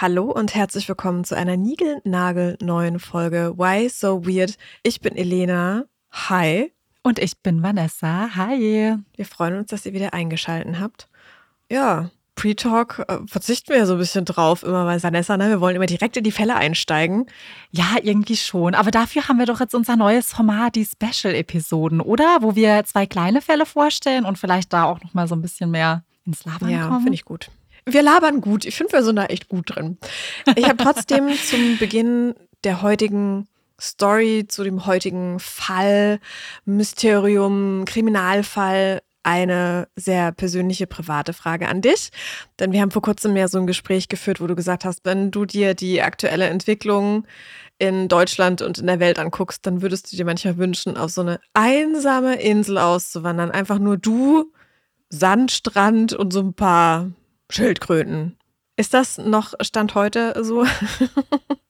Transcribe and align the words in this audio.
Hallo 0.00 0.30
und 0.32 0.54
herzlich 0.54 0.88
willkommen 0.88 1.24
zu 1.24 1.36
einer 1.36 1.58
niegelnagelneuen 1.58 3.00
Folge 3.00 3.52
Why 3.58 3.90
So 3.90 4.24
Weird. 4.24 4.56
Ich 4.82 5.02
bin 5.02 5.14
Elena. 5.14 5.84
Hi. 6.10 6.72
Und 7.02 7.18
ich 7.18 7.36
bin 7.42 7.62
Vanessa. 7.62 8.34
Hi. 8.34 8.96
Wir 9.14 9.26
freuen 9.26 9.58
uns, 9.58 9.66
dass 9.66 9.84
ihr 9.84 9.92
wieder 9.92 10.14
eingeschaltet 10.14 10.80
habt. 10.80 11.10
Ja, 11.70 12.08
Pre-Talk 12.34 13.04
äh, 13.08 13.18
verzichten 13.26 13.68
wir 13.68 13.76
ja 13.76 13.84
so 13.84 13.92
ein 13.92 13.98
bisschen 13.98 14.24
drauf, 14.24 14.62
immer 14.62 14.86
bei 14.86 15.02
Vanessa. 15.02 15.36
Ne? 15.36 15.50
Wir 15.50 15.60
wollen 15.60 15.76
immer 15.76 15.84
direkt 15.84 16.16
in 16.16 16.24
die 16.24 16.32
Fälle 16.32 16.56
einsteigen. 16.56 17.26
Ja, 17.70 17.96
irgendwie 18.02 18.36
schon. 18.36 18.74
Aber 18.74 18.90
dafür 18.90 19.28
haben 19.28 19.38
wir 19.38 19.44
doch 19.44 19.60
jetzt 19.60 19.74
unser 19.74 19.96
neues 19.96 20.32
Format, 20.32 20.76
die 20.76 20.86
Special-Episoden, 20.86 22.00
oder? 22.00 22.38
Wo 22.40 22.56
wir 22.56 22.84
zwei 22.86 23.04
kleine 23.04 23.42
Fälle 23.42 23.66
vorstellen 23.66 24.24
und 24.24 24.38
vielleicht 24.38 24.72
da 24.72 24.84
auch 24.84 25.02
nochmal 25.02 25.28
so 25.28 25.34
ein 25.34 25.42
bisschen 25.42 25.70
mehr 25.70 26.04
ins 26.24 26.46
Labern 26.46 26.70
ja, 26.70 26.84
kommen. 26.84 26.94
Ja, 26.94 27.00
finde 27.00 27.14
ich 27.16 27.26
gut. 27.26 27.50
Wir 27.86 28.02
labern 28.02 28.40
gut. 28.40 28.64
Ich 28.64 28.76
finde, 28.76 28.92
wir 28.92 29.02
sind 29.02 29.16
da 29.16 29.26
echt 29.26 29.48
gut 29.48 29.74
drin. 29.74 29.98
Ich 30.56 30.64
habe 30.64 30.82
trotzdem 30.82 31.30
zum 31.44 31.78
Beginn 31.78 32.34
der 32.64 32.82
heutigen 32.82 33.46
Story, 33.80 34.44
zu 34.46 34.62
dem 34.62 34.86
heutigen 34.86 35.40
Fall, 35.40 36.20
Mysterium, 36.64 37.84
Kriminalfall, 37.86 39.00
eine 39.22 39.88
sehr 39.96 40.32
persönliche, 40.32 40.86
private 40.86 41.32
Frage 41.32 41.68
an 41.68 41.80
dich. 41.82 42.10
Denn 42.58 42.72
wir 42.72 42.80
haben 42.80 42.90
vor 42.90 43.02
kurzem 43.02 43.36
ja 43.36 43.48
so 43.48 43.58
ein 43.58 43.66
Gespräch 43.66 44.08
geführt, 44.08 44.40
wo 44.40 44.46
du 44.46 44.54
gesagt 44.54 44.84
hast, 44.84 45.04
wenn 45.04 45.30
du 45.30 45.44
dir 45.44 45.74
die 45.74 46.02
aktuelle 46.02 46.46
Entwicklung 46.46 47.26
in 47.78 48.08
Deutschland 48.08 48.62
und 48.62 48.78
in 48.78 48.86
der 48.86 49.00
Welt 49.00 49.18
anguckst, 49.18 49.66
dann 49.66 49.82
würdest 49.82 50.12
du 50.12 50.16
dir 50.16 50.24
manchmal 50.24 50.58
wünschen, 50.58 50.96
auf 50.96 51.10
so 51.10 51.22
eine 51.22 51.40
einsame 51.54 52.40
Insel 52.40 52.78
auszuwandern. 52.78 53.50
Einfach 53.50 53.78
nur 53.78 53.96
du, 53.96 54.52
Sandstrand 55.08 56.12
und 56.12 56.32
so 56.32 56.40
ein 56.40 56.54
paar 56.54 57.10
Schildkröten. 57.50 58.36
Ist 58.80 58.94
das 58.94 59.18
noch 59.18 59.52
Stand 59.60 59.94
heute 59.94 60.42
so? 60.42 60.64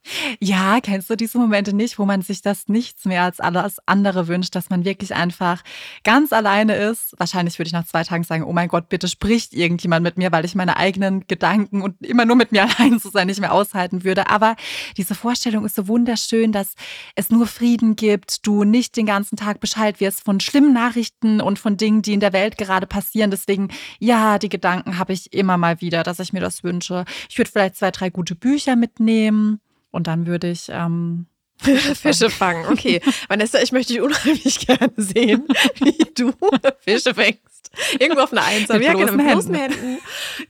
Ja, 0.41 0.81
kennst 0.81 1.11
du 1.11 1.17
diese 1.17 1.39
Momente 1.39 1.75
nicht, 1.75 1.99
wo 1.99 2.05
man 2.05 2.23
sich 2.23 2.43
das 2.43 2.69
nichts 2.69 3.05
mehr 3.05 3.23
als 3.23 3.39
alles 3.39 3.77
andere 3.87 4.29
wünscht, 4.29 4.55
dass 4.57 4.71
man 4.71 4.85
wirklich 4.85 5.15
einfach 5.15 5.63
ganz 6.05 6.33
alleine 6.33 6.75
ist? 6.75 7.15
Wahrscheinlich 7.19 7.59
würde 7.59 7.69
ich 7.69 7.73
nach 7.73 7.87
zwei 7.87 8.03
Tagen 8.03 8.25
sagen, 8.25 8.45
oh 8.45 8.53
mein 8.53 8.69
Gott, 8.69 8.89
bitte 8.89 9.09
spricht 9.09 9.53
irgendjemand 9.53 10.03
mit 10.03 10.17
mir, 10.17 10.33
weil 10.33 10.45
ich 10.45 10.55
meine 10.55 10.79
eigenen 10.79 11.27
Gedanken 11.27 11.83
und 11.83 12.01
immer 12.05 12.25
nur 12.25 12.37
mit 12.37 12.51
mir 12.51 12.63
allein 12.79 12.99
zu 12.99 13.11
sein 13.11 13.27
nicht 13.27 13.41
mehr 13.41 13.53
aushalten 13.53 14.03
würde. 14.03 14.29
Aber 14.29 14.57
diese 14.97 15.15
Vorstellung 15.15 15.65
ist 15.65 15.77
so 15.77 15.87
wunderschön, 15.87 16.51
dass 16.51 16.75
es 17.15 17.31
nur 17.31 17.47
Frieden 17.47 17.95
gibt, 17.95 18.47
du 18.47 18.65
nicht 18.65 18.97
den 18.97 19.07
ganzen 19.07 19.37
Tag 19.37 19.61
Bescheid 19.61 20.01
wirst 20.01 20.25
von 20.25 20.41
schlimmen 20.41 20.73
Nachrichten 20.73 21.41
und 21.41 21.59
von 21.59 21.77
Dingen, 21.77 22.03
die 22.03 22.15
in 22.15 22.21
der 22.21 22.33
Welt 22.33 22.57
gerade 22.59 22.87
passieren. 22.87 23.31
Deswegen, 23.31 23.69
ja, 23.99 24.39
die 24.39 24.49
Gedanken 24.49 24.99
habe 24.99 25.13
ich 25.13 25.33
immer 25.33 25.57
mal 25.57 25.81
wieder, 25.81 26.03
dass 26.03 26.19
ich 26.19 26.33
mir 26.33 26.41
das 26.41 26.65
wünsche. 26.65 27.00
Ich 27.29 27.39
würde 27.39 27.51
vielleicht 27.51 27.77
zwei, 27.77 27.91
drei 27.91 28.11
gute 28.11 28.35
Bücher 28.35 28.77
mitnehmen. 28.77 29.61
Und 29.91 30.07
dann 30.07 30.27
würde 30.27 30.51
ich 30.51 30.69
ähm, 30.69 31.27
Fische 31.61 32.31
fangen. 32.31 32.67
Okay. 32.71 33.01
Vanessa, 33.29 33.61
ich 33.61 33.73
möchte 33.73 33.93
dich 33.93 34.03
unheimlich 34.03 34.59
gerne 34.67 34.93
sehen, 34.97 35.47
wie 35.81 35.99
du 36.15 36.33
Fische 36.81 37.15
fängst. 37.15 37.71
Irgendwo 38.01 38.23
auf 38.23 38.33
einer 38.33 38.45
Einsam. 38.45 38.83
Ja, 38.83 38.95
genau, 38.95 39.13
mit 39.13 39.27
bloßen 39.29 39.55
Händen. 39.55 39.99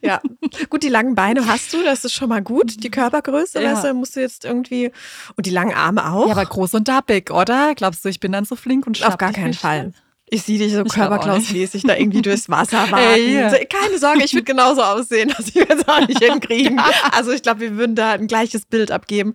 Ja. 0.01 0.23
Gut, 0.71 0.83
die 0.83 0.89
langen 0.89 1.15
Beine 1.15 1.47
hast 1.47 1.73
du, 1.75 1.83
das 1.83 2.05
ist 2.05 2.15
schon 2.15 2.31
mal 2.31 2.41
gut. 2.41 2.83
Die 2.83 2.91
Körpergröße, 2.91 3.63
ja. 3.63 3.73
weißt 3.73 3.85
du, 3.85 3.95
musst 3.95 4.17
du 4.17 4.21
jetzt 4.21 4.47
irgendwie. 4.47 4.91
Und 5.37 5.45
die 5.45 5.51
langen 5.51 5.75
Arme 5.75 6.11
auch. 6.11 6.27
Ja, 6.27 6.33
aber 6.33 6.47
groß 6.47 6.75
und 6.75 6.89
dappig, 6.89 7.31
oder? 7.31 7.75
Glaubst 7.75 8.05
du, 8.05 8.09
ich 8.09 8.21
bin 8.21 8.33
dann 8.33 8.47
so 8.47 8.57
flink 8.57 8.87
und 8.87 9.05
Auf 9.05 9.19
gar 9.19 9.33
keinen 9.33 9.53
Fall. 9.53 9.93
Ich 10.33 10.43
sehe 10.43 10.59
dich 10.59 10.73
so 10.73 10.85
körperklausmäßig 10.85 11.83
da 11.83 11.97
irgendwie 11.97 12.23
durchs 12.23 12.49
Wasser 12.49 12.79
warten. 12.91 12.97
Hey, 12.97 13.35
yeah. 13.35 13.51
Keine 13.65 13.99
Sorge, 13.99 14.25
ich 14.25 14.33
würde 14.33 14.45
genauso 14.45 14.83
aussehen. 14.83 15.35
Das 15.41 15.49
ich 15.49 15.55
jetzt 15.55 15.89
auch 15.89 16.07
nicht 16.07 16.23
hinkriegen. 16.23 16.81
Also 17.13 17.33
ich 17.33 17.43
glaube, 17.43 17.61
wir 17.61 17.77
würden 17.77 17.97
da 17.97 18.13
ein 18.13 18.27
gleiches 18.27 18.67
Bild 18.67 18.91
abgeben. 18.91 19.35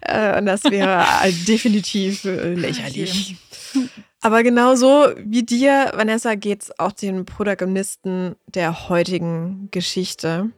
Äh, 0.00 0.38
und 0.38 0.46
das 0.46 0.64
wäre 0.64 1.06
definitiv 1.48 2.24
äh, 2.24 2.54
lächerlich. 2.54 3.36
Aber 4.20 4.42
genauso 4.42 5.08
wie 5.16 5.44
dir, 5.44 5.92
Vanessa, 5.94 6.34
geht 6.34 6.62
es 6.62 6.78
auch 6.78 6.92
den 6.92 7.24
Protagonisten 7.24 8.36
der 8.46 8.88
heutigen 8.88 9.68
Geschichte. 9.70 10.50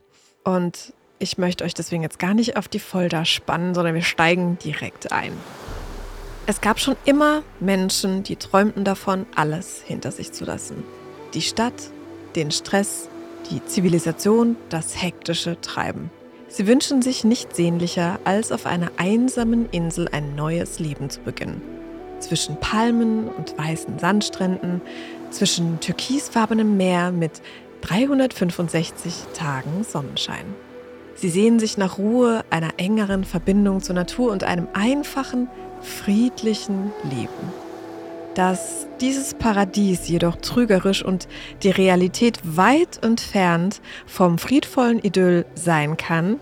Und 0.44 0.94
ich 1.18 1.38
möchte 1.38 1.64
euch 1.64 1.74
deswegen 1.74 2.02
jetzt 2.02 2.18
gar 2.18 2.34
nicht 2.34 2.56
auf 2.56 2.68
die 2.68 2.78
Folter 2.78 3.24
spannen, 3.24 3.74
sondern 3.74 3.94
wir 3.94 4.02
steigen 4.02 4.58
direkt 4.58 5.12
ein. 5.12 5.32
Es 6.48 6.60
gab 6.60 6.78
schon 6.78 6.94
immer 7.04 7.42
Menschen, 7.58 8.22
die 8.22 8.36
träumten 8.36 8.84
davon, 8.84 9.26
alles 9.34 9.82
hinter 9.84 10.12
sich 10.12 10.30
zu 10.30 10.44
lassen. 10.44 10.84
Die 11.34 11.42
Stadt, 11.42 11.90
den 12.36 12.52
Stress, 12.52 13.08
die 13.50 13.64
Zivilisation, 13.64 14.54
das 14.68 15.02
hektische 15.02 15.60
Treiben. 15.60 16.08
Sie 16.46 16.68
wünschen 16.68 17.02
sich 17.02 17.24
nichts 17.24 17.56
sehnlicher, 17.56 18.20
als 18.22 18.52
auf 18.52 18.64
einer 18.64 18.92
einsamen 18.96 19.68
Insel 19.72 20.08
ein 20.12 20.36
neues 20.36 20.78
Leben 20.78 21.10
zu 21.10 21.18
beginnen. 21.20 21.60
Zwischen 22.20 22.60
Palmen 22.60 23.26
und 23.26 23.58
weißen 23.58 23.98
Sandstränden, 23.98 24.80
zwischen 25.30 25.80
türkisfarbenem 25.80 26.76
Meer 26.76 27.10
mit 27.10 27.42
365 27.80 29.14
Tagen 29.34 29.82
Sonnenschein. 29.82 30.46
Sie 31.16 31.28
sehen 31.28 31.58
sich 31.58 31.76
nach 31.76 31.98
Ruhe, 31.98 32.44
einer 32.50 32.74
engeren 32.76 33.24
Verbindung 33.24 33.82
zur 33.82 33.96
Natur 33.96 34.30
und 34.30 34.44
einem 34.44 34.68
einfachen, 34.74 35.48
friedlichen 35.82 36.92
Leben. 37.04 37.52
Dass 38.34 38.86
dieses 39.00 39.32
Paradies 39.32 40.08
jedoch 40.08 40.36
trügerisch 40.36 41.02
und 41.02 41.26
die 41.62 41.70
Realität 41.70 42.38
weit 42.44 43.02
entfernt 43.02 43.80
vom 44.06 44.36
friedvollen 44.38 44.98
Idyll 45.02 45.46
sein 45.54 45.96
kann, 45.96 46.38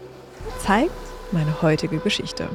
zeigt 0.64 0.90
meine 1.30 1.62
heutige 1.62 1.98
Geschichte. 1.98 2.48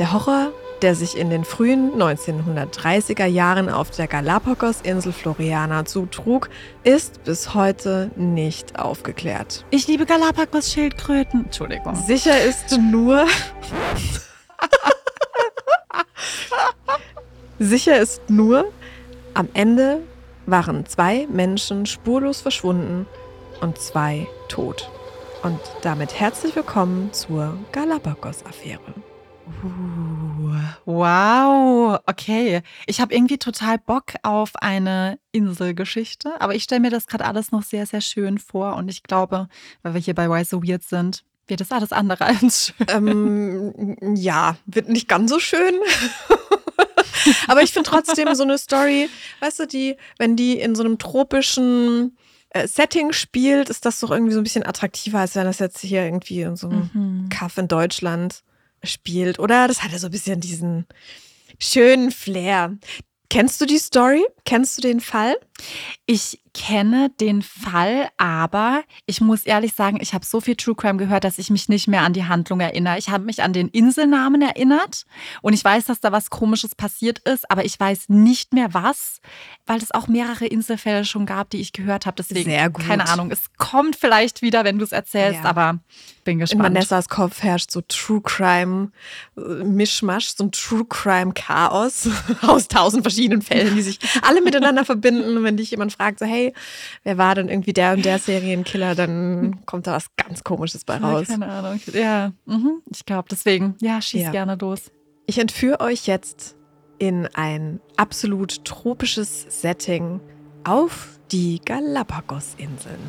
Der 0.00 0.12
Horror, 0.12 0.52
der 0.82 0.94
sich 0.94 1.16
in 1.16 1.30
den 1.30 1.44
frühen 1.44 1.92
1930er 1.92 3.26
Jahren 3.26 3.68
auf 3.68 3.90
der 3.90 4.06
Galapagos-Insel 4.06 5.12
Floriana 5.12 5.84
zutrug, 5.84 6.48
ist 6.84 7.22
bis 7.24 7.54
heute 7.54 8.10
nicht 8.16 8.78
aufgeklärt. 8.78 9.64
Ich 9.70 9.86
liebe 9.86 10.06
Galapagos-Schildkröten. 10.06 11.44
Entschuldigung. 11.44 11.94
Sicher 11.94 12.42
ist 12.42 12.78
nur. 12.78 13.26
Sicher 17.58 17.98
ist 17.98 18.28
nur, 18.30 18.72
am 19.34 19.48
Ende 19.54 20.02
waren 20.46 20.86
zwei 20.86 21.26
Menschen 21.30 21.86
spurlos 21.86 22.40
verschwunden 22.40 23.06
und 23.60 23.78
zwei 23.78 24.26
tot. 24.48 24.90
Und 25.42 25.60
damit 25.82 26.18
herzlich 26.18 26.54
willkommen 26.56 27.12
zur 27.12 27.56
Galapagos-Affäre. 27.72 28.94
Uh, 29.64 30.54
wow, 30.84 31.98
okay. 32.06 32.62
Ich 32.86 33.00
habe 33.00 33.14
irgendwie 33.14 33.38
total 33.38 33.78
Bock 33.78 34.14
auf 34.22 34.56
eine 34.56 35.18
Inselgeschichte, 35.32 36.40
aber 36.40 36.54
ich 36.54 36.62
stelle 36.62 36.80
mir 36.80 36.90
das 36.90 37.06
gerade 37.06 37.24
alles 37.24 37.52
noch 37.52 37.62
sehr, 37.62 37.86
sehr 37.86 38.00
schön 38.00 38.38
vor 38.38 38.76
und 38.76 38.88
ich 38.88 39.02
glaube, 39.02 39.48
weil 39.82 39.94
wir 39.94 40.00
hier 40.00 40.14
bei 40.14 40.28
Why 40.30 40.44
So 40.44 40.62
Weird 40.62 40.82
sind, 40.82 41.24
wird 41.50 41.60
das 41.60 41.72
alles 41.72 41.92
andere 41.92 42.24
als 42.24 42.72
schön. 42.76 42.86
Ähm, 42.88 44.14
ja, 44.14 44.56
wird 44.66 44.88
nicht 44.88 45.08
ganz 45.08 45.30
so 45.30 45.40
schön. 45.40 45.74
Aber 47.48 47.62
ich 47.62 47.72
finde 47.72 47.90
trotzdem 47.90 48.34
so 48.34 48.42
eine 48.42 48.56
Story, 48.56 49.10
weißt 49.40 49.60
du, 49.60 49.66
die, 49.66 49.96
wenn 50.18 50.36
die 50.36 50.58
in 50.58 50.74
so 50.74 50.82
einem 50.82 50.98
tropischen 50.98 52.16
äh, 52.50 52.66
Setting 52.66 53.12
spielt, 53.12 53.68
ist 53.68 53.84
das 53.84 54.00
doch 54.00 54.10
irgendwie 54.10 54.32
so 54.32 54.40
ein 54.40 54.44
bisschen 54.44 54.66
attraktiver, 54.66 55.18
als 55.18 55.34
wenn 55.34 55.44
das 55.44 55.58
jetzt 55.58 55.80
hier 55.80 56.04
irgendwie 56.04 56.42
in 56.42 56.56
so 56.56 56.68
einem 56.68 56.90
mhm. 56.92 57.28
Kaff 57.28 57.58
in 57.58 57.68
Deutschland 57.68 58.42
spielt, 58.82 59.38
oder? 59.38 59.68
Das 59.68 59.82
hat 59.82 59.92
ja 59.92 59.98
so 59.98 60.08
ein 60.08 60.12
bisschen 60.12 60.40
diesen 60.40 60.86
schönen 61.58 62.10
Flair. 62.10 62.76
Kennst 63.28 63.60
du 63.60 63.66
die 63.66 63.78
Story? 63.78 64.24
Kennst 64.44 64.78
du 64.78 64.82
den 64.82 65.00
Fall? 65.00 65.36
Ich 66.06 66.40
kenne 66.52 67.10
den 67.20 67.42
Fall, 67.42 68.08
aber 68.16 68.82
ich 69.06 69.20
muss 69.20 69.44
ehrlich 69.44 69.74
sagen, 69.74 69.98
ich 70.00 70.14
habe 70.14 70.24
so 70.24 70.40
viel 70.40 70.56
True 70.56 70.74
Crime 70.74 70.98
gehört, 70.98 71.24
dass 71.24 71.38
ich 71.38 71.50
mich 71.50 71.68
nicht 71.68 71.86
mehr 71.86 72.02
an 72.02 72.12
die 72.12 72.24
Handlung 72.24 72.60
erinnere. 72.60 72.98
Ich 72.98 73.08
habe 73.08 73.24
mich 73.24 73.42
an 73.42 73.52
den 73.52 73.68
Inselnamen 73.68 74.42
erinnert 74.42 75.06
und 75.42 75.52
ich 75.52 75.64
weiß, 75.64 75.84
dass 75.84 76.00
da 76.00 76.12
was 76.12 76.30
Komisches 76.30 76.74
passiert 76.74 77.20
ist, 77.20 77.50
aber 77.50 77.64
ich 77.64 77.78
weiß 77.78 78.08
nicht 78.08 78.52
mehr 78.52 78.74
was, 78.74 79.20
weil 79.66 79.78
es 79.78 79.92
auch 79.92 80.08
mehrere 80.08 80.46
Inselfälle 80.46 81.04
schon 81.04 81.26
gab, 81.26 81.50
die 81.50 81.60
ich 81.60 81.72
gehört 81.72 82.06
habe. 82.06 82.16
Deswegen, 82.16 82.50
Sehr 82.50 82.70
gut. 82.70 82.84
keine 82.84 83.08
Ahnung, 83.08 83.30
es 83.30 83.52
kommt 83.56 83.96
vielleicht 83.96 84.42
wieder, 84.42 84.64
wenn 84.64 84.78
du 84.78 84.84
es 84.84 84.92
erzählst, 84.92 85.44
ja. 85.44 85.48
aber 85.48 85.78
bin 86.24 86.38
gespannt. 86.38 86.66
In 86.66 86.74
Vanessas 86.74 87.08
Kopf 87.08 87.42
herrscht 87.42 87.70
so 87.70 87.80
True 87.82 88.20
Crime 88.22 88.90
äh, 89.36 89.64
Mischmasch, 89.64 90.34
so 90.36 90.44
ein 90.44 90.52
True 90.52 90.84
Crime 90.88 91.32
Chaos 91.34 92.08
aus 92.42 92.68
tausend 92.68 93.02
verschiedenen 93.02 93.42
Fällen, 93.42 93.76
die 93.76 93.82
sich 93.82 93.98
alle 94.22 94.42
miteinander 94.42 94.84
verbinden. 94.84 95.42
Wenn 95.50 95.56
dich 95.56 95.72
jemand 95.72 95.92
fragt, 95.92 96.20
so, 96.20 96.26
hey, 96.26 96.54
wer 97.02 97.18
war 97.18 97.34
denn 97.34 97.48
irgendwie 97.48 97.72
der 97.72 97.94
und 97.94 98.04
der 98.04 98.20
Serienkiller, 98.20 98.94
dann 98.94 99.58
kommt 99.66 99.88
da 99.88 99.94
was 99.94 100.06
ganz 100.14 100.44
Komisches 100.44 100.84
bei 100.84 100.96
raus. 100.98 101.26
Ja, 101.28 101.38
keine 101.38 101.48
Ahnung. 101.50 101.80
Ja, 101.92 102.30
mhm. 102.46 102.82
ich 102.88 103.04
glaube, 103.04 103.26
deswegen, 103.28 103.74
ja, 103.80 104.00
schieß 104.00 104.22
ja. 104.22 104.30
gerne 104.30 104.56
los. 104.60 104.92
Ich 105.26 105.38
entführe 105.38 105.80
euch 105.80 106.06
jetzt 106.06 106.54
in 107.00 107.26
ein 107.34 107.80
absolut 107.96 108.64
tropisches 108.64 109.44
Setting 109.60 110.20
auf 110.62 111.18
die 111.32 111.60
Galapagos-Inseln. 111.64 113.00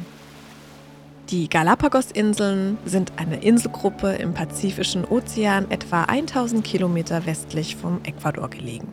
Die 1.30 1.48
Galapagos-Inseln 1.48 2.80
sind 2.86 3.12
eine 3.18 3.44
Inselgruppe 3.44 4.14
im 4.14 4.34
Pazifischen 4.34 5.06
Ozean 5.06 5.70
etwa 5.70 6.06
1000 6.06 6.64
Kilometer 6.64 7.28
westlich 7.28 7.76
vom 7.76 8.02
Ecuador 8.04 8.50
gelegen. 8.50 8.88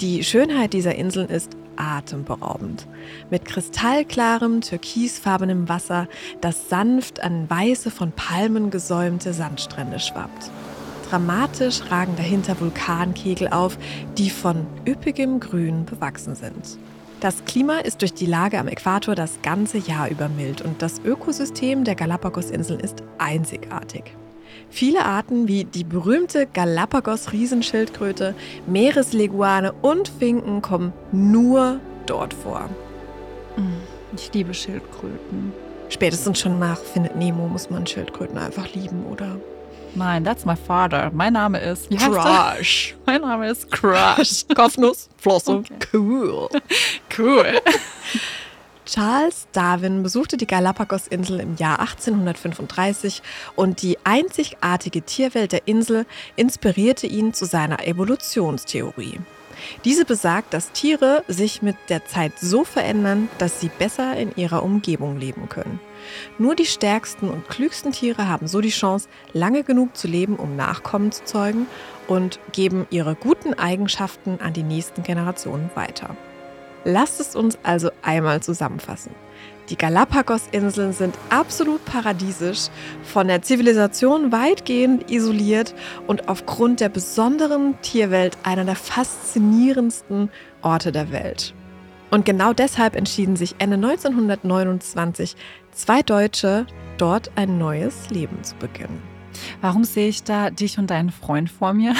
Die 0.00 0.24
Schönheit 0.24 0.72
dieser 0.72 0.96
Inseln 0.96 1.28
ist 1.28 1.56
atemberaubend. 1.78 2.86
Mit 3.30 3.44
kristallklarem, 3.44 4.60
türkisfarbenem 4.60 5.68
Wasser, 5.68 6.08
das 6.40 6.68
sanft 6.68 7.22
an 7.22 7.48
weiße 7.48 7.90
von 7.90 8.12
Palmen 8.12 8.70
gesäumte 8.70 9.32
Sandstrände 9.32 9.98
schwappt. 9.98 10.50
Dramatisch 11.08 11.80
ragen 11.90 12.16
dahinter 12.16 12.60
Vulkankegel 12.60 13.48
auf, 13.48 13.78
die 14.18 14.28
von 14.28 14.66
üppigem 14.86 15.40
Grün 15.40 15.86
bewachsen 15.86 16.34
sind. 16.34 16.78
Das 17.20 17.44
Klima 17.46 17.78
ist 17.78 18.02
durch 18.02 18.14
die 18.14 18.26
Lage 18.26 18.58
am 18.58 18.68
Äquator 18.68 19.14
das 19.14 19.42
ganze 19.42 19.78
Jahr 19.78 20.08
über 20.08 20.28
mild 20.28 20.60
und 20.60 20.82
das 20.82 21.00
Ökosystem 21.04 21.82
der 21.82 21.96
Galapagos-Inseln 21.96 22.78
ist 22.78 23.02
einzigartig. 23.18 24.04
Viele 24.70 25.04
Arten 25.04 25.48
wie 25.48 25.64
die 25.64 25.84
berühmte 25.84 26.46
Galapagos-Riesenschildkröte, 26.46 28.34
Meeresleguane 28.66 29.72
und 29.72 30.08
Finken 30.08 30.62
kommen 30.62 30.92
nur 31.10 31.80
dort 32.06 32.34
vor. 32.34 32.68
Mm, 33.56 34.14
ich 34.14 34.32
liebe 34.32 34.54
Schildkröten. 34.54 35.52
Spätestens 35.88 36.40
schon 36.40 36.58
nach 36.58 36.78
Findet 36.78 37.16
Nemo 37.16 37.48
muss 37.48 37.70
man 37.70 37.86
Schildkröten 37.86 38.36
einfach 38.38 38.72
lieben, 38.74 39.06
oder? 39.06 39.36
Nein, 39.94 40.22
that's 40.22 40.44
my 40.44 40.54
father. 40.54 41.10
Mein 41.14 41.32
Name 41.32 41.58
ist 41.58 41.88
Crush. 41.90 42.94
Mein 43.06 43.22
Name 43.22 43.48
ist 43.48 43.70
Crush. 43.70 44.44
Kopfnuss, 44.54 45.08
Flosse. 45.16 45.52
Okay. 45.52 45.74
Cool. 45.92 46.48
Cool. 47.16 47.46
Charles 48.88 49.46
Darwin 49.52 50.02
besuchte 50.02 50.38
die 50.38 50.46
Galapagos-Insel 50.46 51.40
im 51.40 51.56
Jahr 51.56 51.80
1835 51.80 53.20
und 53.54 53.82
die 53.82 53.98
einzigartige 54.04 55.02
Tierwelt 55.02 55.52
der 55.52 55.68
Insel 55.68 56.06
inspirierte 56.36 57.06
ihn 57.06 57.34
zu 57.34 57.44
seiner 57.44 57.86
Evolutionstheorie. 57.86 59.20
Diese 59.84 60.06
besagt, 60.06 60.54
dass 60.54 60.72
Tiere 60.72 61.22
sich 61.28 61.60
mit 61.60 61.76
der 61.90 62.06
Zeit 62.06 62.38
so 62.40 62.64
verändern, 62.64 63.28
dass 63.36 63.60
sie 63.60 63.70
besser 63.78 64.16
in 64.16 64.34
ihrer 64.36 64.62
Umgebung 64.62 65.18
leben 65.18 65.50
können. 65.50 65.80
Nur 66.38 66.54
die 66.54 66.64
stärksten 66.64 67.28
und 67.28 67.46
klügsten 67.46 67.92
Tiere 67.92 68.26
haben 68.26 68.46
so 68.46 68.62
die 68.62 68.70
Chance, 68.70 69.10
lange 69.34 69.64
genug 69.64 69.98
zu 69.98 70.08
leben, 70.08 70.36
um 70.36 70.56
Nachkommen 70.56 71.12
zu 71.12 71.24
zeugen 71.24 71.66
und 72.06 72.40
geben 72.52 72.86
ihre 72.88 73.16
guten 73.16 73.52
Eigenschaften 73.52 74.40
an 74.40 74.54
die 74.54 74.62
nächsten 74.62 75.02
Generationen 75.02 75.68
weiter. 75.74 76.16
Lasst 76.90 77.20
es 77.20 77.36
uns 77.36 77.58
also 77.64 77.90
einmal 78.00 78.42
zusammenfassen. 78.42 79.14
Die 79.68 79.76
Galapagos-Inseln 79.76 80.94
sind 80.94 81.18
absolut 81.28 81.84
paradiesisch, 81.84 82.68
von 83.02 83.28
der 83.28 83.42
Zivilisation 83.42 84.32
weitgehend 84.32 85.10
isoliert 85.10 85.74
und 86.06 86.30
aufgrund 86.30 86.80
der 86.80 86.88
besonderen 86.88 87.78
Tierwelt 87.82 88.38
einer 88.42 88.64
der 88.64 88.74
faszinierendsten 88.74 90.30
Orte 90.62 90.90
der 90.90 91.12
Welt. 91.12 91.52
Und 92.10 92.24
genau 92.24 92.54
deshalb 92.54 92.96
entschieden 92.96 93.36
sich 93.36 93.56
Ende 93.58 93.76
1929 93.76 95.36
zwei 95.72 96.00
Deutsche, 96.00 96.66
dort 96.96 97.32
ein 97.34 97.58
neues 97.58 98.08
Leben 98.08 98.42
zu 98.42 98.54
beginnen. 98.54 99.02
Warum 99.60 99.84
sehe 99.84 100.08
ich 100.08 100.22
da 100.22 100.48
dich 100.48 100.78
und 100.78 100.88
deinen 100.88 101.10
Freund 101.10 101.50
vor 101.50 101.74
mir? 101.74 101.94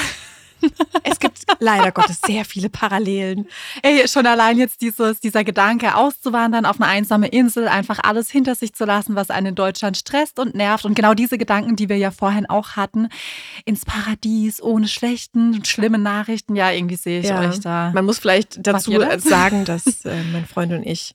Es 1.04 1.18
gibt 1.18 1.38
leider 1.60 1.92
Gottes 1.92 2.20
sehr 2.24 2.44
viele 2.44 2.68
Parallelen. 2.68 3.46
Ey, 3.82 4.06
schon 4.08 4.26
allein 4.26 4.58
jetzt 4.58 4.80
dieses, 4.80 5.20
dieser 5.20 5.44
Gedanke, 5.44 5.96
auszuwandern 5.96 6.66
auf 6.66 6.80
eine 6.80 6.90
einsame 6.90 7.28
Insel, 7.28 7.68
einfach 7.68 7.98
alles 8.02 8.30
hinter 8.30 8.54
sich 8.54 8.74
zu 8.74 8.84
lassen, 8.84 9.14
was 9.14 9.30
einen 9.30 9.48
in 9.48 9.54
Deutschland 9.54 9.96
stresst 9.96 10.38
und 10.38 10.54
nervt. 10.54 10.84
Und 10.84 10.94
genau 10.94 11.14
diese 11.14 11.38
Gedanken, 11.38 11.76
die 11.76 11.88
wir 11.88 11.96
ja 11.96 12.10
vorhin 12.10 12.46
auch 12.46 12.70
hatten, 12.76 13.08
ins 13.64 13.84
Paradies, 13.84 14.62
ohne 14.62 14.88
schlechten 14.88 15.54
und 15.54 15.66
schlimmen 15.66 16.02
Nachrichten. 16.02 16.56
Ja, 16.56 16.70
irgendwie 16.70 16.96
sehe 16.96 17.20
ich 17.20 17.28
ja. 17.28 17.40
euch 17.40 17.60
da. 17.60 17.90
Man 17.94 18.04
muss 18.04 18.18
vielleicht 18.18 18.66
dazu 18.66 18.92
das? 18.98 19.24
sagen, 19.24 19.64
dass 19.64 19.86
äh, 20.04 20.22
mein 20.32 20.46
Freund 20.46 20.72
und 20.72 20.84
ich 20.84 21.14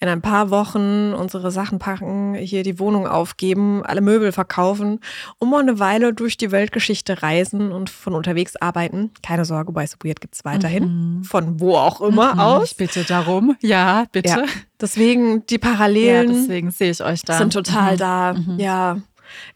in 0.00 0.08
ein 0.08 0.22
paar 0.22 0.50
Wochen 0.50 1.12
unsere 1.12 1.50
Sachen 1.50 1.78
packen, 1.78 2.34
hier 2.34 2.62
die 2.62 2.78
Wohnung 2.78 3.06
aufgeben, 3.06 3.84
alle 3.84 4.00
Möbel 4.00 4.32
verkaufen, 4.32 5.00
um 5.38 5.50
mal 5.50 5.60
eine 5.60 5.78
Weile 5.78 6.12
durch 6.12 6.36
die 6.36 6.50
Weltgeschichte 6.50 7.22
reisen 7.22 7.72
und 7.72 7.90
von 7.90 8.14
unterwegs 8.14 8.56
arbeiten 8.56 8.83
arbeiten. 8.84 9.10
Keine 9.22 9.44
Sorge, 9.44 9.72
Boys 9.72 9.96
Weird 10.02 10.20
gibt 10.20 10.34
es 10.34 10.44
weiterhin. 10.44 11.18
Mhm. 11.18 11.24
Von 11.24 11.60
wo 11.60 11.76
auch 11.76 12.00
immer 12.00 12.34
mhm. 12.34 12.40
aus. 12.40 12.72
Ich 12.72 12.76
bitte 12.76 13.04
darum. 13.04 13.56
Ja, 13.60 14.04
bitte. 14.12 14.28
Ja. 14.28 14.44
Deswegen, 14.80 15.46
die 15.46 15.58
Parallelen. 15.58 16.32
Ja, 16.32 16.38
deswegen 16.38 16.70
sehe 16.70 16.90
ich 16.90 17.02
euch 17.02 17.22
da. 17.22 17.38
Sind 17.38 17.52
total 17.52 17.94
mhm. 17.94 17.98
da. 17.98 18.34
Mhm. 18.34 18.58
Ja. 18.58 18.96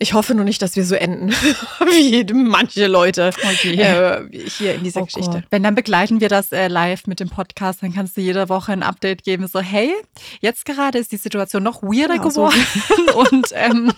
Ich 0.01 0.13
hoffe 0.13 0.35
nur 0.35 0.45
nicht, 0.45 0.61
dass 0.61 0.75
wir 0.75 0.85
so 0.85 0.97
enden 0.97 1.31
wie 1.81 2.25
manche 2.33 2.89
Leute 2.89 3.31
okay. 3.37 3.75
äh, 3.75 4.49
hier 4.49 4.75
in 4.75 4.83
dieser 4.83 5.03
oh 5.03 5.05
Geschichte. 5.05 5.45
Wenn, 5.51 5.63
dann 5.63 5.77
begleiten 5.77 6.21
wir 6.21 6.29
das 6.29 6.51
äh, 6.51 6.67
live 6.67 7.07
mit 7.07 7.21
dem 7.21 7.29
Podcast. 7.29 7.83
Dann 7.83 7.93
kannst 7.93 8.17
du 8.17 8.21
jede 8.21 8.49
Woche 8.49 8.73
ein 8.73 8.83
Update 8.83 9.23
geben. 9.23 9.47
So, 9.47 9.61
hey, 9.61 9.93
jetzt 10.41 10.65
gerade 10.65 10.99
ist 10.99 11.13
die 11.13 11.17
Situation 11.17 11.63
noch 11.63 11.83
weirder 11.83 12.15
genau 12.15 12.29
geworden. 12.29 12.67
So. 13.07 13.19
Und 13.31 13.49
ähm, 13.53 13.93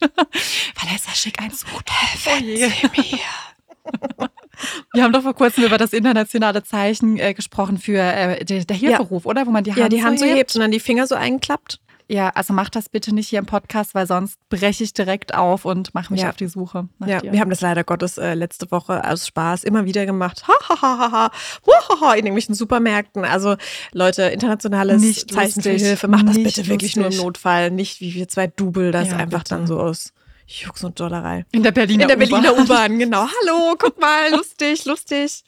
Vanessa, 0.80 1.10
schick 1.12 1.38
ein 1.42 1.50
so. 1.50 1.66
Helfen 1.86 2.46
Sie 2.46 3.02
mir. 3.02 3.18
Wir 4.92 5.02
haben 5.02 5.12
doch 5.12 5.22
vor 5.22 5.34
kurzem 5.34 5.64
über 5.64 5.78
das 5.78 5.92
internationale 5.92 6.62
Zeichen 6.62 7.18
äh, 7.18 7.34
gesprochen 7.34 7.78
für 7.78 7.98
äh, 7.98 8.44
der, 8.44 8.64
der 8.64 8.76
Hilferuf, 8.76 9.24
ja. 9.24 9.30
oder? 9.30 9.46
Wo 9.46 9.50
man 9.50 9.64
die 9.64 9.72
Hand, 9.72 9.80
ja, 9.80 9.88
die 9.88 10.02
Hand 10.02 10.18
so 10.18 10.24
hebt. 10.24 10.36
hebt 10.36 10.54
und 10.54 10.62
dann 10.62 10.70
die 10.70 10.80
Finger 10.80 11.06
so 11.06 11.14
einklappt. 11.14 11.80
Ja, 12.08 12.28
also 12.30 12.52
mach 12.52 12.70
das 12.70 12.88
bitte 12.88 13.12
nicht 13.12 13.28
hier 13.28 13.40
im 13.40 13.46
Podcast, 13.46 13.94
weil 13.94 14.06
sonst 14.06 14.38
breche 14.48 14.84
ich 14.84 14.92
direkt 14.92 15.34
auf 15.34 15.64
und 15.64 15.92
mache 15.92 16.12
mich 16.12 16.22
ja. 16.22 16.28
auf 16.28 16.36
die 16.36 16.46
Suche. 16.46 16.88
Ja, 17.04 17.20
dir. 17.20 17.32
wir 17.32 17.40
haben 17.40 17.50
das 17.50 17.60
leider 17.60 17.82
Gottes 17.82 18.16
äh, 18.16 18.34
letzte 18.34 18.70
Woche 18.70 19.02
aus 19.08 19.26
Spaß 19.26 19.64
immer 19.64 19.86
wieder 19.86 20.06
gemacht. 20.06 20.46
Ha, 20.46 20.52
ha, 20.68 20.80
ha, 20.80 20.98
ha, 21.00 21.10
ha, 21.10 22.00
ha, 22.00 22.12
in 22.12 22.26
irgendwelchen 22.26 22.54
Supermärkten. 22.54 23.24
Also 23.24 23.56
Leute, 23.92 24.22
internationales 24.22 25.02
nicht 25.02 25.32
Zeichen 25.32 25.56
lustig. 25.56 25.80
für 25.80 25.86
Hilfe, 25.86 26.08
macht 26.08 26.28
das 26.28 26.36
bitte 26.36 26.68
wirklich 26.68 26.94
lustig. 26.94 26.96
nur 26.96 27.10
im 27.10 27.16
Notfall. 27.16 27.72
Nicht 27.72 28.00
wie 28.00 28.14
wir 28.14 28.28
zwei 28.28 28.46
Double 28.46 28.92
das 28.92 29.08
ja, 29.08 29.16
einfach 29.16 29.40
bitte. 29.40 29.56
dann 29.56 29.66
so 29.66 29.80
aus 29.80 30.12
Jux 30.46 30.84
und 30.84 30.98
Dollerei. 31.00 31.44
In 31.52 31.62
der 31.62 31.72
Berliner 31.72 32.02
In 32.02 32.08
der 32.08 32.16
Berliner 32.16 32.56
U-Bahn, 32.56 32.98
genau. 32.98 33.26
Hallo, 33.26 33.74
guck 33.78 34.00
mal, 34.00 34.30
lustig, 34.34 34.84
lustig. 34.84 35.44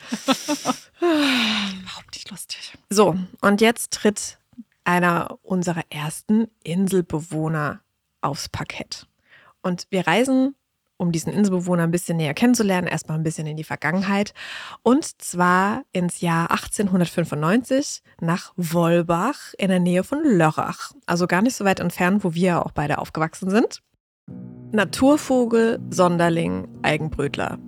Überhaupt 1.01 2.15
nicht 2.15 2.31
lustig. 2.31 2.75
So, 2.91 3.17
und 3.41 3.61
jetzt 3.61 3.93
tritt 3.93 4.39
einer 4.85 5.39
unserer 5.43 5.83
ersten 5.91 6.49
Inselbewohner 6.65 7.81
aufs 8.21 8.49
Parkett. 8.49 9.07
Und 9.63 9.87
wir 9.91 10.07
reisen, 10.07 10.55
um 10.97 11.13
diesen 11.13 11.33
Inselbewohner 11.33 11.85
ein 11.85 11.91
bisschen 11.91 12.17
näher 12.17 12.35
kennenzulernen, 12.35 12.89
erstmal 12.89 13.19
ein 13.19 13.23
bisschen 13.23 13.47
in 13.47 13.57
die 13.57 13.65
Vergangenheit. 13.65 14.35
Und 14.83 15.05
zwar 15.23 15.85
ins 15.93 16.21
Jahr 16.21 16.51
1895 16.51 18.03
nach 18.21 18.53
Wolbach 18.57 19.55
in 19.59 19.69
der 19.69 19.79
Nähe 19.79 20.03
von 20.03 20.25
Lörrach. 20.25 20.93
Also 21.07 21.27
gar 21.27 21.43
nicht 21.43 21.55
so 21.55 21.65
weit 21.65 21.81
entfernt, 21.81 22.25
wo 22.25 22.35
wir 22.35 22.65
auch 22.67 22.73
beide 22.73 22.99
aufgewachsen 22.99 23.51
sind. 23.51 23.83
Naturvogel, 24.73 25.79
Sonderling, 25.91 26.69
Eigenbrötler. 26.83 27.59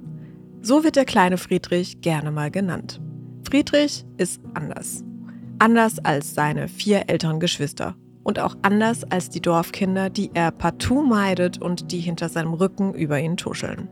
So 0.60 0.84
wird 0.84 0.96
der 0.96 1.06
kleine 1.06 1.38
Friedrich 1.38 2.00
gerne 2.02 2.30
mal 2.30 2.50
genannt. 2.50 3.00
Friedrich 3.48 4.04
ist 4.18 4.40
anders. 4.52 5.02
Anders 5.58 5.98
als 6.04 6.34
seine 6.34 6.68
vier 6.68 7.04
älteren 7.08 7.40
Geschwister. 7.40 7.94
Und 8.22 8.38
auch 8.38 8.54
anders 8.62 9.04
als 9.10 9.30
die 9.30 9.40
Dorfkinder, 9.40 10.10
die 10.10 10.30
er 10.34 10.50
partout 10.50 11.02
meidet 11.02 11.60
und 11.60 11.90
die 11.90 12.00
hinter 12.00 12.28
seinem 12.28 12.52
Rücken 12.52 12.92
über 12.94 13.18
ihn 13.18 13.38
tuscheln. 13.38 13.88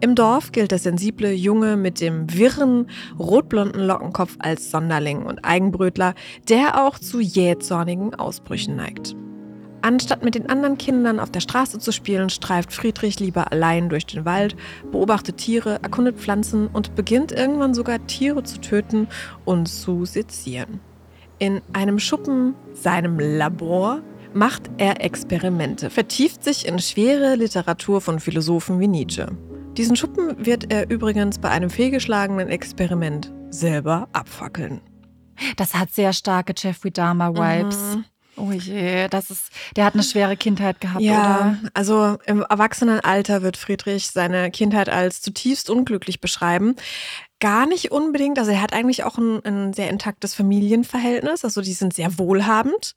Im 0.00 0.14
Dorf 0.14 0.52
gilt 0.52 0.70
der 0.70 0.78
sensible 0.78 1.32
Junge 1.32 1.76
mit 1.76 2.00
dem 2.00 2.32
wirren, 2.32 2.86
rotblonden 3.18 3.84
Lockenkopf 3.84 4.36
als 4.38 4.70
Sonderling 4.70 5.26
und 5.26 5.44
Eigenbrötler, 5.44 6.14
der 6.48 6.82
auch 6.86 6.98
zu 6.98 7.20
jähzornigen 7.20 8.14
Ausbrüchen 8.14 8.76
neigt. 8.76 9.16
Anstatt 9.80 10.24
mit 10.24 10.34
den 10.34 10.48
anderen 10.48 10.76
Kindern 10.76 11.20
auf 11.20 11.30
der 11.30 11.40
Straße 11.40 11.78
zu 11.78 11.92
spielen, 11.92 12.30
streift 12.30 12.72
Friedrich 12.72 13.20
lieber 13.20 13.52
allein 13.52 13.88
durch 13.88 14.06
den 14.06 14.24
Wald, 14.24 14.56
beobachtet 14.90 15.36
Tiere, 15.36 15.78
erkundet 15.82 16.18
Pflanzen 16.18 16.66
und 16.68 16.94
beginnt 16.94 17.32
irgendwann 17.32 17.74
sogar 17.74 18.04
Tiere 18.06 18.42
zu 18.42 18.60
töten 18.60 19.08
und 19.44 19.66
zu 19.66 20.04
sezieren. 20.04 20.80
In 21.38 21.62
einem 21.72 22.00
Schuppen, 22.00 22.54
seinem 22.72 23.20
Labor, 23.20 24.02
macht 24.34 24.62
er 24.78 25.04
Experimente, 25.04 25.90
vertieft 25.90 26.42
sich 26.42 26.66
in 26.66 26.80
schwere 26.80 27.36
Literatur 27.36 28.00
von 28.00 28.18
Philosophen 28.18 28.80
wie 28.80 28.88
Nietzsche. 28.88 29.28
Diesen 29.76 29.94
Schuppen 29.94 30.44
wird 30.44 30.72
er 30.72 30.90
übrigens 30.90 31.38
bei 31.38 31.50
einem 31.50 31.70
fehlgeschlagenen 31.70 32.48
Experiment 32.48 33.32
selber 33.50 34.08
abfackeln. 34.12 34.80
Das 35.56 35.74
hat 35.74 35.90
sehr 35.92 36.12
starke 36.12 36.52
Jeffrey 36.56 36.90
Dahmer-Vibes. 36.90 37.96
Mhm. 37.96 38.04
Oh 38.38 38.52
je, 38.52 39.08
das 39.08 39.30
ist, 39.30 39.50
der 39.76 39.84
hat 39.84 39.94
eine 39.94 40.02
schwere 40.02 40.36
Kindheit 40.36 40.80
gehabt, 40.80 41.00
ja, 41.00 41.56
oder? 41.60 41.70
also 41.74 42.18
im 42.26 42.42
Erwachsenenalter 42.42 43.42
wird 43.42 43.56
Friedrich 43.56 44.08
seine 44.10 44.50
Kindheit 44.50 44.88
als 44.88 45.20
zutiefst 45.20 45.70
unglücklich 45.70 46.20
beschreiben. 46.20 46.76
Gar 47.40 47.66
nicht 47.66 47.92
unbedingt. 47.92 48.38
Also 48.38 48.50
er 48.50 48.60
hat 48.60 48.72
eigentlich 48.72 49.04
auch 49.04 49.16
ein, 49.16 49.44
ein, 49.44 49.72
sehr 49.72 49.90
intaktes 49.90 50.34
Familienverhältnis. 50.34 51.44
Also 51.44 51.60
die 51.60 51.72
sind 51.72 51.94
sehr 51.94 52.18
wohlhabend. 52.18 52.96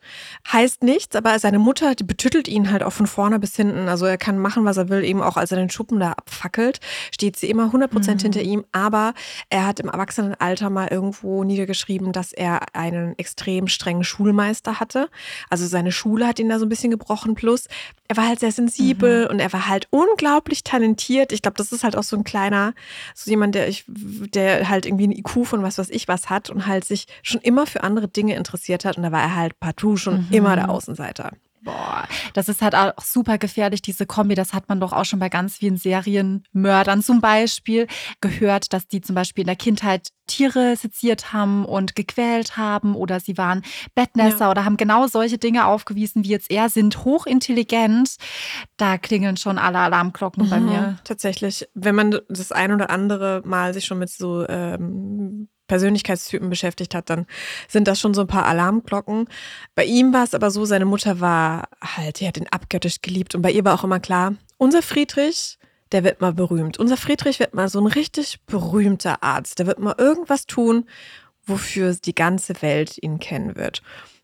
Heißt 0.51 0.83
nichts, 0.83 1.15
aber 1.15 1.37
seine 1.37 1.59
Mutter, 1.59 1.93
die 1.93 2.03
betüttelt 2.03 2.47
ihn 2.47 2.71
halt 2.71 2.81
auch 2.81 2.93
von 2.93 3.07
vorne 3.07 3.39
bis 3.39 3.55
hinten. 3.55 3.87
Also 3.87 4.05
er 4.05 4.17
kann 4.17 4.39
machen, 4.39 4.65
was 4.65 4.77
er 4.77 4.89
will, 4.89 5.03
eben 5.03 5.21
auch 5.21 5.37
als 5.37 5.51
er 5.51 5.57
den 5.57 5.69
Schuppen 5.69 5.99
da 5.99 6.13
abfackelt, 6.13 6.79
steht 7.11 7.37
sie 7.37 7.49
immer 7.49 7.65
100 7.65 7.91
Prozent 7.91 8.21
mhm. 8.21 8.23
hinter 8.23 8.41
ihm. 8.41 8.65
Aber 8.71 9.13
er 9.49 9.67
hat 9.67 9.79
im 9.79 9.89
Erwachsenenalter 9.89 10.69
mal 10.69 10.87
irgendwo 10.87 11.43
niedergeschrieben, 11.43 12.11
dass 12.11 12.33
er 12.33 12.75
einen 12.75 13.17
extrem 13.19 13.67
strengen 13.67 14.03
Schulmeister 14.03 14.79
hatte. 14.79 15.09
Also 15.49 15.67
seine 15.67 15.91
Schule 15.91 16.27
hat 16.27 16.39
ihn 16.39 16.49
da 16.49 16.57
so 16.57 16.65
ein 16.65 16.69
bisschen 16.69 16.91
gebrochen. 16.91 17.35
Plus 17.35 17.67
er 18.07 18.17
war 18.17 18.27
halt 18.27 18.41
sehr 18.41 18.51
sensibel 18.51 19.25
mhm. 19.25 19.29
und 19.29 19.39
er 19.39 19.53
war 19.53 19.69
halt 19.69 19.87
unglaublich 19.89 20.63
talentiert. 20.63 21.31
Ich 21.31 21.41
glaube, 21.41 21.57
das 21.57 21.71
ist 21.71 21.83
halt 21.83 21.95
auch 21.95 22.03
so 22.03 22.17
ein 22.17 22.23
kleiner, 22.23 22.73
so 23.15 23.29
jemand, 23.29 23.55
der 23.55 23.69
ich, 23.69 23.85
der 24.33 24.69
halt 24.69 24.85
irgendwie 24.85 25.07
ein 25.07 25.11
IQ 25.11 25.45
von 25.45 25.63
was 25.63 25.77
weiß 25.77 25.89
ich 25.89 26.07
was 26.07 26.29
hat 26.29 26.49
und 26.49 26.67
halt 26.67 26.85
sich 26.85 27.05
schon 27.23 27.41
immer 27.41 27.67
für 27.67 27.83
andere 27.83 28.07
Dinge 28.07 28.35
interessiert 28.35 28.85
hat. 28.85 28.97
Und 28.97 29.03
da 29.03 29.11
war 29.11 29.21
er 29.21 29.35
halt 29.35 29.59
partout 29.59 29.97
schon 29.97 30.27
mhm. 30.27 30.27
immer 30.31 30.55
der 30.55 30.69
Außenseiter. 30.69 31.31
Boah, 31.63 32.07
das 32.33 32.49
ist 32.49 32.61
halt 32.61 32.73
auch 32.73 32.93
super 33.03 33.37
gefährlich, 33.37 33.83
diese 33.83 34.07
Kombi. 34.07 34.33
Das 34.33 34.53
hat 34.53 34.67
man 34.67 34.79
doch 34.79 34.93
auch 34.93 35.05
schon 35.05 35.19
bei 35.19 35.29
ganz 35.29 35.57
vielen 35.57 35.77
Serienmördern 35.77 37.03
zum 37.03 37.21
Beispiel 37.21 37.87
gehört, 38.19 38.73
dass 38.73 38.87
die 38.87 39.01
zum 39.01 39.13
Beispiel 39.13 39.43
in 39.43 39.47
der 39.47 39.55
Kindheit 39.55 40.09
Tiere 40.25 40.75
seziert 40.75 41.33
haben 41.33 41.65
und 41.65 41.95
gequält 41.95 42.57
haben 42.57 42.95
oder 42.95 43.19
sie 43.19 43.37
waren 43.37 43.63
Bettnässer 43.95 44.45
ja. 44.45 44.51
oder 44.51 44.65
haben 44.65 44.77
genau 44.77 45.07
solche 45.07 45.37
Dinge 45.37 45.65
aufgewiesen 45.65 46.23
wie 46.23 46.29
jetzt 46.29 46.49
er, 46.49 46.69
sind 46.69 47.03
hochintelligent. 47.03 48.15
Da 48.77 48.97
klingeln 48.97 49.37
schon 49.37 49.57
alle 49.57 49.79
Alarmglocken 49.79 50.45
mhm, 50.45 50.49
bei 50.49 50.59
mir. 50.59 50.99
Tatsächlich, 51.03 51.67
wenn 51.73 51.95
man 51.95 52.17
das 52.29 52.51
ein 52.51 52.71
oder 52.71 52.89
andere 52.89 53.41
Mal 53.45 53.73
sich 53.73 53.85
schon 53.85 53.99
mit 53.99 54.09
so 54.09 54.47
ähm, 54.47 55.49
Persönlichkeitstypen 55.71 56.49
beschäftigt 56.49 56.93
hat, 56.93 57.09
dann 57.09 57.25
sind 57.69 57.87
das 57.87 57.97
schon 57.97 58.13
so 58.13 58.19
ein 58.19 58.27
paar 58.27 58.45
Alarmglocken. 58.45 59.29
Bei 59.73 59.85
ihm 59.85 60.11
war 60.11 60.25
es 60.25 60.33
aber 60.33 60.51
so, 60.51 60.65
seine 60.65 60.83
Mutter 60.83 61.21
war 61.21 61.69
halt, 61.81 62.19
die 62.19 62.27
hat 62.27 62.35
ihn 62.35 62.47
abgöttisch 62.51 63.01
geliebt 63.01 63.35
und 63.35 63.41
bei 63.41 63.51
ihr 63.51 63.63
war 63.63 63.75
auch 63.75 63.85
immer 63.85 64.01
klar, 64.01 64.33
unser 64.57 64.81
Friedrich, 64.81 65.57
der 65.93 66.03
wird 66.03 66.19
mal 66.19 66.33
berühmt. 66.33 66.77
Unser 66.77 66.97
Friedrich 66.97 67.39
wird 67.39 67.53
mal 67.53 67.69
so 67.69 67.79
ein 67.79 67.87
richtig 67.87 68.41
berühmter 68.47 69.23
Arzt. 69.23 69.59
Der 69.59 69.65
wird 69.65 69.79
mal 69.79 69.95
irgendwas 69.97 70.45
tun, 70.45 70.89
wofür 71.45 71.93
die 71.93 72.15
ganze 72.15 72.61
Welt 72.61 72.97
ihn 73.01 73.19
kennen 73.19 73.55
wird. 73.55 73.81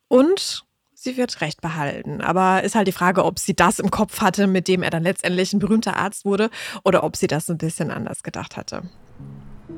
Und 0.10 0.66
sie 0.94 1.16
wird 1.16 1.39
recht 1.39 1.62
behalten. 1.62 2.20
Aber 2.20 2.63
ist 2.63 2.75
halt 2.75 2.89
die 2.89 2.94
Frage, 2.94 3.24
ob 3.24 3.39
sie 3.39 3.56
das 3.56 3.80
im 3.80 3.89
Kopf 3.89 4.20
hatte, 4.20 4.48
mit 4.48 4.68
dem 4.68 4.84
er 4.84 4.89
dann 4.89 5.04
letztendlich 5.04 5.54
ein 5.54 5.60
berühmter 5.60 5.96
Arzt 5.96 6.25
wurde, 6.25 6.50
oder 6.84 7.06
ob 7.06 7.16
sie 7.16 7.27
das 7.27 7.50
ein 7.50 7.58
bisschen 7.58 7.89
anders 7.89 8.22
gedacht 8.22 8.58
hatte. 8.58 8.84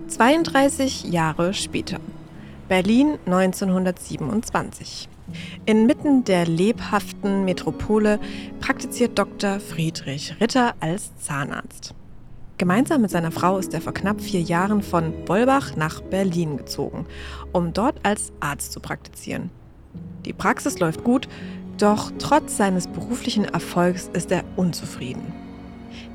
32 0.07 1.05
Jahre 1.05 1.53
später. 1.53 1.99
Berlin 2.67 3.17
1927. 3.25 5.09
Inmitten 5.65 6.23
der 6.23 6.45
lebhaften 6.45 7.43
Metropole 7.43 8.19
praktiziert 8.59 9.17
Dr. 9.17 9.59
Friedrich 9.59 10.35
Ritter 10.39 10.75
als 10.79 11.15
Zahnarzt. 11.17 11.95
Gemeinsam 12.59 13.01
mit 13.01 13.09
seiner 13.09 13.31
Frau 13.31 13.57
ist 13.57 13.73
er 13.73 13.81
vor 13.81 13.93
knapp 13.93 14.21
vier 14.21 14.41
Jahren 14.41 14.83
von 14.83 15.11
Wolbach 15.27 15.75
nach 15.75 16.01
Berlin 16.01 16.57
gezogen, 16.57 17.07
um 17.51 17.73
dort 17.73 17.99
als 18.03 18.31
Arzt 18.39 18.73
zu 18.73 18.79
praktizieren. 18.79 19.49
Die 20.25 20.33
Praxis 20.33 20.77
läuft 20.79 21.03
gut, 21.03 21.27
doch 21.79 22.11
trotz 22.19 22.57
seines 22.57 22.85
beruflichen 22.87 23.45
Erfolgs 23.45 24.09
ist 24.13 24.31
er 24.31 24.43
unzufrieden. 24.55 25.38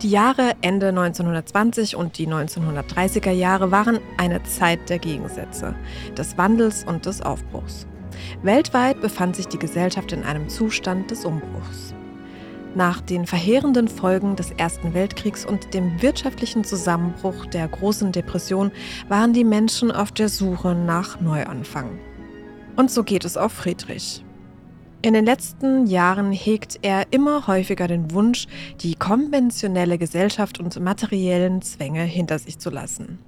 Die 0.04 0.10
Jahre 0.10 0.52
Ende 0.60 0.88
1920 0.88 1.96
und 1.96 2.18
die 2.18 2.28
1930er 2.28 3.30
Jahre 3.30 3.70
waren 3.70 4.00
eine 4.18 4.42
Zeit 4.42 4.90
der 4.90 4.98
Gegensätze, 4.98 5.74
des 6.14 6.36
Wandels 6.36 6.84
und 6.84 7.06
des 7.06 7.22
Aufbruchs. 7.22 7.86
Weltweit 8.42 9.00
befand 9.00 9.34
sich 9.34 9.48
die 9.48 9.58
Gesellschaft 9.58 10.12
in 10.12 10.22
einem 10.22 10.50
Zustand 10.50 11.10
des 11.10 11.24
Umbruchs. 11.24 11.94
Nach 12.74 13.00
den 13.00 13.24
verheerenden 13.24 13.88
Folgen 13.88 14.36
des 14.36 14.50
Ersten 14.50 14.92
Weltkriegs 14.92 15.46
und 15.46 15.72
dem 15.72 16.02
wirtschaftlichen 16.02 16.64
Zusammenbruch 16.64 17.46
der 17.46 17.66
großen 17.66 18.12
Depression 18.12 18.72
waren 19.08 19.32
die 19.32 19.44
Menschen 19.44 19.90
auf 19.90 20.12
der 20.12 20.28
Suche 20.28 20.74
nach 20.74 21.18
Neuanfang. 21.22 21.98
Und 22.76 22.90
so 22.90 23.04
geht 23.04 23.24
es 23.24 23.38
auch 23.38 23.50
Friedrich. 23.50 24.23
In 25.04 25.12
den 25.12 25.26
letzten 25.26 25.86
Jahren 25.86 26.32
hegt 26.32 26.78
er 26.80 27.08
immer 27.10 27.46
häufiger 27.46 27.88
den 27.88 28.12
Wunsch, 28.12 28.46
die 28.80 28.94
konventionelle 28.94 29.98
Gesellschaft 29.98 30.58
und 30.58 30.80
materiellen 30.80 31.60
Zwänge 31.60 32.04
hinter 32.04 32.38
sich 32.38 32.58
zu 32.58 32.70
lassen. 32.70 33.18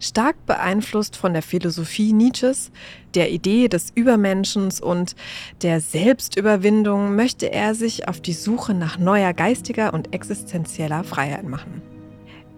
Stark 0.00 0.46
beeinflusst 0.46 1.14
von 1.14 1.34
der 1.34 1.42
Philosophie 1.42 2.14
Nietzsches, 2.14 2.70
der 3.14 3.30
Idee 3.30 3.68
des 3.68 3.92
Übermenschens 3.94 4.80
und 4.80 5.14
der 5.60 5.82
Selbstüberwindung 5.82 7.14
möchte 7.14 7.52
er 7.52 7.74
sich 7.74 8.08
auf 8.08 8.22
die 8.22 8.32
Suche 8.32 8.72
nach 8.72 8.96
neuer 8.96 9.34
geistiger 9.34 9.92
und 9.92 10.14
existenzieller 10.14 11.04
Freiheit 11.04 11.46
machen. 11.46 11.82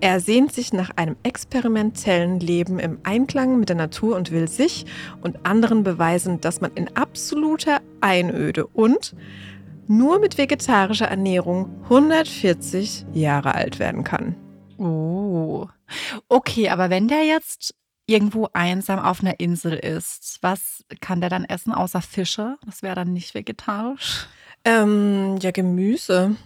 Er 0.01 0.21
sehnt 0.21 0.53
sich 0.53 0.73
nach 0.73 0.91
einem 0.95 1.17
experimentellen 1.25 2.39
Leben 2.39 2.79
im 2.79 3.01
Einklang 3.03 3.59
mit 3.59 3.69
der 3.69 3.77
Natur 3.77 4.15
und 4.17 4.31
will 4.31 4.47
sich 4.47 4.87
und 5.23 5.45
anderen 5.45 5.83
beweisen, 5.83 6.41
dass 6.41 6.61
man 6.61 6.73
in 6.75 6.97
absoluter 6.97 7.81
Einöde 8.01 8.69
und 8.69 9.17
nur 9.89 10.21
mit 10.21 10.39
vegetarischer 10.39 11.09
Ernährung 11.09 11.83
140 11.85 13.07
Jahre 13.13 13.57
alt 13.57 13.81
werden 13.81 14.05
kann. 14.05 14.37
Oh. 14.79 15.67
Okay, 16.29 16.69
aber 16.69 16.91
wenn 16.91 17.09
der 17.09 17.25
jetzt 17.25 17.75
irgendwo 18.07 18.49
einsam 18.53 19.01
auf 19.01 19.21
einer 19.21 19.41
Insel 19.41 19.73
ist, 19.73 20.39
was 20.43 20.85
kann 21.01 21.21
der 21.21 21.31
dann 21.31 21.45
essen 21.45 21.73
außer 21.73 22.03
Fische? 22.03 22.57
Das 22.65 22.83
wäre 22.83 22.95
dann 22.95 23.13
nicht 23.13 23.35
vegetarisch. 23.35 24.29
Ähm, 24.65 25.39
ja, 25.41 25.51
Gemüse 25.51 26.37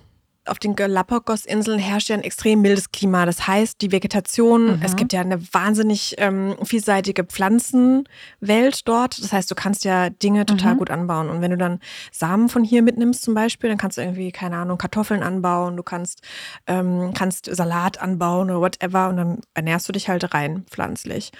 auf 0.47 0.59
den 0.59 0.75
Galapagos-Inseln 0.75 1.79
herrscht 1.79 2.09
ja 2.09 2.17
ein 2.17 2.25
extrem 2.25 2.63
mildes 2.63 2.91
Klima. 2.91 3.27
Das 3.27 3.47
heißt, 3.47 3.81
die 3.81 3.93
Vegetation, 3.93 4.77
mhm. 4.77 4.83
es 4.83 4.97
gibt 4.97 5.13
ja 5.13 5.21
eine 5.21 5.41
wahnsinnig 5.53 6.17
ähm, 6.19 6.57
vielseitige 6.63 7.25
Pflanzenwelt 7.25 8.89
dort. 8.89 9.23
Das 9.23 9.33
heißt, 9.33 9.51
du 9.51 9.55
kannst 9.55 9.85
ja 9.85 10.11
Dinge 10.11 10.45
total 10.45 10.75
mhm. 10.75 10.79
gut 10.79 10.91
anbauen. 10.91 11.31
Und 11.31 11.43
wenn 11.43 11.53
du 11.53 11.57
dann 11.57 11.79
Samen 12.11 12.49
von 12.49 12.65
hier 12.65 12.83
mitnimmst 12.83 13.23
zum 13.23 13.35
Beispiel, 13.35 13.71
dann 13.71 13.79
kannst 13.79 13.99
du 13.99 14.03
irgendwie, 14.03 14.33
keine 14.33 14.57
Ahnung, 14.57 14.79
Kartoffeln 14.79 15.23
anbauen, 15.23 15.77
du 15.77 15.83
kannst, 15.83 16.23
ähm, 16.67 17.13
kannst 17.15 17.47
Salat 17.47 18.01
anbauen 18.01 18.51
oder 18.51 18.61
whatever 18.61 19.09
und 19.09 19.17
dann 19.17 19.41
ernährst 19.55 19.89
du 19.89 19.93
dich 19.93 20.09
halt 20.09 20.35
rein 20.35 20.65
pflanzlich. 20.69 21.31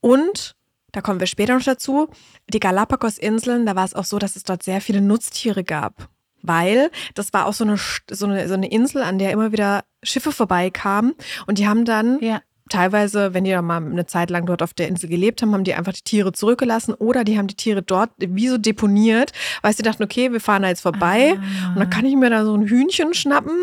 Und 0.00 0.54
da 0.92 1.00
kommen 1.00 1.20
wir 1.20 1.26
später 1.26 1.54
noch 1.54 1.64
dazu. 1.64 2.08
Die 2.52 2.60
Galapagos-Inseln, 2.60 3.66
da 3.66 3.74
war 3.74 3.84
es 3.84 3.94
auch 3.94 4.04
so, 4.04 4.18
dass 4.18 4.36
es 4.36 4.44
dort 4.44 4.62
sehr 4.62 4.80
viele 4.80 5.00
Nutztiere 5.00 5.64
gab 5.64 6.08
weil 6.42 6.90
das 7.14 7.32
war 7.32 7.46
auch 7.46 7.52
so 7.52 7.64
eine, 7.64 7.76
so 8.10 8.26
eine, 8.26 8.48
so 8.48 8.54
eine 8.54 8.70
Insel, 8.70 9.02
an 9.02 9.18
der 9.18 9.30
immer 9.30 9.52
wieder 9.52 9.84
Schiffe 10.02 10.32
vorbeikamen 10.32 11.14
und 11.46 11.58
die 11.58 11.68
haben 11.68 11.84
dann 11.84 12.18
ja. 12.20 12.40
teilweise, 12.68 13.34
wenn 13.34 13.44
die 13.44 13.50
dann 13.50 13.64
mal 13.64 13.76
eine 13.76 14.06
Zeit 14.06 14.30
lang 14.30 14.46
dort 14.46 14.62
auf 14.62 14.74
der 14.74 14.88
Insel 14.88 15.08
gelebt 15.08 15.42
haben, 15.42 15.52
haben 15.54 15.64
die 15.64 15.74
einfach 15.74 15.92
die 15.92 16.02
Tiere 16.02 16.32
zurückgelassen 16.32 16.94
oder 16.94 17.24
die 17.24 17.38
haben 17.38 17.46
die 17.46 17.56
Tiere 17.56 17.82
dort 17.82 18.10
wie 18.18 18.48
so 18.48 18.58
deponiert, 18.58 19.32
weil 19.62 19.74
sie 19.74 19.82
dachten, 19.82 20.02
okay, 20.02 20.32
wir 20.32 20.40
fahren 20.40 20.62
da 20.62 20.68
jetzt 20.68 20.82
vorbei 20.82 21.38
ah. 21.38 21.68
und 21.70 21.80
dann 21.80 21.90
kann 21.90 22.04
ich 22.04 22.16
mir 22.16 22.30
da 22.30 22.44
so 22.44 22.54
ein 22.54 22.66
Hühnchen 22.66 23.14
schnappen, 23.14 23.56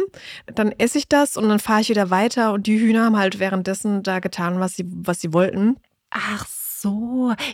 dann 0.46 0.72
esse 0.78 0.98
ich 0.98 1.08
das 1.08 1.38
und 1.38 1.50
dann 1.50 1.60
fahre 1.60 1.82
ich 1.82 1.90
wieder 1.90 2.10
weiter 2.10 2.54
und 2.54 2.68
die 2.68 2.80
Hühner 2.80 3.06
haben 3.06 3.18
halt 3.18 3.40
währenddessen 3.40 4.04
da 4.04 4.20
getan, 4.20 4.60
was 4.60 4.76
sie, 4.76 4.86
was 4.88 5.22
sie 5.22 5.34
wollten. 5.34 5.78
Ach 6.12 6.48
so. 6.48 6.69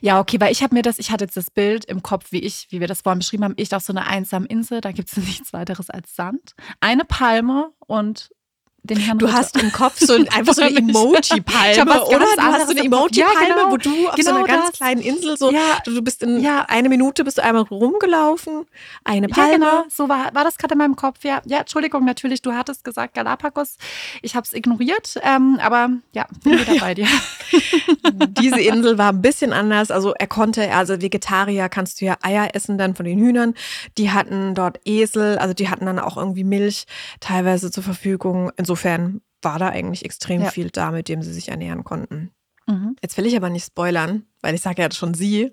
Ja, 0.01 0.19
okay, 0.19 0.39
weil 0.39 0.51
ich 0.51 0.63
habe 0.63 0.75
mir 0.75 0.81
das, 0.81 0.99
ich 0.99 1.11
hatte 1.11 1.25
jetzt 1.25 1.37
das 1.37 1.49
Bild 1.49 1.85
im 1.85 2.03
Kopf, 2.03 2.31
wie 2.31 2.39
ich, 2.39 2.67
wie 2.69 2.79
wir 2.79 2.87
das 2.87 3.01
vorhin 3.01 3.19
beschrieben 3.19 3.43
haben, 3.43 3.53
ich 3.57 3.73
auf 3.73 3.83
so 3.83 3.93
einer 3.93 4.07
einsamen 4.07 4.47
Insel, 4.47 4.81
da 4.81 4.91
gibt 4.91 5.09
es 5.09 5.17
nichts 5.25 5.53
weiteres 5.53 5.89
als 5.89 6.15
Sand, 6.15 6.55
eine 6.79 7.05
Palme 7.05 7.71
und 7.79 8.29
den 8.85 8.97
Herrn 8.97 9.17
Du 9.17 9.31
hast 9.31 9.61
im 9.61 9.71
Kopf 9.71 9.99
so 9.99 10.13
einfach 10.31 10.53
so 10.53 10.61
eine 10.61 10.77
Emoji-Palme, 10.77 12.03
oder? 12.05 12.19
Du 12.19 12.41
hast 12.41 12.67
so 12.67 12.71
eine 12.71 12.85
Emoji-Palme, 12.85 13.49
ja, 13.49 13.55
genau, 13.55 13.71
wo 13.71 13.77
du 13.77 14.07
auf 14.07 14.15
genau 14.15 14.31
so 14.31 14.35
einer 14.35 14.45
ganz 14.45 14.71
kleinen 14.71 15.01
Insel 15.01 15.37
so, 15.37 15.51
ja, 15.51 15.79
du 15.85 16.01
bist 16.01 16.23
in 16.23 16.41
ja. 16.41 16.65
eine 16.67 16.89
Minute 16.89 17.23
bist 17.23 17.37
du 17.37 17.43
einmal 17.43 17.63
rumgelaufen, 17.63 18.65
eine 19.03 19.27
Palme. 19.27 19.51
Ja, 19.51 19.57
genau, 19.57 19.83
so 19.89 20.09
war, 20.09 20.33
war 20.33 20.43
das 20.43 20.57
gerade 20.57 20.73
in 20.73 20.77
meinem 20.77 20.95
Kopf, 20.95 21.23
ja. 21.23 21.41
Ja, 21.45 21.59
Entschuldigung, 21.59 22.05
natürlich, 22.05 22.41
du 22.41 22.53
hattest 22.53 22.83
gesagt 22.83 23.13
Galapagos. 23.13 23.77
Ich 24.21 24.35
habe 24.35 24.45
es 24.45 24.53
ignoriert, 24.53 25.19
ähm, 25.23 25.59
aber 25.61 25.89
ja, 26.13 26.27
bin 26.43 26.59
wieder 26.59 26.75
bei 26.79 26.93
dir. 26.93 27.07
Diese 28.41 28.61
Insel 28.61 28.97
war 28.97 29.11
ein 29.11 29.21
bisschen 29.21 29.53
anders, 29.53 29.91
also 29.91 30.13
er 30.13 30.27
konnte, 30.27 30.71
also 30.73 31.01
Vegetarier 31.01 31.69
kannst 31.69 32.01
du 32.01 32.05
ja 32.05 32.17
Eier 32.21 32.49
essen 32.53 32.77
dann 32.77 32.95
von 32.95 33.05
den 33.05 33.19
Hühnern. 33.19 33.53
Die 33.97 34.11
hatten 34.11 34.55
dort 34.55 34.79
Esel, 34.85 35.37
also 35.37 35.53
die 35.53 35.69
hatten 35.69 35.85
dann 35.85 35.99
auch 35.99 36.17
irgendwie 36.17 36.43
Milch 36.43 36.85
teilweise 37.19 37.71
zur 37.71 37.83
Verfügung. 37.83 38.51
Insofern 38.57 38.74
insofern 38.75 39.21
war 39.41 39.59
da 39.59 39.69
eigentlich 39.69 40.03
extrem 40.03 40.41
ja. 40.41 40.51
viel 40.51 40.69
da, 40.69 40.91
mit 40.91 41.07
dem 41.07 41.21
sie 41.21 41.31
sich 41.31 41.49
ernähren 41.49 41.83
konnten. 41.83 42.31
Mhm. 42.67 42.95
Jetzt 43.01 43.17
will 43.17 43.25
ich 43.25 43.35
aber 43.37 43.49
nicht 43.49 43.65
spoilern, 43.65 44.23
weil 44.41 44.55
ich 44.55 44.61
sage 44.61 44.81
ja 44.81 44.91
schon 44.91 45.13
sie. 45.13 45.51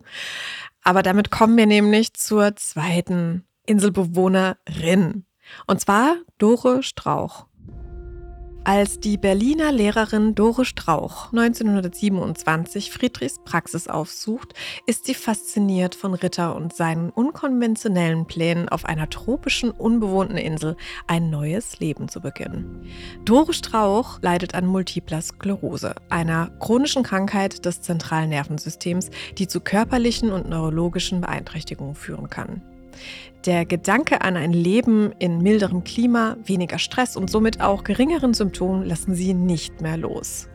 Aber 0.82 1.02
damit 1.02 1.30
kommen 1.30 1.56
wir 1.56 1.66
nämlich 1.66 2.14
zur 2.14 2.56
zweiten 2.56 3.44
Inselbewohnerin. 3.66 5.24
Und 5.66 5.80
zwar 5.80 6.16
Dore 6.38 6.82
Strauch. 6.82 7.46
Als 8.64 9.00
die 9.00 9.16
Berliner 9.16 9.72
Lehrerin 9.72 10.36
Dore 10.36 10.64
Strauch 10.64 11.32
1927 11.32 12.92
Friedrichs 12.92 13.40
Praxis 13.44 13.88
aufsucht, 13.88 14.54
ist 14.86 15.04
sie 15.04 15.14
fasziniert 15.14 15.96
von 15.96 16.14
Ritter 16.14 16.54
und 16.54 16.72
seinen 16.72 17.10
unkonventionellen 17.10 18.24
Plänen, 18.26 18.68
auf 18.68 18.84
einer 18.84 19.10
tropischen, 19.10 19.72
unbewohnten 19.72 20.36
Insel 20.36 20.76
ein 21.08 21.28
neues 21.28 21.80
Leben 21.80 22.08
zu 22.08 22.20
beginnen. 22.20 22.86
Dore 23.24 23.52
Strauch 23.52 24.22
leidet 24.22 24.54
an 24.54 24.66
Multipler 24.66 25.22
Sklerose, 25.22 25.96
einer 26.08 26.50
chronischen 26.60 27.02
Krankheit 27.02 27.64
des 27.64 27.80
zentralen 27.80 28.30
Nervensystems, 28.30 29.10
die 29.38 29.48
zu 29.48 29.58
körperlichen 29.58 30.30
und 30.30 30.48
neurologischen 30.48 31.20
Beeinträchtigungen 31.20 31.96
führen 31.96 32.30
kann. 32.30 32.62
Der 33.44 33.66
Gedanke 33.66 34.20
an 34.20 34.36
ein 34.36 34.52
Leben 34.52 35.12
in 35.18 35.38
milderem 35.38 35.82
Klima, 35.82 36.36
weniger 36.44 36.78
Stress 36.78 37.16
und 37.16 37.28
somit 37.28 37.60
auch 37.60 37.82
geringeren 37.82 38.34
Symptomen 38.34 38.84
lassen 38.84 39.16
sie 39.16 39.34
nicht 39.34 39.80
mehr 39.80 39.96
los. 39.96 40.48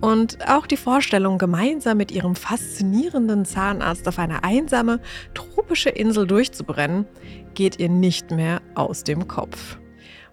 Und 0.00 0.48
auch 0.48 0.66
die 0.66 0.76
Vorstellung, 0.76 1.38
gemeinsam 1.38 1.96
mit 1.96 2.10
ihrem 2.10 2.34
faszinierenden 2.34 3.44
Zahnarzt 3.44 4.08
auf 4.08 4.18
eine 4.18 4.42
einsame, 4.42 5.00
tropische 5.32 5.90
Insel 5.90 6.26
durchzubrennen, 6.26 7.06
geht 7.54 7.78
ihr 7.78 7.88
nicht 7.88 8.32
mehr 8.32 8.60
aus 8.74 9.04
dem 9.04 9.28
Kopf. 9.28 9.78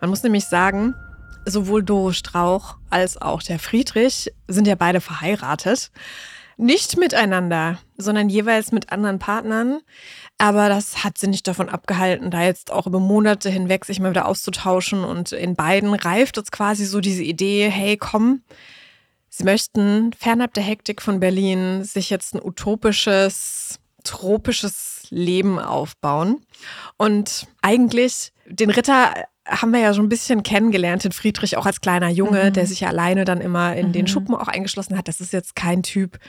Man 0.02 0.10
muss 0.10 0.24
nämlich 0.24 0.46
sagen, 0.46 0.96
sowohl 1.46 1.84
Dore 1.84 2.16
Strauch 2.16 2.78
als 2.90 3.22
auch 3.22 3.44
der 3.44 3.60
Friedrich 3.60 4.34
sind 4.48 4.68
ja 4.68 4.74
beide 4.74 5.02
verheiratet. 5.02 5.92
Nicht 6.62 6.96
miteinander, 6.96 7.80
sondern 7.98 8.30
jeweils 8.30 8.72
mit 8.72 8.92
anderen 8.92 9.18
Partnern. 9.18 9.82
Aber 10.38 10.70
das 10.70 11.04
hat 11.04 11.18
sie 11.18 11.26
nicht 11.26 11.48
davon 11.48 11.70
abgehalten, 11.70 12.30
da 12.30 12.44
jetzt 12.44 12.72
auch 12.72 12.86
über 12.86 13.00
Monate 13.00 13.50
hinweg 13.50 13.84
sich 13.84 14.00
mal 14.00 14.12
wieder 14.12 14.28
auszutauschen. 14.28 15.04
Und 15.04 15.32
in 15.32 15.56
beiden 15.56 15.92
reift 15.96 16.38
jetzt 16.38 16.52
quasi 16.52 16.86
so 16.86 17.00
diese 17.00 17.24
Idee, 17.24 17.68
hey, 17.68 17.98
komm, 17.98 18.44
sie 19.28 19.44
möchten 19.44 20.14
fernab 20.14 20.54
der 20.54 20.62
Hektik 20.62 21.02
von 21.02 21.20
Berlin 21.20 21.84
sich 21.84 22.12
jetzt 22.12 22.36
ein 22.36 22.44
utopisches, 22.44 23.80
tropisches 24.04 25.08
Leben 25.10 25.58
aufbauen. 25.58 26.46
Und 26.96 27.48
eigentlich 27.64 28.34
den 28.46 28.70
Ritter 28.70 29.16
haben 29.48 29.72
wir 29.72 29.80
ja 29.80 29.94
schon 29.94 30.06
ein 30.06 30.10
bisschen 30.10 30.44
kennengelernt, 30.44 31.04
den 31.04 31.12
Friedrich 31.12 31.58
auch 31.58 31.66
als 31.66 31.82
kleiner 31.82 32.10
Junge, 32.10 32.46
mhm. 32.46 32.54
der 32.54 32.68
sich 32.68 32.82
ja 32.82 32.90
alleine 32.90 33.26
dann 33.26 33.42
immer 33.42 33.76
in 33.76 33.88
mhm. 33.88 33.94
den 33.94 34.08
Schuppen 34.08 34.36
auch 34.36 34.48
eingeschlossen 34.48 34.98
hat. 34.98 35.08
Das 35.08 35.20
ist 35.20 35.34
jetzt 35.34 35.56
kein 35.56 35.84
Typ, 35.84 36.20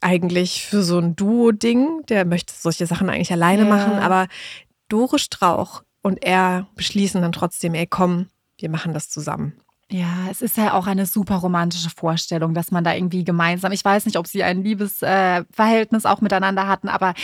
eigentlich 0.00 0.64
für 0.64 0.82
so 0.82 0.98
ein 0.98 1.16
Duo-Ding. 1.16 2.04
Der 2.08 2.24
möchte 2.24 2.52
solche 2.56 2.86
Sachen 2.86 3.10
eigentlich 3.10 3.32
alleine 3.32 3.62
ja. 3.62 3.68
machen, 3.68 3.92
aber 3.92 4.28
Dore 4.88 5.18
Strauch 5.18 5.82
und 6.02 6.24
er 6.24 6.66
beschließen 6.76 7.20
dann 7.20 7.32
trotzdem, 7.32 7.74
ey, 7.74 7.86
komm, 7.86 8.26
wir 8.58 8.70
machen 8.70 8.92
das 8.92 9.08
zusammen. 9.08 9.54
Ja, 9.90 10.28
es 10.30 10.40
ist 10.40 10.56
ja 10.56 10.74
auch 10.74 10.86
eine 10.86 11.04
super 11.04 11.36
romantische 11.36 11.90
Vorstellung, 11.90 12.54
dass 12.54 12.70
man 12.70 12.84
da 12.84 12.94
irgendwie 12.94 13.24
gemeinsam, 13.24 13.72
ich 13.72 13.84
weiß 13.84 14.06
nicht, 14.06 14.16
ob 14.16 14.26
sie 14.26 14.44
ein 14.44 14.62
Liebesverhältnis 14.62 16.04
äh, 16.04 16.08
auch 16.08 16.20
miteinander 16.20 16.68
hatten, 16.68 16.88
aber 16.88 17.14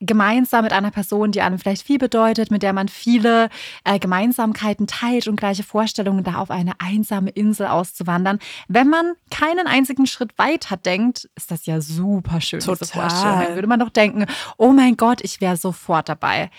gemeinsam 0.00 0.64
mit 0.64 0.72
einer 0.72 0.90
Person, 0.90 1.32
die 1.32 1.40
einem 1.40 1.58
vielleicht 1.58 1.86
viel 1.86 1.98
bedeutet, 1.98 2.50
mit 2.50 2.62
der 2.62 2.72
man 2.72 2.88
viele 2.88 3.48
äh, 3.84 3.98
Gemeinsamkeiten 3.98 4.86
teilt 4.86 5.26
und 5.26 5.36
gleiche 5.36 5.64
Vorstellungen, 5.64 6.22
da 6.24 6.36
auf 6.36 6.50
eine 6.50 6.72
einsame 6.78 7.30
Insel 7.30 7.66
auszuwandern. 7.66 8.38
Wenn 8.68 8.88
man 8.88 9.14
keinen 9.30 9.66
einzigen 9.66 10.06
Schritt 10.06 10.38
weiter 10.38 10.76
denkt, 10.76 11.28
ist 11.34 11.50
das 11.50 11.66
ja 11.66 11.80
super 11.80 12.40
schön. 12.40 12.60
Total. 12.60 13.46
Dann 13.46 13.54
würde 13.54 13.68
man 13.68 13.80
doch 13.80 13.90
denken, 13.90 14.26
oh 14.56 14.72
mein 14.72 14.96
Gott, 14.96 15.20
ich 15.22 15.40
wäre 15.40 15.56
sofort 15.56 16.08
dabei. 16.08 16.50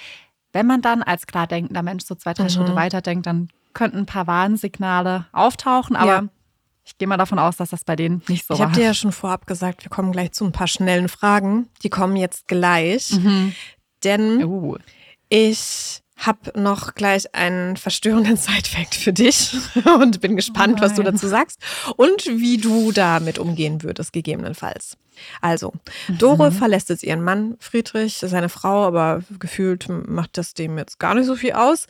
Wenn 0.51 0.65
man 0.65 0.81
dann 0.81 1.03
als 1.03 1.27
klar 1.27 1.47
denkender 1.47 1.83
Mensch 1.83 2.05
so 2.05 2.15
zwei, 2.15 2.33
drei 2.33 2.45
mhm. 2.45 2.49
Schritte 2.49 2.75
weiter 2.75 3.01
denkt, 3.01 3.25
dann 3.25 3.49
könnten 3.73 3.99
ein 3.99 4.05
paar 4.05 4.27
Warnsignale 4.27 5.27
auftauchen, 5.31 5.95
aber 5.95 6.11
ja. 6.11 6.23
Ich 6.89 6.97
gehe 6.97 7.07
mal 7.07 7.17
davon 7.17 7.37
aus, 7.37 7.57
dass 7.57 7.69
das 7.69 7.83
bei 7.83 7.95
denen 7.95 8.23
nicht 8.27 8.47
so 8.47 8.55
ich 8.55 8.59
war. 8.59 8.65
Ich 8.65 8.71
habe 8.71 8.81
dir 8.81 8.85
ja 8.87 8.93
schon 8.95 9.11
vorab 9.11 9.45
gesagt, 9.45 9.85
wir 9.85 9.91
kommen 9.91 10.11
gleich 10.11 10.31
zu 10.31 10.43
ein 10.43 10.51
paar 10.51 10.67
schnellen 10.67 11.07
Fragen. 11.07 11.69
Die 11.83 11.89
kommen 11.91 12.15
jetzt 12.15 12.47
gleich. 12.47 13.11
Mhm. 13.11 13.53
Denn 14.03 14.43
uh. 14.43 14.75
ich 15.29 16.01
habe 16.17 16.59
noch 16.59 16.95
gleich 16.95 17.35
einen 17.35 17.77
verstörenden 17.77 18.37
Sidefact 18.37 18.95
für 18.95 19.13
dich 19.13 19.55
und 19.99 20.19
bin 20.19 20.35
gespannt, 20.35 20.79
oh 20.79 20.81
was 20.81 20.95
du 20.95 21.03
dazu 21.03 21.27
sagst 21.27 21.61
und 21.95 22.25
wie 22.25 22.57
du 22.57 22.91
damit 22.91 23.37
umgehen 23.37 23.83
würdest, 23.83 24.11
gegebenenfalls. 24.11 24.97
Also, 25.41 25.73
Dore 26.07 26.49
mhm. 26.49 26.55
verlässt 26.55 26.89
jetzt 26.89 27.03
ihren 27.03 27.21
Mann 27.21 27.55
Friedrich, 27.59 28.17
seine 28.17 28.49
Frau, 28.49 28.85
aber 28.85 29.21
gefühlt 29.37 29.87
macht 29.89 30.39
das 30.39 30.55
dem 30.55 30.77
jetzt 30.79 30.97
gar 30.97 31.13
nicht 31.13 31.27
so 31.27 31.35
viel 31.35 31.51
aus. 31.51 31.85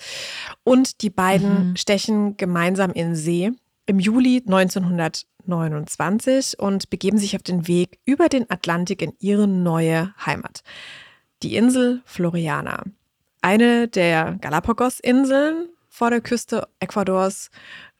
Und 0.65 1.03
die 1.03 1.09
beiden 1.09 1.69
mhm. 1.69 1.75
stechen 1.77 2.35
gemeinsam 2.35 2.91
in 2.91 3.15
See 3.15 3.53
im 3.89 3.99
Juli 3.99 4.43
1929 4.45 6.59
und 6.59 6.91
begeben 6.91 7.17
sich 7.17 7.35
auf 7.35 7.41
den 7.41 7.67
Weg 7.67 7.97
über 8.05 8.29
den 8.29 8.47
Atlantik 8.51 9.01
in 9.01 9.13
ihre 9.17 9.47
neue 9.47 10.13
Heimat. 10.23 10.61
Die 11.41 11.55
Insel 11.55 12.03
Floriana. 12.05 12.83
Eine 13.41 13.87
der 13.87 14.37
Galapagos-Inseln 14.41 15.69
vor 15.87 16.11
der 16.11 16.21
Küste 16.21 16.67
Ecuadors. 16.79 17.49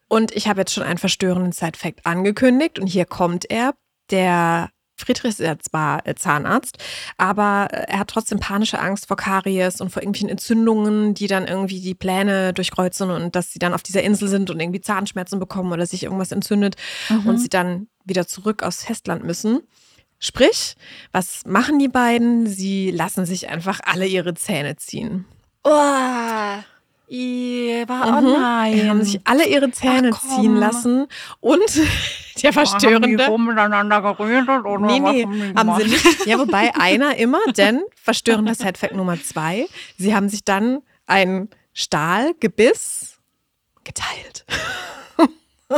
Und 0.07 0.35
ich 0.35 0.47
habe 0.47 0.59
jetzt 0.59 0.75
schon 0.75 0.83
einen 0.83 0.99
verstörenden 0.99 1.53
Side-Fact 1.53 2.05
angekündigt 2.05 2.77
und 2.77 2.85
hier 2.85 3.05
kommt 3.05 3.49
er. 3.49 3.73
Der 4.11 4.69
Friedrich 4.99 5.31
ist 5.31 5.39
ja 5.39 5.57
zwar 5.57 6.05
äh, 6.07 6.15
Zahnarzt, 6.15 6.77
aber 7.17 7.67
äh, 7.71 7.85
er 7.87 7.99
hat 7.99 8.09
trotzdem 8.09 8.39
panische 8.39 8.79
Angst 8.79 9.07
vor 9.07 9.17
Karies 9.17 9.81
und 9.81 9.91
vor 9.91 10.01
irgendwelchen 10.01 10.29
Entzündungen, 10.29 11.13
die 11.13 11.27
dann 11.27 11.47
irgendwie 11.47 11.81
die 11.81 11.95
Pläne 11.95 12.53
durchkreuzen 12.53 13.09
und 13.09 13.35
dass 13.35 13.51
sie 13.53 13.59
dann 13.59 13.73
auf 13.73 13.83
dieser 13.83 14.03
Insel 14.03 14.27
sind 14.27 14.49
und 14.49 14.59
irgendwie 14.59 14.81
Zahnschmerzen 14.81 15.39
bekommen 15.39 15.71
oder 15.71 15.85
sich 15.85 16.03
irgendwas 16.03 16.31
entzündet 16.31 16.75
mhm. 17.09 17.27
und 17.27 17.37
sie 17.37 17.49
dann 17.49 17.87
wieder 18.05 18.27
zurück 18.27 18.63
aufs 18.63 18.83
Festland 18.83 19.23
müssen. 19.23 19.61
Sprich, 20.19 20.75
was 21.13 21.45
machen 21.45 21.79
die 21.79 21.87
beiden? 21.87 22.45
Sie 22.45 22.91
lassen 22.91 23.25
sich 23.25 23.47
einfach 23.47 23.79
alle 23.83 24.05
ihre 24.05 24.33
Zähne 24.33 24.75
ziehen. 24.75 25.25
Oh. 25.63 25.69
Oh 27.11 27.15
mhm. 27.15 28.33
nein. 28.33 28.73
Die 28.73 28.87
haben 28.87 29.03
sich 29.03 29.19
alle 29.23 29.47
ihre 29.47 29.71
Zähne 29.71 30.11
Ach, 30.13 30.21
ziehen 30.21 30.55
lassen 30.55 31.07
und 31.39 31.59
der 32.43 32.53
verstörende. 32.53 33.25
Haben 33.25 33.37
die 33.37 33.49
miteinander 33.49 34.01
geredet 34.01 34.65
oder 34.65 34.85
nee, 34.85 34.99
nee, 34.99 35.23
haben, 35.23 35.57
haben 35.57 35.75
sie 35.81 35.89
nicht. 35.89 36.25
Ja, 36.27 36.37
wobei 36.37 36.71
einer 36.79 37.15
immer, 37.17 37.39
denn 37.57 37.81
verstörender 37.95 38.53
Setfact 38.53 38.93
Nummer 38.95 39.19
zwei, 39.21 39.65
sie 39.97 40.13
haben 40.13 40.29
sich 40.29 40.43
dann 40.43 40.83
ein 41.07 41.49
Stahlgebiss 41.73 43.17
geteilt. 43.83 44.45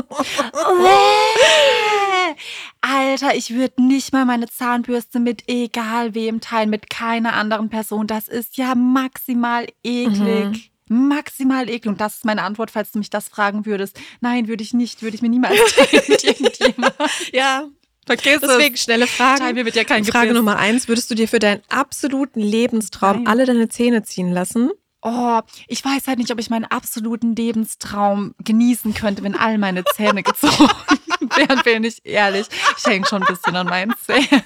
Alter, 2.82 3.36
ich 3.36 3.54
würde 3.54 3.84
nicht 3.84 4.12
mal 4.12 4.26
meine 4.26 4.48
Zahnbürste 4.48 5.20
mit 5.20 5.44
egal 5.48 6.14
wem 6.16 6.42
teilen, 6.42 6.70
mit 6.70 6.90
keiner 6.90 7.34
anderen 7.34 7.70
Person. 7.70 8.08
Das 8.08 8.28
ist 8.28 8.58
ja 8.58 8.76
maximal 8.76 9.68
eklig. 9.84 10.46
Mhm 10.46 10.71
maximal 10.92 11.70
ekel. 11.70 11.90
Und 11.90 12.02
das 12.02 12.16
ist 12.18 12.26
meine 12.26 12.44
Antwort, 12.44 12.70
falls 12.72 12.92
du 12.92 13.00
mich 13.00 13.10
das 13.10 13.30
fragen 13.30 13.66
würdest. 13.66 14.00
Nein, 14.20 14.48
würde 14.48 14.64
ich 14.64 14.74
nicht, 14.74 15.02
würde 15.02 15.16
ich 15.16 15.22
mir 15.22 15.30
niemals 15.30 15.58
irgendjemand. 15.92 16.94
ja, 17.32 17.66
Vergiss 18.06 18.42
Deswegen 18.42 18.76
es. 18.76 18.82
schnelle 18.82 19.08
Fragen. 19.08 19.54
Mir 19.54 19.64
wird 19.64 19.76
ja 19.76 19.84
kein 19.84 20.04
Frage 20.04 20.30
Gebiss. 20.30 20.38
Nummer 20.40 20.58
eins: 20.58 20.88
Würdest 20.88 21.10
du 21.12 21.16
dir 21.16 21.28
für 21.28 21.40
deinen 21.40 21.62
absoluten 21.70 22.42
Lebenstraum 22.42 23.18
Nein. 23.24 23.28
alle 23.28 23.46
deine 23.46 23.70
Zähne 23.70 24.04
ziehen 24.04 24.32
lassen? 24.32 24.72
Oh, 25.04 25.40
ich 25.68 25.84
weiß 25.84 26.08
halt 26.08 26.18
nicht, 26.20 26.32
ob 26.32 26.40
ich 26.40 26.50
meinen 26.50 26.66
absoluten 26.66 27.36
Lebenstraum 27.36 28.36
genießen 28.44 28.94
könnte, 28.94 29.24
wenn 29.24 29.36
all 29.36 29.58
meine 29.58 29.84
Zähne 29.96 30.22
gezogen 30.24 30.70
wären, 31.36 31.62
bin 31.64 31.84
ich 31.84 32.06
ehrlich. 32.06 32.48
Ich 32.78 32.86
hänge 32.86 33.06
schon 33.08 33.24
ein 33.24 33.34
bisschen 33.34 33.56
an 33.56 33.68
meinen 33.68 33.94
Zähnen. 34.06 34.44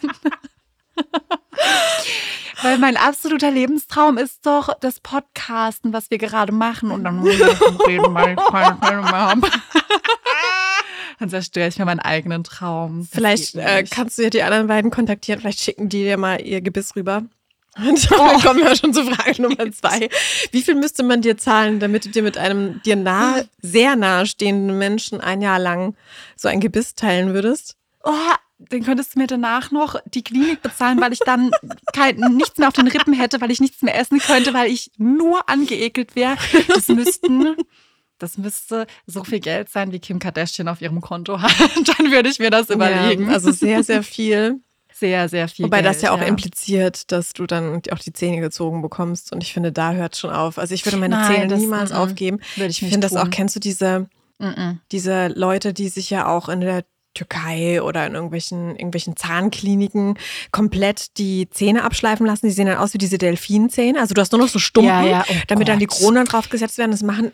Weil 2.62 2.78
mein 2.78 2.98
absoluter 2.98 3.52
Lebenstraum 3.52 4.18
ist 4.18 4.46
doch 4.46 4.74
das 4.80 5.00
Podcasten, 5.00 5.94
was 5.94 6.10
wir 6.10 6.18
gerade 6.18 6.52
machen. 6.52 6.92
Und 6.92 7.04
dann 7.04 7.18
muss 7.18 7.34
ich 7.34 7.42
reden, 7.88 8.14
weil 8.14 8.36
ich 8.38 8.46
keine 8.46 9.12
habe. 9.12 9.50
Dann 11.20 11.30
zerstöre 11.30 11.68
ich 11.68 11.78
mir 11.78 11.86
meinen 11.86 12.00
eigenen 12.00 12.44
Traum. 12.44 13.02
Das 13.02 13.10
vielleicht 13.12 13.56
äh, 13.56 13.84
kannst 13.90 14.18
du 14.18 14.24
ja 14.24 14.30
die 14.30 14.44
anderen 14.44 14.68
beiden 14.68 14.92
kontaktieren. 14.92 15.40
Vielleicht 15.40 15.62
schicken 15.62 15.88
die 15.88 16.04
dir 16.04 16.18
mal 16.18 16.42
ihr 16.42 16.62
Gebiss 16.62 16.96
rüber. 16.96 17.24
Und 17.78 18.12
dann 18.12 18.42
kommen 18.42 18.62
wir 18.62 18.76
schon 18.76 18.94
zu 18.94 19.04
Frage 19.06 19.42
Nummer 19.42 19.72
zwei. 19.72 20.10
Wie 20.52 20.62
viel 20.62 20.76
müsste 20.76 21.04
man 21.04 21.22
dir 21.22 21.38
zahlen, 21.38 21.80
damit 21.80 22.06
du 22.06 22.10
dir 22.10 22.24
mit 22.24 22.38
einem 22.38 22.82
dir 22.84 22.96
nah, 22.96 23.42
sehr 23.62 23.96
nahe 23.96 24.26
stehenden 24.26 24.78
Menschen 24.78 25.22
ein 25.22 25.42
Jahr 25.42 25.60
lang 25.60 25.96
so 26.36 26.48
ein 26.48 26.62
Gebiss 26.62 26.96
teilen 26.96 27.34
würdest? 27.34 27.76
Oh, 28.04 28.12
dann 28.58 28.84
könntest 28.84 29.16
du 29.16 29.20
mir 29.20 29.28
danach 29.28 29.72
noch 29.72 30.00
die 30.06 30.24
Klinik 30.24 30.62
bezahlen, 30.62 31.02
weil 31.02 31.14
ich 31.14 31.20
dann 31.20 31.52
kein, 31.94 32.18
nichts 32.36 32.58
mehr 32.58 32.68
auf 32.68 32.74
den 32.74 32.88
Rippen 32.88 33.14
hätte, 33.14 33.42
weil 33.42 33.52
ich 33.52 33.60
nichts 33.60 33.82
mehr 33.82 34.00
essen 34.00 34.20
könnte, 34.20 34.54
weil 34.54 34.72
ich 34.72 34.92
nur 34.98 35.50
angeekelt 35.50 36.16
wäre. 36.16 36.38
Das 36.70 36.88
müssten, 36.88 37.56
das 38.18 38.38
müsste 38.38 38.88
so 39.06 39.24
viel 39.24 39.40
Geld 39.40 39.70
sein, 39.70 39.92
wie 39.92 40.00
Kim 40.00 40.20
Kardashian 40.20 40.68
auf 40.68 40.82
ihrem 40.82 41.02
Konto 41.02 41.42
hat. 41.42 41.52
Dann 41.98 42.12
würde 42.12 42.30
ich 42.30 42.40
mir 42.40 42.50
das 42.50 42.70
überlegen. 42.70 43.28
Ja, 43.28 43.34
also 43.34 43.52
sehr, 43.52 43.84
sehr 43.84 44.04
viel. 44.04 44.62
Sehr, 44.94 45.28
sehr 45.28 45.50
viel. 45.50 45.66
Wobei 45.66 45.82
Geld, 45.82 45.94
das 45.94 46.02
ja 46.02 46.12
auch 46.12 46.22
ja. 46.22 46.26
impliziert, 46.26 47.12
dass 47.12 47.34
du 47.34 47.46
dann 47.46 47.82
auch 47.92 48.00
die 48.00 48.14
Zähne 48.14 48.40
gezogen 48.40 48.82
bekommst. 48.82 49.34
Und 49.34 49.44
ich 49.44 49.52
finde, 49.52 49.74
da 49.74 49.92
hört 49.92 50.16
schon 50.16 50.30
auf. 50.30 50.58
Also 50.58 50.74
ich 50.74 50.86
würde 50.86 50.96
meine 50.96 51.18
Nein, 51.18 51.50
Zähne 51.50 51.58
niemals 51.58 51.92
m 51.92 51.98
mm, 51.98 52.00
aufgeben. 52.00 52.40
Würde 52.56 52.70
ich, 52.70 52.82
ich 52.82 52.88
finde 52.88 53.06
das 53.06 53.18
auch, 53.18 53.30
kennst 53.30 53.58
du 53.58 53.60
diese 53.60 54.08
Mm 54.38 54.48
-mm. 54.48 54.78
Diese 54.92 55.28
Leute, 55.30 55.74
die 55.74 55.90
sich 55.90 56.10
ja 56.10 56.28
auch 56.28 56.50
in 56.50 56.62
der 56.62 56.84
Türkei 57.16 57.82
oder 57.82 58.06
in 58.06 58.14
irgendwelchen, 58.14 58.76
irgendwelchen 58.76 59.16
Zahnkliniken 59.16 60.20
komplett 60.52 61.18
die 61.18 61.50
Zähne 61.50 61.84
abschleifen 61.84 62.28
lassen. 62.28 62.46
Die 62.46 62.52
sehen 62.52 62.68
dann 62.68 62.78
aus 62.78 62.94
wie 62.94 63.00
diese 63.00 63.18
Delfinzähne. 63.18 64.00
Also 64.00 64.14
du 64.14 64.22
hast 64.22 64.32
nur 64.32 64.42
noch 64.42 64.50
so 64.50 64.60
Stumpen, 64.60 64.90
Ja, 64.90 65.04
ja. 65.04 65.26
Oh 65.28 65.34
damit 65.48 65.68
dann 65.68 65.80
die 65.80 65.88
Gott. 65.88 65.98
Kronen 65.98 66.26
draufgesetzt 66.26 66.78
werden. 66.78 66.92
Das 66.92 67.02
machen 67.02 67.32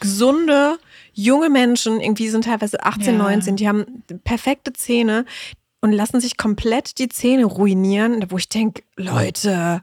gesunde, 0.00 0.78
junge 1.12 1.48
Menschen, 1.48 2.00
irgendwie 2.00 2.28
sind 2.28 2.44
teilweise 2.44 2.82
18, 2.84 3.14
Ja. 3.14 3.18
19, 3.22 3.56
die 3.56 3.68
haben 3.68 4.02
perfekte 4.24 4.72
Zähne 4.72 5.24
und 5.80 5.92
lassen 5.92 6.20
sich 6.20 6.36
komplett 6.36 6.98
die 6.98 7.08
Zähne 7.08 7.44
ruinieren, 7.44 8.24
wo 8.30 8.36
ich 8.36 8.48
denke, 8.48 8.82
Leute, 8.96 9.82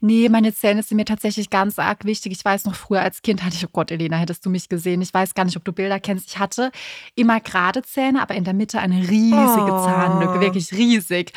Nee, 0.00 0.28
meine 0.28 0.54
Zähne 0.54 0.82
sind 0.82 0.96
mir 0.96 1.04
tatsächlich 1.04 1.50
ganz 1.50 1.78
arg 1.78 2.04
wichtig. 2.04 2.32
Ich 2.32 2.44
weiß 2.44 2.64
noch, 2.64 2.74
früher 2.74 3.02
als 3.02 3.22
Kind 3.22 3.44
hatte 3.44 3.56
ich, 3.56 3.64
oh 3.66 3.70
Gott, 3.72 3.90
Elena, 3.90 4.16
hättest 4.16 4.44
du 4.46 4.50
mich 4.50 4.68
gesehen. 4.68 5.02
Ich 5.02 5.12
weiß 5.12 5.34
gar 5.34 5.44
nicht, 5.44 5.56
ob 5.56 5.64
du 5.64 5.72
Bilder 5.72 6.00
kennst. 6.00 6.28
Ich 6.28 6.38
hatte 6.38 6.72
immer 7.14 7.40
gerade 7.40 7.82
Zähne, 7.82 8.22
aber 8.22 8.34
in 8.34 8.44
der 8.44 8.54
Mitte 8.54 8.78
eine 8.80 8.96
riesige 9.08 9.72
Oh. 9.72 9.84
Zahnlücke, 9.84 10.40
wirklich 10.40 10.72
riesig. 10.72 11.32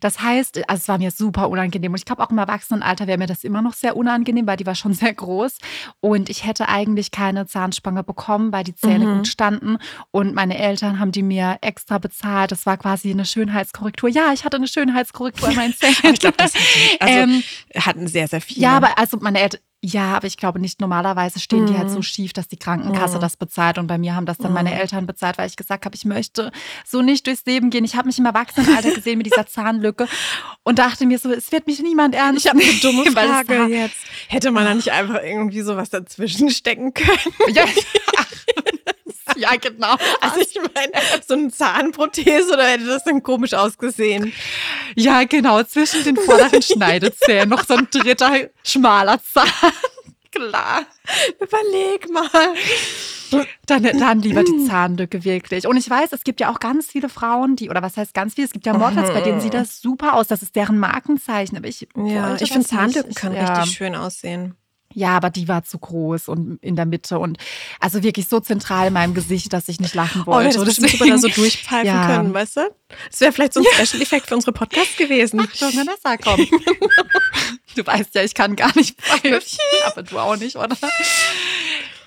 Das 0.00 0.20
heißt, 0.20 0.68
also 0.68 0.80
es 0.80 0.88
war 0.88 0.98
mir 0.98 1.10
super 1.10 1.48
unangenehm. 1.48 1.92
Und 1.92 1.98
ich 1.98 2.04
glaube, 2.04 2.22
auch 2.22 2.30
im 2.30 2.38
Erwachsenenalter 2.38 3.06
wäre 3.06 3.18
mir 3.18 3.26
das 3.26 3.44
immer 3.44 3.62
noch 3.62 3.72
sehr 3.74 3.96
unangenehm, 3.96 4.46
weil 4.46 4.56
die 4.56 4.66
war 4.66 4.74
schon 4.74 4.92
sehr 5.02 5.12
groß. 5.12 5.58
Und 6.00 6.30
ich 6.30 6.46
hätte 6.46 6.68
eigentlich 6.68 7.10
keine 7.10 7.46
Zahnspange 7.46 8.04
bekommen, 8.04 8.52
weil 8.52 8.64
die 8.64 8.74
Zähne 8.74 9.06
Mhm. 9.06 9.16
gut 9.18 9.28
standen. 9.28 9.78
Und 10.10 10.34
meine 10.34 10.56
Eltern 10.58 10.98
haben 11.00 11.12
die 11.12 11.22
mir 11.22 11.58
extra 11.62 11.98
bezahlt. 11.98 12.52
Das 12.52 12.66
war 12.66 12.76
quasi 12.76 13.10
eine 13.10 13.24
Schönheitskorrektur. 13.24 14.08
Ja, 14.08 14.32
ich 14.32 14.44
hatte 14.44 14.56
eine 14.56 14.68
Schönheitskorrektur 14.68 15.48
an 15.48 15.54
meinen 15.56 15.74
Zähnen. 15.78 16.14
Ich 16.14 16.20
glaube, 16.20 16.36
das 16.36 16.52
also, 17.00 17.14
ähm, 17.18 17.42
hatten 17.76 18.06
sehr, 18.06 18.28
sehr 18.28 18.40
viele. 18.40 18.60
ja, 18.62 18.76
aber 18.76 18.98
also 18.98 19.16
meine 19.20 19.40
Eltern, 19.40 19.60
ja, 19.84 20.14
aber 20.14 20.28
ich 20.28 20.36
glaube 20.36 20.60
nicht, 20.60 20.80
normalerweise 20.80 21.40
stehen 21.40 21.66
die 21.66 21.76
halt 21.76 21.88
Mhm. 21.88 21.92
so 21.94 22.02
schief, 22.02 22.32
dass 22.32 22.46
die 22.46 22.56
Krankenkasse 22.56 23.16
Mhm. 23.16 23.20
das 23.20 23.36
bezahlt. 23.36 23.78
Und 23.78 23.88
bei 23.88 23.98
mir 23.98 24.14
haben 24.14 24.26
das 24.26 24.38
dann 24.38 24.52
meine 24.52 24.70
Mhm. 24.70 24.76
Eltern 24.76 25.06
bezahlt, 25.06 25.38
weil 25.38 25.48
ich 25.48 25.56
gesagt 25.56 25.84
habe, 25.84 25.96
ich 25.96 26.04
möchte 26.04 26.52
so 26.86 27.02
nicht 27.02 27.26
durchs 27.26 27.44
Leben 27.46 27.70
gehen. 27.70 27.84
Ich 27.84 27.96
habe 27.96 28.06
mich 28.06 28.16
im 28.18 28.26
Erwachsenenalter 28.26 28.90
gesehen 28.94 29.18
mit 29.18 29.26
dieser 29.26 29.46
Zahnlücke 29.46 30.06
und 30.62 30.78
dachte 30.78 31.04
mir 31.04 31.18
so, 31.18 31.32
es 31.32 31.50
wird 31.50 31.66
mich 31.66 31.80
niemand 31.80 32.14
ernst 32.14 32.44
Ich 32.44 32.50
habe 32.50 32.62
eine 32.62 32.72
dumme 32.74 33.10
Frage 33.10 33.58
war- 33.58 33.68
jetzt. 33.68 33.96
Hätte 34.28 34.52
man 34.52 34.64
da 34.66 34.74
nicht 34.74 34.92
einfach 34.92 35.20
irgendwie 35.20 35.62
sowas 35.62 35.90
dazwischen 35.90 36.50
stecken 36.50 36.94
können? 36.94 37.34
Ja, 37.52 37.64
ja, 39.36 39.56
genau. 39.56 39.94
Also 40.20 40.40
ich 40.40 40.56
meine, 40.56 40.92
so 41.26 41.34
eine 41.34 41.50
Zahnprothese 41.50 42.52
oder 42.52 42.64
hätte 42.66 42.86
das 42.86 43.04
dann 43.04 43.22
komisch 43.22 43.54
ausgesehen? 43.54 44.32
Ja, 44.96 45.24
genau. 45.24 45.62
Zwischen 45.62 46.04
den 46.04 46.16
vorderen 46.16 46.62
Schneidezähnen 46.62 47.48
noch 47.48 47.64
so 47.64 47.74
ein 47.74 47.88
dritter 47.90 48.32
schmaler 48.64 49.18
Zahn. 49.22 49.48
Klar. 50.32 50.86
Überleg 51.40 52.10
mal. 52.10 52.28
Dann, 53.66 53.82
dann 53.82 54.20
lieber 54.20 54.42
die 54.44 54.66
Zahnlücke 54.66 55.24
wirklich. 55.24 55.66
Und 55.66 55.76
ich 55.76 55.88
weiß, 55.88 56.12
es 56.12 56.24
gibt 56.24 56.40
ja 56.40 56.50
auch 56.50 56.58
ganz 56.58 56.86
viele 56.86 57.08
Frauen, 57.08 57.56
die, 57.56 57.68
oder 57.70 57.82
was 57.82 57.96
heißt 57.96 58.14
ganz 58.14 58.34
viele, 58.34 58.46
es 58.46 58.52
gibt 58.52 58.66
ja 58.66 58.72
Models, 58.72 59.12
bei 59.12 59.20
denen 59.20 59.40
sieht 59.40 59.54
das 59.54 59.80
super 59.80 60.14
aus. 60.14 60.28
Das 60.28 60.42
ist 60.42 60.56
deren 60.56 60.78
Markenzeichen. 60.78 61.56
Aber 61.56 61.68
ich, 61.68 61.86
Ja, 61.96 62.36
ich 62.40 62.50
finde 62.50 62.66
Zahnlücken 62.66 63.08
nicht. 63.08 63.18
können 63.18 63.36
ja. 63.36 63.58
richtig 63.58 63.76
schön 63.76 63.94
aussehen. 63.94 64.54
Ja, 64.94 65.16
aber 65.16 65.30
die 65.30 65.48
war 65.48 65.64
zu 65.64 65.78
groß 65.78 66.28
und 66.28 66.58
in 66.62 66.76
der 66.76 66.86
Mitte 66.86 67.18
und 67.18 67.38
also 67.80 68.02
wirklich 68.02 68.28
so 68.28 68.40
zentral 68.40 68.88
in 68.88 68.92
meinem 68.92 69.14
Gesicht, 69.14 69.52
dass 69.52 69.68
ich 69.68 69.80
nicht 69.80 69.94
lachen 69.94 70.22
Oh, 70.22 70.32
wollte. 70.32 70.58
hättest 70.60 70.78
du 70.82 70.88
super 70.88 71.06
da 71.06 71.18
so 71.18 71.28
durchpfeifen 71.28 71.86
Ja. 71.86 72.06
können, 72.06 72.32
weißt 72.34 72.56
du? 72.58 72.60
Das 73.10 73.20
wäre 73.20 73.32
vielleicht 73.32 73.54
so 73.54 73.60
ein 73.60 73.66
Special-Effekt 73.86 74.26
für 74.28 74.34
unsere 74.34 74.52
Podcast 74.52 74.96
gewesen. 74.98 75.40
Achtung, 75.40 75.70
Vanessa, 75.74 76.16
komm. 76.18 76.46
du 77.76 77.86
weißt 77.86 78.14
ja, 78.14 78.22
ich 78.22 78.34
kann 78.34 78.54
gar 78.56 78.74
nicht 78.76 79.00
pfeifen, 79.00 79.58
aber 79.86 80.02
du 80.02 80.18
auch 80.18 80.36
nicht, 80.36 80.56
oder? 80.56 80.76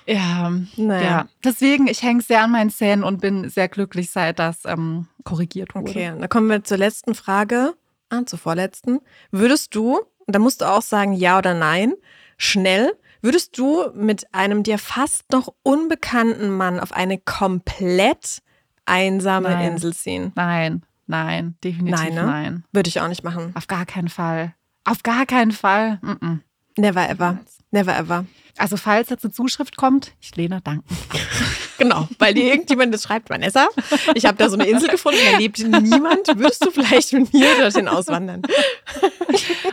Ja, 0.08 0.52
Naja. 0.76 1.02
ja. 1.04 1.28
Deswegen, 1.44 1.88
ich 1.88 2.02
hänge 2.02 2.22
sehr 2.22 2.42
an 2.44 2.52
meinen 2.52 2.70
Zähnen 2.70 3.02
und 3.02 3.20
bin 3.20 3.48
sehr 3.50 3.68
glücklich, 3.68 4.10
seit 4.10 4.38
das 4.38 4.58
ähm, 4.64 5.08
korrigiert 5.24 5.74
wurde. 5.74 5.90
Okay, 5.90 6.12
dann 6.18 6.28
kommen 6.28 6.48
wir 6.48 6.62
zur 6.62 6.76
letzten 6.78 7.14
Frage. 7.16 7.74
Ah, 8.08 8.24
zur 8.24 8.38
vorletzten. 8.38 9.00
Würdest 9.32 9.74
du, 9.74 9.96
und 9.98 10.34
da 10.36 10.38
musst 10.38 10.60
du 10.60 10.64
auch 10.66 10.82
sagen 10.82 11.12
ja 11.12 11.38
oder 11.38 11.54
nein, 11.54 11.94
schnell, 12.36 12.92
würdest 13.22 13.58
du 13.58 13.90
mit 13.94 14.32
einem 14.34 14.62
dir 14.62 14.78
fast 14.78 15.30
noch 15.32 15.54
unbekannten 15.62 16.50
Mann 16.50 16.80
auf 16.80 16.92
eine 16.92 17.18
komplett 17.18 18.42
einsame 18.84 19.50
Nein. 19.50 19.72
Insel 19.72 19.94
ziehen? 19.94 20.32
Nein, 20.34 20.82
nein, 21.06 21.56
definitiv 21.62 21.98
Nein, 21.98 22.14
nein. 22.14 22.54
ne? 22.54 22.62
Würde 22.72 22.88
ich 22.88 23.00
auch 23.00 23.08
nicht 23.08 23.24
machen. 23.24 23.52
Auf 23.54 23.66
gar 23.66 23.86
keinen 23.86 24.08
Fall. 24.08 24.54
Auf 24.84 25.02
gar 25.02 25.26
keinen 25.26 25.52
Fall. 25.52 25.98
Mm 26.02 26.10
-mm. 26.10 26.38
Never 26.78 27.08
ever. 27.08 27.38
Never 27.70 27.96
ever. 27.96 28.26
Also 28.58 28.76
falls 28.76 29.10
jetzt 29.10 29.24
eine 29.24 29.32
Zuschrift 29.32 29.76
kommt, 29.76 30.14
ich 30.20 30.34
lehne 30.36 30.60
danken. 30.60 30.84
Genau, 31.78 32.08
weil 32.18 32.34
dir 32.34 32.44
irgendjemand 32.44 32.92
das 32.94 33.02
schreibt, 33.02 33.30
Vanessa, 33.30 33.68
ich 34.14 34.24
habe 34.26 34.36
da 34.38 34.48
so 34.48 34.56
eine 34.56 34.66
Insel 34.66 34.88
gefunden, 34.88 35.18
da 35.30 35.38
lebt 35.38 35.58
niemand, 35.58 36.28
würdest 36.36 36.64
du 36.64 36.70
vielleicht 36.70 37.12
mit 37.12 37.32
mir 37.32 37.54
dorthin 37.58 37.88
auswandern? 37.88 38.42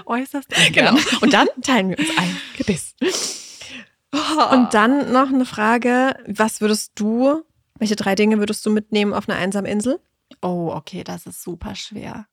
Äußerst 0.05 0.49
Genau. 0.73 0.95
Und 1.21 1.33
dann 1.33 1.47
teilen 1.61 1.89
wir 1.89 1.99
uns 1.99 2.09
ein 2.17 2.37
Gebiss. 2.57 2.95
Und 4.51 4.73
dann 4.73 5.11
noch 5.11 5.29
eine 5.29 5.45
Frage, 5.45 6.15
was 6.27 6.61
würdest 6.61 6.91
du, 6.95 7.43
welche 7.79 7.95
drei 7.95 8.15
Dinge 8.15 8.37
würdest 8.37 8.65
du 8.65 8.69
mitnehmen 8.69 9.13
auf 9.13 9.27
einer 9.27 9.39
einsamen 9.39 9.69
Insel? 9.69 9.99
Oh, 10.41 10.71
okay, 10.73 11.03
das 11.03 11.25
ist 11.25 11.43
super 11.43 11.75
schwer. 11.75 12.27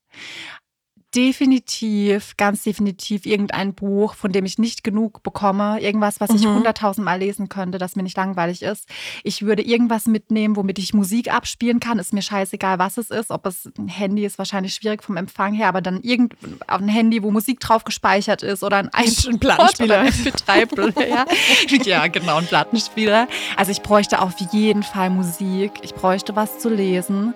Definitiv, 1.14 2.36
ganz 2.36 2.62
definitiv 2.62 3.26
irgendein 3.26 3.74
Buch, 3.74 4.14
von 4.14 4.30
dem 4.30 4.44
ich 4.44 4.58
nicht 4.58 4.84
genug 4.84 5.22
bekomme. 5.24 5.80
Irgendwas, 5.80 6.20
was 6.20 6.30
ich 6.30 6.44
Mhm. 6.44 6.54
hunderttausendmal 6.56 7.18
lesen 7.18 7.48
könnte, 7.48 7.78
das 7.78 7.96
mir 7.96 8.02
nicht 8.04 8.16
langweilig 8.16 8.62
ist. 8.62 8.88
Ich 9.24 9.42
würde 9.42 9.62
irgendwas 9.62 10.06
mitnehmen, 10.06 10.54
womit 10.54 10.78
ich 10.78 10.94
Musik 10.94 11.32
abspielen 11.32 11.80
kann. 11.80 11.98
Ist 11.98 12.12
mir 12.12 12.22
scheißegal, 12.22 12.78
was 12.78 12.96
es 12.96 13.10
ist. 13.10 13.30
Ob 13.30 13.46
es 13.46 13.68
ein 13.78 13.88
Handy 13.88 14.24
ist, 14.24 14.38
wahrscheinlich 14.38 14.74
schwierig 14.74 15.02
vom 15.02 15.16
Empfang 15.16 15.52
her, 15.54 15.68
aber 15.68 15.80
dann 15.80 16.00
irgend 16.02 16.34
ein 16.68 16.88
Handy, 16.88 17.22
wo 17.22 17.30
Musik 17.30 17.58
drauf 17.58 17.82
gespeichert 17.84 18.42
ist 18.42 18.62
oder 18.62 18.76
ein 18.76 18.90
iPod 18.96 19.40
Plattenspieler. 19.40 19.84
oder 19.86 20.00
ein 20.02 20.12
MP3-Player. 20.12 21.26
ja, 21.84 22.06
genau, 22.06 22.36
ein 22.36 22.46
Plattenspieler. 22.46 23.26
Also 23.56 23.72
ich 23.72 23.82
bräuchte 23.82 24.20
auf 24.22 24.34
jeden 24.52 24.82
Fall 24.84 25.10
Musik. 25.10 25.72
Ich 25.82 25.94
bräuchte 25.94 26.36
was 26.36 26.58
zu 26.60 26.68
lesen. 26.68 27.34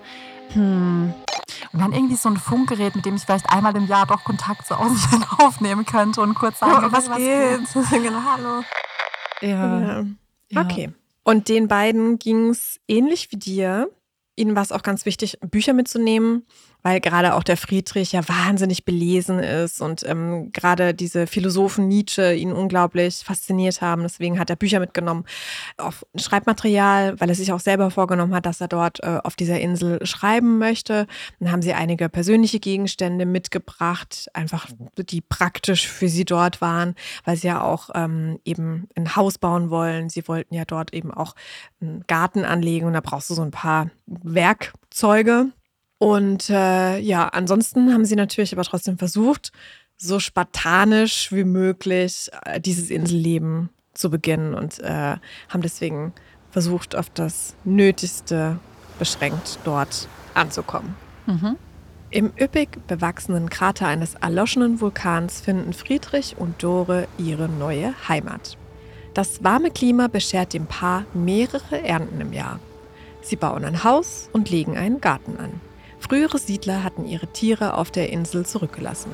Hm. 0.53 1.13
Und 1.71 1.79
dann 1.79 1.93
irgendwie 1.93 2.15
so 2.15 2.29
ein 2.29 2.37
Funkgerät, 2.37 2.95
mit 2.95 3.05
dem 3.05 3.15
ich 3.15 3.23
vielleicht 3.23 3.49
einmal 3.49 3.75
im 3.75 3.87
Jahr 3.87 4.05
doch 4.05 4.23
Kontakt 4.23 4.65
zu 4.65 4.75
Außen 4.75 5.25
aufnehmen 5.37 5.85
könnte 5.85 6.21
und 6.21 6.33
kurz 6.33 6.59
sagen, 6.59 6.91
geht? 7.17 7.89
genau, 8.03 8.21
hallo. 8.23 8.63
Ja. 9.41 9.79
Ja. 9.79 10.05
ja. 10.49 10.61
Okay. 10.61 10.91
Und 11.23 11.49
den 11.49 11.67
beiden 11.67 12.19
ging 12.19 12.49
es 12.49 12.79
ähnlich 12.87 13.31
wie 13.31 13.37
dir. 13.37 13.89
Ihnen 14.35 14.55
war 14.55 14.63
es 14.63 14.71
auch 14.71 14.83
ganz 14.83 15.05
wichtig, 15.05 15.39
Bücher 15.39 15.73
mitzunehmen, 15.73 16.45
weil 16.85 16.99
gerade 16.99 17.33
auch 17.33 17.41
der 17.41 17.57
Friedrich 17.57 18.11
ja 18.11 18.29
wahnsinnig 18.29 18.85
belesen 18.85 19.39
ist 19.39 19.81
und 19.81 20.07
ähm, 20.07 20.51
gerade 20.51 20.93
diese 20.93 21.25
Philosophen 21.25 21.87
Nietzsche 21.87 22.35
ihn 22.35 22.51
unglaublich 22.51 23.23
fasziniert 23.25 23.81
haben. 23.81 24.03
Deswegen 24.03 24.37
hat 24.37 24.51
er 24.51 24.55
Bücher 24.55 24.79
mitgenommen, 24.79 25.25
auf 25.77 26.05
Schreibmaterial, 26.15 27.19
weil 27.19 27.29
er 27.29 27.33
sich 27.33 27.51
auch 27.51 27.59
selber 27.59 27.89
vorgenommen 27.89 28.35
hat, 28.35 28.45
dass 28.45 28.61
er 28.61 28.67
dort 28.67 29.01
äh, 29.01 29.17
auf 29.23 29.35
dieser 29.35 29.59
Insel 29.59 30.05
schreiben 30.05 30.59
möchte. 30.59 31.07
Dann 31.39 31.51
haben 31.51 31.63
sie 31.63 31.73
einige 31.73 32.07
persönliche 32.07 32.59
Gegenstände 32.59 33.25
mitgebracht, 33.25 34.27
einfach 34.35 34.67
die 34.95 35.21
praktisch 35.21 35.87
für 35.87 36.07
sie 36.07 36.23
dort 36.23 36.61
waren, 36.61 36.93
weil 37.23 37.35
sie 37.35 37.47
ja 37.47 37.63
auch 37.63 37.89
ähm, 37.95 38.39
eben 38.45 38.89
ein 38.95 39.15
Haus 39.15 39.39
bauen 39.39 39.71
wollen. 39.71 40.09
Sie 40.09 40.27
wollten 40.27 40.53
ja 40.53 40.65
dort 40.65 40.93
eben 40.93 41.11
auch 41.11 41.33
einen 41.81 42.03
Garten 42.05 42.45
anlegen 42.45 42.85
und 42.85 42.93
da 42.93 43.01
brauchst 43.01 43.31
du 43.31 43.33
so 43.33 43.41
ein 43.41 43.49
paar 43.49 43.89
Werkzeuge. 44.05 45.47
Und 45.97 46.49
äh, 46.49 46.99
ja, 46.99 47.27
ansonsten 47.29 47.93
haben 47.93 48.05
sie 48.05 48.15
natürlich 48.15 48.53
aber 48.53 48.63
trotzdem 48.63 48.97
versucht, 48.97 49.51
so 49.97 50.19
spartanisch 50.19 51.31
wie 51.31 51.45
möglich 51.45 52.29
äh, 52.43 52.59
dieses 52.59 52.89
Inselleben 52.89 53.69
zu 53.93 54.09
beginnen 54.09 54.53
und 54.53 54.79
äh, 54.79 55.15
haben 55.49 55.61
deswegen 55.61 56.13
versucht, 56.51 56.95
auf 56.95 57.09
das 57.09 57.55
Nötigste 57.63 58.59
beschränkt 58.99 59.59
dort 59.63 60.07
anzukommen. 60.33 60.95
Mhm. 61.25 61.55
Im 62.11 62.31
üppig 62.39 62.77
bewachsenen 62.87 63.49
Krater 63.49 63.87
eines 63.87 64.15
erloschenen 64.15 64.79
Vulkans 64.79 65.41
finden 65.41 65.73
Friedrich 65.73 66.35
und 66.37 66.61
Dore 66.61 67.07
ihre 67.17 67.49
neue 67.49 67.93
Heimat. 68.07 68.57
Das 69.13 69.43
warme 69.43 69.71
Klima 69.71 70.07
beschert 70.07 70.53
dem 70.53 70.65
Paar 70.65 71.05
mehrere 71.13 71.81
Ernten 71.81 72.21
im 72.21 72.31
Jahr. 72.31 72.59
Sie 73.21 73.35
bauen 73.35 73.65
ein 73.65 73.83
Haus 73.83 74.29
und 74.33 74.49
legen 74.49 74.77
einen 74.77 75.01
Garten 75.01 75.37
an. 75.37 75.61
Frühere 76.07 76.37
Siedler 76.37 76.83
hatten 76.83 77.07
ihre 77.07 77.25
Tiere 77.25 77.73
auf 77.73 77.89
der 77.89 78.11
Insel 78.11 78.45
zurückgelassen. 78.45 79.09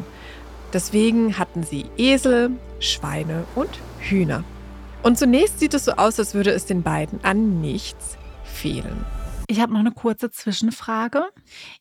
Deswegen 0.74 1.38
hatten 1.38 1.64
sie 1.64 1.86
Esel, 1.98 2.52
Schweine 2.80 3.46
und 3.56 3.70
Hühner. 4.00 4.44
Und 5.02 5.18
zunächst 5.18 5.60
sieht 5.60 5.74
es 5.74 5.86
so 5.86 5.94
aus, 5.94 6.20
als 6.20 6.34
würde 6.34 6.52
es 6.52 6.66
den 6.66 6.84
beiden 6.84 7.24
an 7.24 7.62
nichts 7.62 8.18
fehlen. 8.44 9.06
Ich 9.52 9.60
habe 9.60 9.74
noch 9.74 9.82
eine 9.82 9.92
kurze 9.92 10.32
Zwischenfrage, 10.32 11.26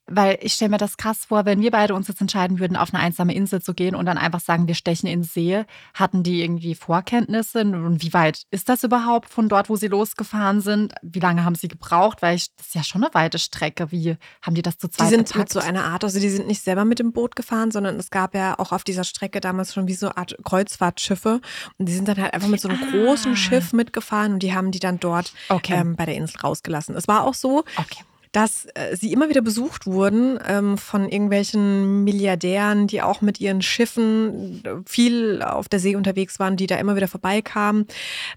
weil 0.06 0.40
ich 0.42 0.54
stelle 0.54 0.72
mir 0.72 0.78
das 0.78 0.96
krass 0.96 1.26
vor, 1.26 1.44
wenn 1.44 1.60
wir 1.60 1.70
beide 1.70 1.94
uns 1.94 2.08
jetzt 2.08 2.20
entscheiden 2.20 2.58
würden, 2.58 2.76
auf 2.76 2.92
eine 2.92 3.00
einsame 3.00 3.32
Insel 3.32 3.62
zu 3.62 3.74
gehen 3.74 3.94
und 3.94 4.06
dann 4.06 4.18
einfach 4.18 4.40
sagen, 4.40 4.66
wir 4.66 4.74
stechen 4.74 5.08
in 5.08 5.22
See. 5.22 5.64
Hatten 5.94 6.24
die 6.24 6.42
irgendwie 6.42 6.74
Vorkenntnisse? 6.74 7.60
Und 7.60 8.02
wie 8.02 8.12
weit 8.12 8.42
ist 8.50 8.68
das 8.68 8.82
überhaupt 8.82 9.30
von 9.30 9.48
dort, 9.48 9.68
wo 9.68 9.76
sie 9.76 9.86
losgefahren 9.86 10.60
sind? 10.60 10.94
Wie 11.02 11.20
lange 11.20 11.44
haben 11.44 11.54
sie 11.54 11.68
gebraucht? 11.68 12.22
Weil 12.22 12.34
ich, 12.34 12.48
das 12.56 12.66
ist 12.66 12.74
ja 12.74 12.82
schon 12.82 13.04
eine 13.04 13.14
weite 13.14 13.38
Strecke. 13.38 13.92
Wie 13.92 14.16
haben 14.42 14.56
die 14.56 14.62
das 14.62 14.76
zu 14.76 14.88
zweit 14.88 15.06
Die 15.06 15.14
sind 15.14 15.28
gepackt? 15.28 15.38
mit 15.38 15.52
so 15.52 15.60
einer 15.60 15.84
Art, 15.84 16.02
also 16.02 16.18
die 16.18 16.28
sind 16.28 16.48
nicht 16.48 16.64
selber 16.64 16.84
mit 16.84 16.98
dem 16.98 17.12
Boot 17.12 17.36
gefahren, 17.36 17.70
sondern 17.70 18.00
es 18.00 18.10
gab 18.10 18.34
ja 18.34 18.58
auch 18.58 18.72
auf 18.72 18.82
dieser 18.82 19.04
Strecke 19.04 19.40
damals 19.40 19.74
schon 19.74 19.86
wie 19.86 19.94
so 19.94 20.08
eine 20.08 20.16
Art 20.16 20.36
Kreuzfahrtschiffe. 20.44 21.40
Und 21.78 21.86
die 21.88 21.92
sind 21.92 22.08
dann 22.08 22.20
halt 22.20 22.34
einfach 22.34 22.48
mit 22.48 22.60
so 22.60 22.68
einem 22.68 22.82
ah. 22.82 22.90
großen 22.90 23.36
Schiff 23.36 23.72
mitgefahren 23.72 24.32
und 24.32 24.42
die 24.42 24.54
haben 24.56 24.72
die 24.72 24.80
dann 24.80 24.98
dort 24.98 25.32
okay. 25.48 25.74
ähm, 25.74 25.94
bei 25.94 26.04
der 26.04 26.16
Insel 26.16 26.40
rausgelassen. 26.40 26.96
Es 26.96 27.06
war 27.06 27.22
auch 27.22 27.34
so, 27.34 27.59
okay. 27.76 28.04
dass 28.32 28.66
äh, 28.74 28.96
sie 28.96 29.12
immer 29.12 29.28
wieder 29.28 29.42
besucht 29.42 29.86
wurden 29.86 30.38
ähm, 30.46 30.78
von 30.78 31.08
irgendwelchen 31.08 32.04
Milliardären, 32.04 32.86
die 32.86 33.02
auch 33.02 33.20
mit 33.20 33.40
ihren 33.40 33.62
Schiffen 33.62 34.64
äh, 34.64 34.70
viel 34.86 35.42
auf 35.42 35.68
der 35.68 35.80
See 35.80 35.96
unterwegs 35.96 36.38
waren, 36.38 36.56
die 36.56 36.66
da 36.66 36.76
immer 36.76 36.96
wieder 36.96 37.08
vorbeikamen. 37.08 37.86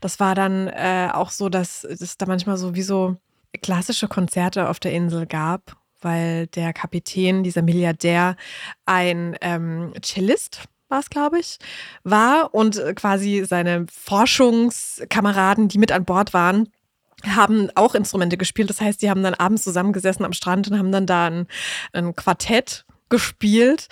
Das 0.01 0.19
war 0.19 0.35
dann 0.35 0.67
äh, 0.67 1.09
auch 1.11 1.31
so, 1.31 1.49
dass 1.49 1.83
es 1.83 2.17
da 2.17 2.25
manchmal 2.25 2.57
so 2.57 2.75
wie 2.75 2.83
so 2.83 3.17
klassische 3.61 4.07
Konzerte 4.07 4.69
auf 4.69 4.79
der 4.79 4.93
Insel 4.93 5.25
gab, 5.25 5.75
weil 6.01 6.47
der 6.47 6.73
Kapitän, 6.73 7.43
dieser 7.43 7.61
Milliardär, 7.61 8.35
ein 8.85 9.37
ähm, 9.41 9.93
Cellist 10.01 10.63
war 10.89 10.99
es, 10.99 11.09
glaube 11.09 11.39
ich, 11.39 11.57
war 12.03 12.53
und 12.53 12.81
quasi 12.95 13.45
seine 13.45 13.85
Forschungskameraden, 13.91 15.67
die 15.67 15.79
mit 15.79 15.91
an 15.91 16.05
Bord 16.05 16.33
waren, 16.33 16.69
haben 17.25 17.69
auch 17.75 17.95
Instrumente 17.95 18.37
gespielt. 18.37 18.69
Das 18.69 18.81
heißt, 18.81 19.01
die 19.01 19.09
haben 19.09 19.23
dann 19.23 19.33
abends 19.33 19.63
zusammengesessen 19.63 20.25
am 20.25 20.33
Strand 20.33 20.69
und 20.69 20.77
haben 20.77 20.91
dann 20.91 21.05
da 21.05 21.27
ein, 21.27 21.47
ein 21.93 22.15
Quartett 22.15 22.85
gespielt. 23.09 23.87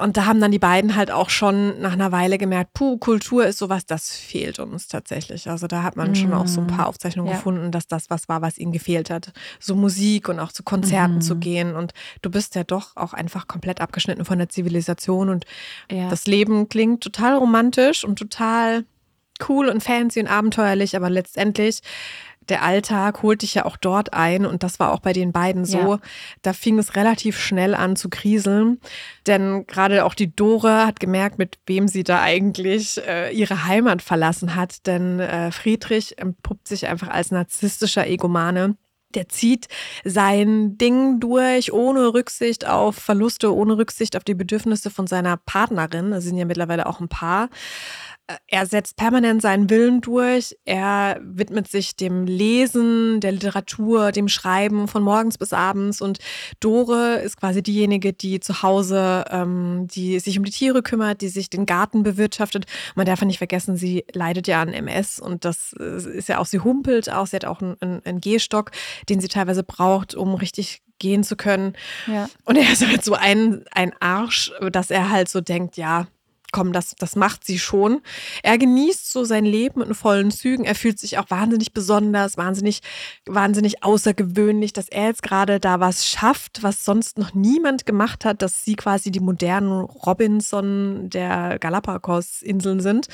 Und 0.00 0.16
da 0.16 0.24
haben 0.24 0.40
dann 0.40 0.50
die 0.50 0.58
beiden 0.58 0.96
halt 0.96 1.10
auch 1.10 1.28
schon 1.28 1.78
nach 1.80 1.92
einer 1.92 2.10
Weile 2.10 2.38
gemerkt, 2.38 2.72
puh, 2.72 2.96
Kultur 2.96 3.44
ist 3.44 3.58
sowas, 3.58 3.84
das 3.84 4.10
fehlt 4.16 4.58
uns 4.58 4.88
tatsächlich. 4.88 5.50
Also 5.50 5.66
da 5.66 5.82
hat 5.82 5.96
man 5.96 6.12
mm. 6.12 6.14
schon 6.14 6.32
auch 6.32 6.46
so 6.46 6.62
ein 6.62 6.66
paar 6.66 6.86
mm. 6.86 6.88
Aufzeichnungen 6.88 7.30
ja. 7.30 7.36
gefunden, 7.36 7.70
dass 7.70 7.86
das 7.86 8.08
was 8.08 8.26
war, 8.26 8.40
was 8.40 8.56
ihnen 8.56 8.72
gefehlt 8.72 9.10
hat. 9.10 9.32
So 9.58 9.74
Musik 9.74 10.30
und 10.30 10.40
auch 10.40 10.52
zu 10.52 10.62
Konzerten 10.62 11.16
mm. 11.16 11.20
zu 11.20 11.36
gehen. 11.36 11.76
Und 11.76 11.92
du 12.22 12.30
bist 12.30 12.54
ja 12.54 12.64
doch 12.64 12.96
auch 12.96 13.12
einfach 13.12 13.46
komplett 13.46 13.82
abgeschnitten 13.82 14.24
von 14.24 14.38
der 14.38 14.48
Zivilisation. 14.48 15.28
Und 15.28 15.44
ja. 15.90 16.08
das 16.08 16.26
Leben 16.26 16.70
klingt 16.70 17.02
total 17.02 17.36
romantisch 17.36 18.02
und 18.02 18.18
total 18.18 18.86
cool 19.48 19.68
und 19.68 19.82
fancy 19.82 20.20
und 20.20 20.28
abenteuerlich, 20.28 20.96
aber 20.96 21.10
letztendlich 21.10 21.80
der 22.50 22.62
Alltag 22.62 23.22
holt 23.22 23.42
dich 23.42 23.54
ja 23.54 23.64
auch 23.64 23.76
dort 23.76 24.12
ein 24.12 24.44
und 24.44 24.62
das 24.62 24.80
war 24.80 24.92
auch 24.92 25.00
bei 25.00 25.12
den 25.12 25.32
beiden 25.32 25.64
so. 25.64 25.78
Ja. 25.78 26.00
Da 26.42 26.52
fing 26.52 26.78
es 26.78 26.96
relativ 26.96 27.38
schnell 27.38 27.74
an 27.74 27.96
zu 27.96 28.08
kriseln, 28.10 28.80
denn 29.26 29.66
gerade 29.66 30.04
auch 30.04 30.14
die 30.14 30.34
Dore 30.34 30.86
hat 30.86 31.00
gemerkt, 31.00 31.38
mit 31.38 31.58
wem 31.66 31.88
sie 31.88 32.04
da 32.04 32.20
eigentlich 32.20 33.00
äh, 33.06 33.30
ihre 33.30 33.66
Heimat 33.66 34.02
verlassen 34.02 34.54
hat, 34.54 34.86
denn 34.86 35.20
äh, 35.20 35.52
Friedrich 35.52 36.18
entpuppt 36.18 36.68
sich 36.68 36.86
einfach 36.86 37.08
als 37.08 37.30
narzisstischer 37.30 38.06
Egomane. 38.06 38.76
Der 39.14 39.28
zieht 39.28 39.66
sein 40.04 40.78
Ding 40.78 41.18
durch, 41.18 41.72
ohne 41.72 42.14
Rücksicht 42.14 42.66
auf 42.68 42.94
Verluste, 42.94 43.52
ohne 43.52 43.76
Rücksicht 43.76 44.16
auf 44.16 44.22
die 44.22 44.34
Bedürfnisse 44.34 44.88
von 44.88 45.08
seiner 45.08 45.36
Partnerin. 45.36 46.12
Da 46.12 46.20
sind 46.20 46.36
ja 46.36 46.44
mittlerweile 46.44 46.86
auch 46.86 47.00
ein 47.00 47.08
Paar 47.08 47.48
er 48.46 48.66
setzt 48.66 48.96
permanent 48.96 49.42
seinen 49.42 49.70
Willen 49.70 50.00
durch. 50.00 50.56
Er 50.64 51.20
widmet 51.22 51.68
sich 51.68 51.96
dem 51.96 52.26
Lesen, 52.26 53.20
der 53.20 53.32
Literatur, 53.32 54.12
dem 54.12 54.28
Schreiben 54.28 54.88
von 54.88 55.02
morgens 55.02 55.38
bis 55.38 55.52
abends. 55.52 56.00
Und 56.00 56.18
Dore 56.60 57.16
ist 57.16 57.36
quasi 57.38 57.62
diejenige, 57.62 58.12
die 58.12 58.40
zu 58.40 58.62
Hause, 58.62 59.24
ähm, 59.30 59.86
die 59.90 60.18
sich 60.20 60.38
um 60.38 60.44
die 60.44 60.52
Tiere 60.52 60.82
kümmert, 60.82 61.20
die 61.20 61.28
sich 61.28 61.50
den 61.50 61.66
Garten 61.66 62.02
bewirtschaftet. 62.02 62.66
Man 62.94 63.06
darf 63.06 63.20
ja 63.20 63.26
nicht 63.26 63.38
vergessen, 63.38 63.76
sie 63.76 64.04
leidet 64.12 64.46
ja 64.46 64.62
an 64.62 64.72
MS 64.72 65.20
und 65.20 65.44
das 65.44 65.74
äh, 65.78 66.18
ist 66.18 66.28
ja 66.28 66.38
auch, 66.38 66.46
sie 66.46 66.60
humpelt 66.60 67.10
auch. 67.10 67.26
Sie 67.26 67.36
hat 67.36 67.44
auch 67.44 67.60
einen, 67.60 68.02
einen 68.04 68.20
Gehstock, 68.20 68.70
den 69.08 69.20
sie 69.20 69.28
teilweise 69.28 69.62
braucht, 69.62 70.14
um 70.14 70.34
richtig 70.34 70.82
gehen 71.00 71.24
zu 71.24 71.34
können. 71.34 71.72
Ja. 72.06 72.28
Und 72.44 72.56
er 72.56 72.70
ist 72.72 72.86
halt 72.86 73.04
so 73.04 73.14
ein, 73.14 73.64
ein 73.72 73.92
Arsch, 73.98 74.52
dass 74.70 74.92
er 74.92 75.10
halt 75.10 75.28
so 75.28 75.40
denkt, 75.40 75.76
ja, 75.76 76.06
komm, 76.52 76.72
das, 76.72 76.94
das 76.98 77.16
macht 77.16 77.44
sie 77.44 77.58
schon. 77.58 78.00
Er 78.42 78.58
genießt 78.58 79.10
so 79.12 79.24
sein 79.24 79.44
Leben 79.44 79.82
in 79.82 79.94
vollen 79.94 80.30
Zügen. 80.30 80.64
Er 80.64 80.74
fühlt 80.74 80.98
sich 80.98 81.18
auch 81.18 81.30
wahnsinnig 81.30 81.72
besonders, 81.72 82.36
wahnsinnig, 82.36 82.80
wahnsinnig 83.26 83.82
außergewöhnlich, 83.82 84.72
dass 84.72 84.88
er 84.88 85.06
jetzt 85.06 85.22
gerade 85.22 85.60
da 85.60 85.80
was 85.80 86.06
schafft, 86.06 86.62
was 86.62 86.84
sonst 86.84 87.18
noch 87.18 87.34
niemand 87.34 87.86
gemacht 87.86 88.24
hat, 88.24 88.42
dass 88.42 88.64
sie 88.64 88.74
quasi 88.74 89.10
die 89.10 89.20
modernen 89.20 89.82
Robinson 89.82 91.10
der 91.10 91.58
Galapagos-Inseln 91.58 92.80
sind. 92.80 93.08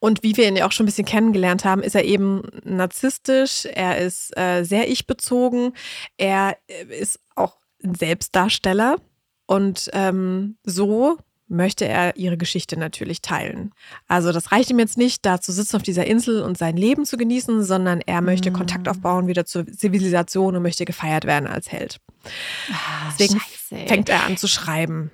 Und 0.00 0.22
wie 0.22 0.36
wir 0.36 0.48
ihn 0.48 0.56
ja 0.56 0.66
auch 0.66 0.72
schon 0.72 0.84
ein 0.84 0.86
bisschen 0.86 1.06
kennengelernt 1.06 1.64
haben, 1.64 1.82
ist 1.82 1.94
er 1.94 2.04
eben 2.04 2.42
narzisstisch, 2.64 3.66
er 3.66 3.98
ist 3.98 4.36
äh, 4.36 4.64
sehr 4.64 4.90
ich-bezogen, 4.90 5.72
er 6.16 6.56
äh, 6.66 6.84
ist 6.98 7.20
auch 7.34 7.56
ein 7.82 7.94
Selbstdarsteller. 7.94 8.96
Und 9.46 9.88
ähm, 9.94 10.58
so 10.62 11.16
möchte 11.48 11.86
er 11.86 12.16
ihre 12.16 12.36
Geschichte 12.36 12.78
natürlich 12.78 13.22
teilen. 13.22 13.72
Also 14.06 14.32
das 14.32 14.52
reicht 14.52 14.70
ihm 14.70 14.78
jetzt 14.78 14.98
nicht, 14.98 15.24
da 15.24 15.40
zu 15.40 15.52
sitzen 15.52 15.76
auf 15.76 15.82
dieser 15.82 16.06
Insel 16.06 16.42
und 16.42 16.58
sein 16.58 16.76
Leben 16.76 17.04
zu 17.04 17.16
genießen, 17.16 17.64
sondern 17.64 18.00
er 18.00 18.20
möchte 18.20 18.50
mhm. 18.50 18.54
Kontakt 18.54 18.88
aufbauen 18.88 19.26
wieder 19.26 19.44
zur 19.46 19.66
Zivilisation 19.66 20.56
und 20.56 20.62
möchte 20.62 20.84
gefeiert 20.84 21.24
werden 21.24 21.46
als 21.48 21.70
Held. 21.72 21.98
Ah, 22.70 23.10
Deswegen 23.18 23.40
Scheiße. 23.40 23.86
fängt 23.86 24.08
er 24.08 24.24
an 24.24 24.36
zu 24.36 24.48
schreiben. 24.48 25.10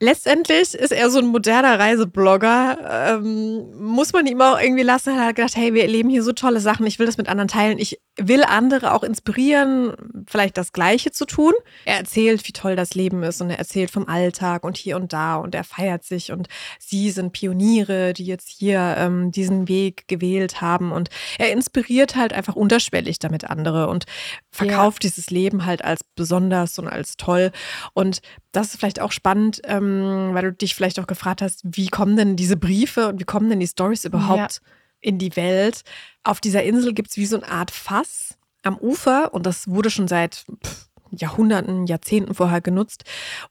Letztendlich 0.00 0.74
ist 0.74 0.92
er 0.92 1.10
so 1.10 1.18
ein 1.18 1.26
moderner 1.26 1.78
Reiseblogger. 1.78 3.18
Ähm, 3.22 3.70
muss 3.78 4.12
man 4.12 4.26
ihm 4.26 4.40
auch 4.40 4.60
irgendwie 4.60 4.82
lassen. 4.82 5.16
Er 5.16 5.26
hat 5.26 5.36
gedacht, 5.36 5.56
hey, 5.56 5.74
wir 5.74 5.82
erleben 5.82 6.08
hier 6.08 6.22
so 6.22 6.32
tolle 6.32 6.60
Sachen. 6.60 6.86
Ich 6.86 6.98
will 6.98 7.06
das 7.06 7.18
mit 7.18 7.28
anderen 7.28 7.48
teilen. 7.48 7.78
Ich 7.78 8.00
will 8.20 8.44
andere 8.44 8.92
auch 8.92 9.02
inspirieren, 9.02 9.94
vielleicht 10.26 10.56
das 10.56 10.72
Gleiche 10.72 11.10
zu 11.10 11.24
tun. 11.24 11.52
Er 11.84 11.98
erzählt, 11.98 12.46
wie 12.46 12.52
toll 12.52 12.76
das 12.76 12.94
Leben 12.94 13.22
ist 13.22 13.40
und 13.40 13.50
er 13.50 13.58
erzählt 13.58 13.90
vom 13.90 14.08
Alltag 14.08 14.64
und 14.64 14.76
hier 14.76 14.96
und 14.96 15.12
da 15.12 15.36
und 15.36 15.54
er 15.54 15.64
feiert 15.64 16.04
sich 16.04 16.32
und 16.32 16.48
sie 16.78 17.10
sind 17.10 17.32
Pioniere, 17.32 18.12
die 18.12 18.26
jetzt 18.26 18.48
hier 18.48 18.96
ähm, 18.98 19.30
diesen 19.30 19.68
Weg 19.68 20.06
gewählt 20.08 20.60
haben 20.60 20.92
und 20.92 21.08
er 21.38 21.52
inspiriert 21.52 22.16
halt 22.16 22.32
einfach 22.32 22.56
unterschwellig 22.56 23.18
damit 23.18 23.44
andere 23.44 23.88
und 23.88 24.04
verkauft 24.50 25.04
ja. 25.04 25.08
dieses 25.08 25.30
Leben 25.30 25.64
halt 25.64 25.84
als 25.84 26.02
besonders 26.14 26.78
und 26.78 26.88
als 26.88 27.16
toll 27.16 27.52
und 27.94 28.20
das 28.52 28.68
ist 28.68 28.80
vielleicht 28.80 29.00
auch 29.00 29.12
spannend, 29.12 29.59
ähm, 29.64 30.30
weil 30.32 30.42
du 30.42 30.52
dich 30.52 30.74
vielleicht 30.74 30.98
auch 31.00 31.06
gefragt 31.06 31.42
hast, 31.42 31.62
wie 31.64 31.88
kommen 31.88 32.16
denn 32.16 32.36
diese 32.36 32.56
Briefe 32.56 33.08
und 33.08 33.20
wie 33.20 33.24
kommen 33.24 33.48
denn 33.48 33.60
die 33.60 33.66
Stories 33.66 34.04
überhaupt 34.04 34.60
ja. 34.62 34.70
in 35.00 35.18
die 35.18 35.34
Welt? 35.36 35.82
Auf 36.24 36.40
dieser 36.40 36.62
Insel 36.62 36.92
gibt 36.92 37.10
es 37.10 37.16
wie 37.16 37.26
so 37.26 37.36
eine 37.36 37.48
Art 37.48 37.70
Fass 37.70 38.36
am 38.62 38.76
Ufer 38.76 39.32
und 39.32 39.46
das 39.46 39.68
wurde 39.68 39.90
schon 39.90 40.08
seit 40.08 40.44
pff, 40.64 40.89
Jahrhunderten, 41.10 41.86
Jahrzehnten 41.86 42.34
vorher 42.34 42.60
genutzt, 42.60 43.04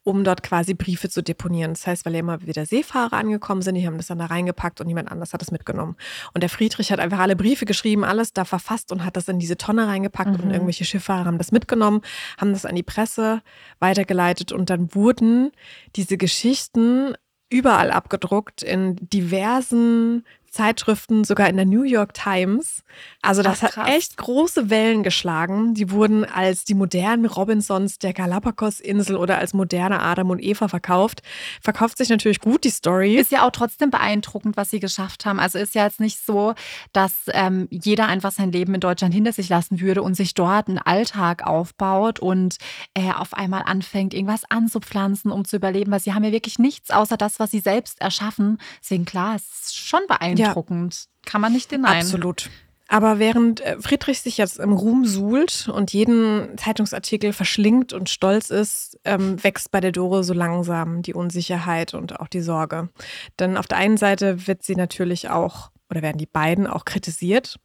um 0.04 0.24
dort 0.24 0.44
quasi 0.44 0.74
Briefe 0.74 1.10
zu 1.10 1.22
deponieren. 1.22 1.74
Das 1.74 1.88
heißt, 1.88 2.06
weil 2.06 2.14
ja 2.14 2.20
immer 2.20 2.42
wieder 2.46 2.66
Seefahrer 2.66 3.14
angekommen 3.14 3.62
sind, 3.62 3.76
die 3.76 3.86
haben 3.86 3.98
das 3.98 4.08
dann 4.08 4.20
da 4.20 4.26
reingepackt 4.26 4.82
und 4.82 4.88
jemand 4.88 5.12
anders 5.12 5.34
hat 5.34 5.42
es 5.42 5.52
mitgenommen. 5.52 5.96
Und 6.34 6.42
der 6.42 6.50
Friedrich 6.50 6.92
hat 6.92 7.00
einfach 7.00 7.20
alle 7.20 7.36
Briefe 7.36 7.66
geschrieben, 7.66 8.04
alles 8.04 8.34
da 8.34 8.46
verfasst 8.46 8.92
und 8.92 9.06
hat 9.06 9.18
das 9.18 9.28
in 9.28 9.40
diese 9.40 9.58
Tonne 9.58 9.88
reingepackt 9.88 10.38
mhm. 10.38 10.44
und 10.44 10.52
irgendwelche 10.52 10.86
Schifffahrer 10.86 11.26
haben 11.26 11.38
das 11.38 11.52
mitgenommen, 11.52 12.02
haben 12.38 12.54
das 12.54 12.66
an 12.66 12.76
die 12.76 12.84
Presse 12.84 13.42
weitergeleitet 13.80 14.52
und 14.52 14.70
dann 14.70 14.94
wurden 14.94 15.52
diese 15.96 16.18
Geschichten 16.18 17.16
überall 17.50 17.92
abgedruckt 17.92 18.62
in 18.62 18.96
diversen 19.02 20.24
Zeitschriften, 20.52 21.24
sogar 21.24 21.50
in 21.50 21.56
der 21.56 21.66
New 21.66 21.84
York 21.84 22.14
Times. 22.14 22.84
Also 23.22 23.42
das 23.42 23.64
Ach, 23.64 23.76
hat 23.78 23.90
echt 23.90 24.18
große 24.18 24.70
Wellen 24.70 25.04
geschlagen. 25.04 25.74
Die 25.74 25.92
wurden 25.92 26.26
als 26.26 26.64
die 26.64 26.74
modernen 26.74 27.26
Robinsons 27.26 28.00
der 28.00 28.14
Galapagos-Insel 28.14 29.16
oder 29.16 29.38
als 29.38 29.54
moderne 29.54 30.02
Adam 30.02 30.30
und 30.30 30.42
Eva 30.42 30.68
verkauft. 30.68 31.22
Verkauft 31.62 31.98
sich 31.98 32.10
natürlich 32.10 32.40
gut, 32.40 32.64
die 32.64 32.70
Story. 32.70 33.16
Ist 33.16 33.32
ja 33.32 33.46
auch 33.46 33.52
trotzdem 33.52 33.92
beeindruckend, 33.92 34.58
was 34.58 34.70
sie 34.70 34.80
geschafft 34.80 35.26
haben. 35.26 35.40
Also 35.40 35.60
ist 35.60 35.76
ja 35.76 35.84
jetzt 35.84 36.00
nicht 36.00 36.26
so, 36.26 36.56
dass 36.94 37.14
ähm, 37.34 37.68
jeder 37.70 38.08
einfach 38.08 38.32
sein 38.32 38.52
Leben 38.52 38.74
in 38.74 38.80
Deutschland 38.80 39.14
hinter 39.14 39.34
sich 39.34 39.50
lassen 39.50 39.80
würde 39.82 40.02
und 40.02 40.16
sich 40.16 40.34
dort 40.34 40.68
einen 40.68 40.80
Alltag 40.80 41.46
aufbaut 41.46 42.20
und 42.20 42.58
äh, 42.94 43.12
auf 43.12 43.34
einmal 43.34 43.64
anfängt, 43.66 44.14
irgendwas 44.14 44.50
anzupflanzen, 44.50 45.32
um 45.32 45.46
zu 45.46 45.58
überleben. 45.58 45.92
Weil 45.92 46.00
sie 46.00 46.14
haben 46.14 46.24
ja 46.24 46.32
wirklich 46.32 46.58
nichts 46.58 46.90
außer 46.90 47.18
das, 47.18 47.40
was 47.40 47.52
sie 47.52 47.60
selbst 47.60 48.02
erschaffen. 48.02 48.60
Deswegen 48.82 49.06
klar, 49.06 49.36
es 49.36 49.44
ist 49.44 49.78
schon 49.78 50.02
beeindruckend 50.08 50.39
beeindruckend. 50.44 50.96
Ja. 50.96 51.32
Kann 51.32 51.42
man 51.42 51.54
nicht 51.54 51.72
denyen. 51.72 51.86
Absolut. 51.86 52.50
Aber 52.88 53.20
während 53.20 53.62
äh, 53.62 53.80
Friedrich 53.80 54.22
sich 54.22 54.38
jetzt 54.38 54.58
im 54.58 54.74
Ruhm 54.74 55.06
suhlt 55.06 55.70
und 55.72 55.94
jeden 55.94 56.58
Zeitungsartikel 56.58 57.34
verschlingt 57.34 57.94
und 57.94 58.10
stolz 58.10 58.50
ist, 58.50 59.00
ähm, 59.06 59.42
wächst 59.44 59.70
bei 59.70 59.80
der 59.80 59.92
Dore 59.92 60.24
so 60.24 60.34
langsam 60.34 61.04
die 61.04 61.14
Unsicherheit 61.14 61.94
und 61.94 62.20
auch 62.20 62.28
die 62.28 62.42
Sorge. 62.42 62.90
Denn 63.38 63.58
auf 63.58 63.68
der 63.68 63.78
einen 63.78 63.98
Seite 63.98 64.48
wird 64.48 64.64
sie 64.64 64.76
natürlich 64.76 65.30
auch, 65.30 65.70
oder 65.92 66.02
werden 66.02 66.18
die 66.18 66.26
beiden 66.26 66.66
auch 66.66 66.84
kritisiert 66.84 67.60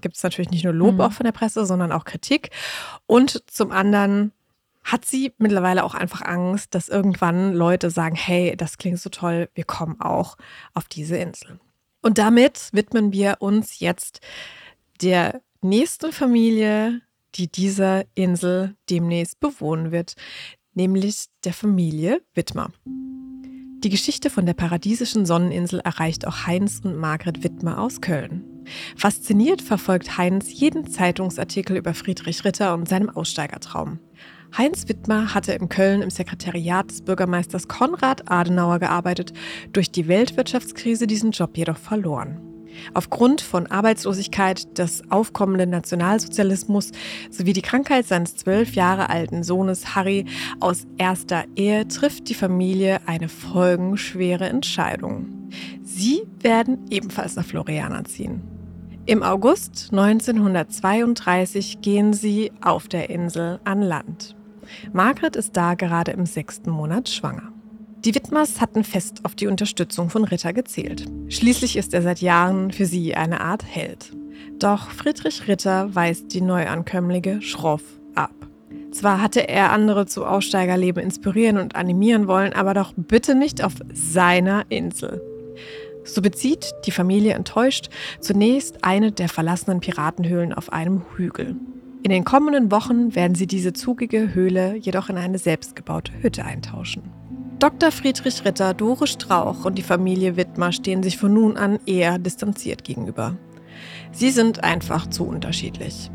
gibt 0.00 0.16
es 0.16 0.22
natürlich 0.22 0.50
nicht 0.50 0.64
nur 0.64 0.72
Lob 0.72 0.94
mhm. 0.94 1.00
auch 1.02 1.12
von 1.12 1.24
der 1.24 1.32
Presse, 1.32 1.66
sondern 1.66 1.92
auch 1.92 2.04
Kritik. 2.04 2.50
Und 3.06 3.42
zum 3.50 3.70
anderen 3.72 4.32
hat 4.84 5.04
sie 5.04 5.32
mittlerweile 5.38 5.84
auch 5.84 5.94
einfach 5.94 6.22
Angst, 6.22 6.74
dass 6.74 6.88
irgendwann 6.88 7.52
Leute 7.52 7.90
sagen, 7.90 8.16
hey, 8.16 8.56
das 8.56 8.78
klingt 8.78 8.98
so 8.98 9.10
toll, 9.10 9.48
wir 9.54 9.64
kommen 9.64 10.00
auch 10.00 10.36
auf 10.74 10.88
diese 10.88 11.16
Insel. 11.16 11.60
Und 12.02 12.18
damit 12.18 12.70
widmen 12.72 13.12
wir 13.12 13.36
uns 13.38 13.78
jetzt 13.78 14.20
der 15.00 15.40
nächsten 15.62 16.12
Familie, 16.12 17.00
die 17.36 17.50
diese 17.50 18.04
Insel 18.14 18.76
demnächst 18.90 19.40
bewohnen 19.40 19.92
wird, 19.92 20.14
nämlich 20.74 21.26
der 21.44 21.54
Familie 21.54 22.20
Wittmer. 22.34 22.70
Die 23.84 23.90
Geschichte 23.90 24.30
von 24.30 24.46
der 24.46 24.54
paradiesischen 24.54 25.26
Sonneninsel 25.26 25.80
erreicht 25.80 26.26
auch 26.26 26.46
Heinz 26.46 26.80
und 26.84 26.96
Margret 26.96 27.42
Wittmer 27.42 27.80
aus 27.80 28.00
Köln. 28.00 28.44
Fasziniert 28.96 29.60
verfolgt 29.60 30.18
Heinz 30.18 30.52
jeden 30.52 30.88
Zeitungsartikel 30.88 31.76
über 31.76 31.94
Friedrich 31.94 32.44
Ritter 32.44 32.74
und 32.74 32.88
seinem 32.88 33.10
Aussteigertraum. 33.10 33.98
Heinz 34.56 34.86
Wittmer 34.86 35.34
hatte 35.34 35.52
in 35.52 35.70
Köln 35.70 36.02
im 36.02 36.10
Sekretariat 36.10 36.90
des 36.90 37.00
Bürgermeisters 37.00 37.68
Konrad 37.68 38.30
Adenauer 38.30 38.80
gearbeitet, 38.80 39.32
durch 39.72 39.90
die 39.90 40.08
Weltwirtschaftskrise 40.08 41.06
diesen 41.06 41.30
Job 41.30 41.56
jedoch 41.56 41.78
verloren. 41.78 42.38
Aufgrund 42.92 43.40
von 43.40 43.66
Arbeitslosigkeit, 43.66 44.76
des 44.78 45.10
aufkommenden 45.10 45.70
Nationalsozialismus 45.70 46.90
sowie 47.30 47.54
die 47.54 47.62
Krankheit 47.62 48.06
seines 48.06 48.36
zwölf 48.36 48.74
Jahre 48.74 49.08
alten 49.08 49.42
Sohnes 49.42 49.94
Harry 49.94 50.26
aus 50.60 50.86
erster 50.98 51.44
Ehe 51.56 51.88
trifft 51.88 52.28
die 52.28 52.34
Familie 52.34 53.00
eine 53.06 53.28
folgenschwere 53.28 54.48
Entscheidung. 54.48 55.50
Sie 55.82 56.24
werden 56.40 56.78
ebenfalls 56.90 57.36
nach 57.36 57.46
Floriana 57.46 58.04
ziehen. 58.04 58.42
Im 59.04 59.22
August 59.22 59.88
1932 59.92 61.80
gehen 61.80 62.12
sie 62.12 62.52
auf 62.60 62.86
der 62.88 63.10
Insel 63.10 63.58
an 63.64 63.82
Land. 63.82 64.36
Margret 64.92 65.36
ist 65.36 65.56
da 65.56 65.74
gerade 65.74 66.12
im 66.12 66.26
sechsten 66.26 66.70
Monat 66.70 67.08
schwanger. 67.08 67.52
Die 68.04 68.14
Wittmers 68.14 68.60
hatten 68.60 68.82
fest 68.82 69.20
auf 69.24 69.36
die 69.36 69.46
Unterstützung 69.46 70.10
von 70.10 70.24
Ritter 70.24 70.52
gezählt. 70.52 71.06
Schließlich 71.28 71.76
ist 71.76 71.94
er 71.94 72.02
seit 72.02 72.20
Jahren 72.20 72.72
für 72.72 72.84
sie 72.84 73.14
eine 73.14 73.40
Art 73.40 73.64
Held. 73.64 74.12
Doch 74.58 74.90
Friedrich 74.90 75.46
Ritter 75.46 75.94
weist 75.94 76.34
die 76.34 76.40
Neuankömmlinge 76.40 77.42
schroff 77.42 77.82
ab. 78.16 78.34
Zwar 78.90 79.22
hatte 79.22 79.48
er 79.48 79.70
andere 79.70 80.06
zu 80.06 80.26
Aussteigerleben 80.26 81.02
inspirieren 81.02 81.58
und 81.58 81.76
animieren 81.76 82.26
wollen, 82.26 82.52
aber 82.52 82.74
doch 82.74 82.92
bitte 82.96 83.34
nicht 83.34 83.62
auf 83.62 83.74
seiner 83.92 84.64
Insel. 84.68 85.22
So 86.04 86.20
bezieht 86.20 86.72
die 86.84 86.90
Familie 86.90 87.34
enttäuscht 87.34 87.88
zunächst 88.20 88.84
eine 88.84 89.12
der 89.12 89.28
verlassenen 89.28 89.80
Piratenhöhlen 89.80 90.52
auf 90.52 90.72
einem 90.72 91.02
Hügel. 91.16 91.56
In 92.02 92.10
den 92.10 92.24
kommenden 92.24 92.72
Wochen 92.72 93.14
werden 93.14 93.36
sie 93.36 93.46
diese 93.46 93.72
zugige 93.72 94.34
Höhle 94.34 94.74
jedoch 94.76 95.08
in 95.08 95.16
eine 95.16 95.38
selbstgebaute 95.38 96.12
Hütte 96.20 96.44
eintauschen. 96.44 97.02
Dr. 97.60 97.92
Friedrich 97.92 98.44
Ritter, 98.44 98.74
Dore 98.74 99.06
Strauch 99.06 99.64
und 99.64 99.78
die 99.78 99.82
Familie 99.82 100.36
Wittmer 100.36 100.72
stehen 100.72 101.04
sich 101.04 101.16
von 101.16 101.32
nun 101.32 101.56
an 101.56 101.78
eher 101.86 102.18
distanziert 102.18 102.82
gegenüber. 102.82 103.36
Sie 104.10 104.30
sind 104.30 104.64
einfach 104.64 105.08
zu 105.10 105.24
unterschiedlich. 105.24 106.10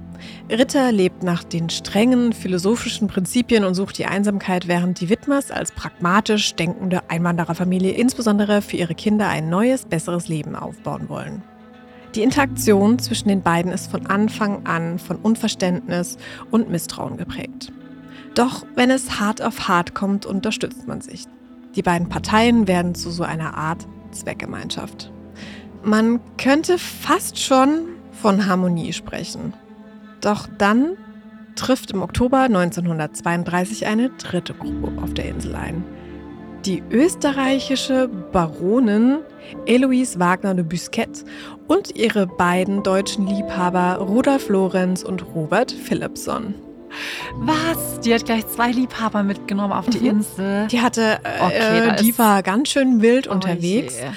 Ritter 0.50 0.92
lebt 0.92 1.24
nach 1.24 1.46
den 1.46 1.70
strengen 1.70 2.34
philosophischen 2.34 3.08
Prinzipien 3.08 3.64
und 3.64 3.74
sucht 3.74 3.98
die 3.98 4.08
Einsamkeit, 4.08 4.68
während 4.68 5.00
die 5.00 5.10
Wittmers 5.10 5.52
als 5.52 5.72
pragmatisch 5.72 6.54
denkende 6.56 7.10
Einwandererfamilie 7.10 7.92
insbesondere 7.92 8.62
für 8.62 8.76
ihre 8.76 8.96
Kinder 8.96 9.30
ein 9.30 9.50
neues, 9.50 9.86
besseres 9.86 10.28
Leben 10.28 10.58
aufbauen 10.58 11.08
wollen. 11.08 11.44
Die 12.18 12.24
Interaktion 12.24 12.98
zwischen 12.98 13.28
den 13.28 13.44
beiden 13.44 13.72
ist 13.72 13.92
von 13.92 14.08
Anfang 14.08 14.66
an 14.66 14.98
von 14.98 15.18
Unverständnis 15.18 16.18
und 16.50 16.68
Misstrauen 16.68 17.16
geprägt. 17.16 17.72
Doch 18.34 18.66
wenn 18.74 18.90
es 18.90 19.20
hart 19.20 19.40
auf 19.40 19.68
hart 19.68 19.94
kommt, 19.94 20.26
unterstützt 20.26 20.88
man 20.88 21.00
sich. 21.00 21.26
Die 21.76 21.84
beiden 21.84 22.10
Parteien 22.10 22.68
werden 22.68 22.96
zu 22.96 23.12
so 23.12 23.22
einer 23.22 23.54
Art 23.54 23.86
Zweckgemeinschaft. 24.10 25.12
Man 25.84 26.20
könnte 26.38 26.80
fast 26.80 27.38
schon 27.38 27.82
von 28.14 28.48
Harmonie 28.48 28.94
sprechen. 28.94 29.54
Doch 30.20 30.48
dann 30.58 30.98
trifft 31.54 31.92
im 31.92 32.02
Oktober 32.02 32.40
1932 32.40 33.86
eine 33.86 34.10
dritte 34.10 34.56
Gruppe 34.56 34.92
auf 35.04 35.14
der 35.14 35.26
Insel 35.26 35.56
ein. 35.56 35.84
Die 36.66 36.84
österreichische 36.92 38.10
Baronin 38.32 39.20
Eloise 39.66 40.20
Wagner 40.20 40.54
de 40.54 40.66
Busquet 40.66 41.24
und 41.68 41.96
ihre 41.96 42.28
beiden 42.28 42.84
deutschen 42.84 43.28
Liebhaber 43.28 43.98
Rudolf 44.00 44.50
Lorenz 44.50 45.04
und 45.04 45.24
Robert 45.34 45.72
Philipson. 45.72 46.56
Was? 47.36 48.00
Die 48.02 48.14
hat 48.14 48.26
gleich 48.26 48.48
zwei 48.48 48.72
Liebhaber 48.72 49.24
mitgenommen 49.24 49.74
auf 49.74 49.88
die 49.88 50.00
mhm. 50.00 50.06
Insel. 50.08 50.68
Die 50.68 50.82
hatte, 50.82 51.20
äh, 51.24 51.42
okay, 51.42 51.96
die 52.02 52.18
war 52.18 52.44
ganz 52.44 52.70
schön 52.70 53.02
wild 53.02 53.28
oh 53.30 53.34
unterwegs. 53.34 54.00
Je. 54.00 54.08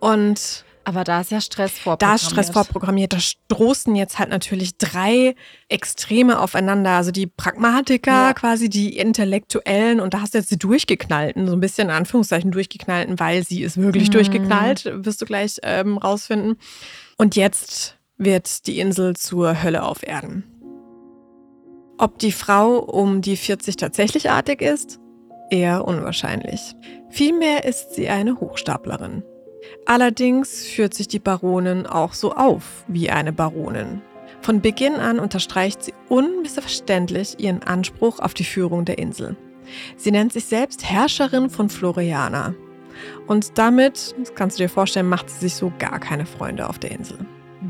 Und 0.00 0.65
aber 0.86 1.02
da 1.02 1.20
ist 1.20 1.32
ja 1.32 1.40
Stress 1.40 1.72
vorprogrammiert. 1.72 2.02
Da 2.02 2.14
ist 2.14 2.30
Stress 2.30 2.50
vorprogrammiert. 2.50 3.12
Da 3.12 3.18
stoßen 3.18 3.96
jetzt 3.96 4.20
halt 4.20 4.30
natürlich 4.30 4.78
drei 4.78 5.34
Extreme 5.68 6.38
aufeinander. 6.38 6.90
Also 6.90 7.10
die 7.10 7.26
Pragmatiker, 7.26 8.12
ja. 8.12 8.32
quasi 8.34 8.68
die 8.68 8.96
Intellektuellen. 8.96 9.98
Und 9.98 10.14
da 10.14 10.20
hast 10.20 10.34
du 10.34 10.38
jetzt 10.38 10.52
die 10.52 10.58
Durchgeknallten, 10.58 11.48
so 11.48 11.54
ein 11.54 11.60
bisschen 11.60 11.88
in 11.88 11.94
Anführungszeichen 11.94 12.52
Durchgeknallten, 12.52 13.18
weil 13.18 13.42
sie 13.42 13.62
ist 13.62 13.78
wirklich 13.78 14.10
mhm. 14.10 14.12
durchgeknallt, 14.12 14.84
wirst 15.04 15.20
du 15.20 15.26
gleich 15.26 15.58
ähm, 15.64 15.98
rausfinden. 15.98 16.56
Und 17.16 17.34
jetzt 17.34 17.96
wird 18.16 18.68
die 18.68 18.78
Insel 18.78 19.16
zur 19.16 19.64
Hölle 19.64 19.82
auf 19.82 20.06
Erden. 20.06 20.44
Ob 21.98 22.20
die 22.20 22.30
Frau 22.30 22.78
um 22.78 23.22
die 23.22 23.36
40 23.36 23.76
tatsächlich 23.76 24.30
artig 24.30 24.62
ist? 24.62 25.00
Eher 25.50 25.84
unwahrscheinlich. 25.84 26.76
Vielmehr 27.10 27.64
ist 27.64 27.94
sie 27.94 28.08
eine 28.08 28.38
Hochstaplerin. 28.38 29.24
Allerdings 29.84 30.64
führt 30.64 30.94
sich 30.94 31.08
die 31.08 31.18
Baronin 31.18 31.86
auch 31.86 32.12
so 32.12 32.32
auf 32.32 32.84
wie 32.88 33.10
eine 33.10 33.32
Baronin. 33.32 34.02
Von 34.40 34.60
Beginn 34.60 34.94
an 34.96 35.18
unterstreicht 35.18 35.82
sie 35.82 35.94
unmissverständlich 36.08 37.38
ihren 37.38 37.62
Anspruch 37.62 38.20
auf 38.20 38.34
die 38.34 38.44
Führung 38.44 38.84
der 38.84 38.98
Insel. 38.98 39.36
Sie 39.96 40.10
nennt 40.10 40.32
sich 40.32 40.44
selbst 40.46 40.84
Herrscherin 40.84 41.50
von 41.50 41.68
Floriana. 41.68 42.54
Und 43.26 43.58
damit, 43.58 44.14
das 44.18 44.34
kannst 44.34 44.58
du 44.58 44.64
dir 44.64 44.68
vorstellen, 44.68 45.08
macht 45.08 45.28
sie 45.30 45.40
sich 45.40 45.54
so 45.54 45.72
gar 45.78 45.98
keine 45.98 46.26
Freunde 46.26 46.68
auf 46.68 46.78
der 46.78 46.92
Insel. 46.92 47.18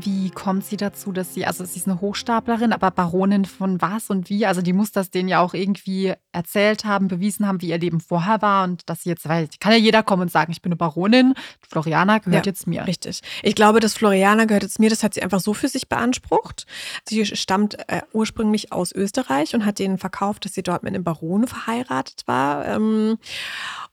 Wie 0.01 0.29
kommt 0.29 0.65
sie 0.65 0.77
dazu, 0.77 1.11
dass 1.11 1.33
sie, 1.33 1.45
also 1.45 1.65
sie 1.65 1.79
ist 1.79 1.87
eine 1.87 2.01
Hochstaplerin, 2.01 2.73
aber 2.73 2.91
Baronin 2.91 3.45
von 3.45 3.81
was 3.81 4.09
und 4.09 4.29
wie? 4.29 4.45
Also 4.45 4.61
die 4.61 4.73
muss 4.73 4.91
das 4.91 5.09
denen 5.09 5.29
ja 5.29 5.39
auch 5.39 5.53
irgendwie 5.53 6.13
erzählt 6.31 6.85
haben, 6.85 7.07
bewiesen 7.07 7.47
haben, 7.47 7.61
wie 7.61 7.69
ihr 7.69 7.77
Leben 7.77 7.99
vorher 7.99 8.41
war 8.41 8.63
und 8.63 8.89
dass 8.89 9.03
sie 9.03 9.09
jetzt, 9.09 9.27
weil 9.27 9.47
kann 9.59 9.71
ja 9.71 9.77
jeder 9.77 10.03
kommen 10.03 10.23
und 10.23 10.31
sagen, 10.31 10.51
ich 10.51 10.61
bin 10.61 10.71
eine 10.71 10.77
Baronin, 10.77 11.33
Floriana 11.67 12.19
gehört 12.19 12.45
ja, 12.45 12.51
jetzt 12.51 12.67
mir. 12.67 12.85
Richtig. 12.85 13.21
Ich 13.43 13.55
glaube, 13.55 13.79
dass 13.79 13.93
Floriana 13.93 14.45
gehört 14.45 14.63
jetzt 14.63 14.79
mir, 14.79 14.89
das 14.89 15.03
hat 15.03 15.13
sie 15.13 15.23
einfach 15.23 15.39
so 15.39 15.53
für 15.53 15.67
sich 15.67 15.89
beansprucht. 15.89 16.65
Sie 17.07 17.25
stammt 17.25 17.77
äh, 17.89 18.01
ursprünglich 18.13 18.71
aus 18.71 18.91
Österreich 18.91 19.55
und 19.55 19.65
hat 19.65 19.79
denen 19.79 19.97
verkauft, 19.97 20.45
dass 20.45 20.53
sie 20.53 20.63
dort 20.63 20.83
mit 20.83 20.93
einem 20.93 21.03
Baron 21.03 21.47
verheiratet 21.47 22.23
war. 22.25 22.65
Ähm, 22.65 23.17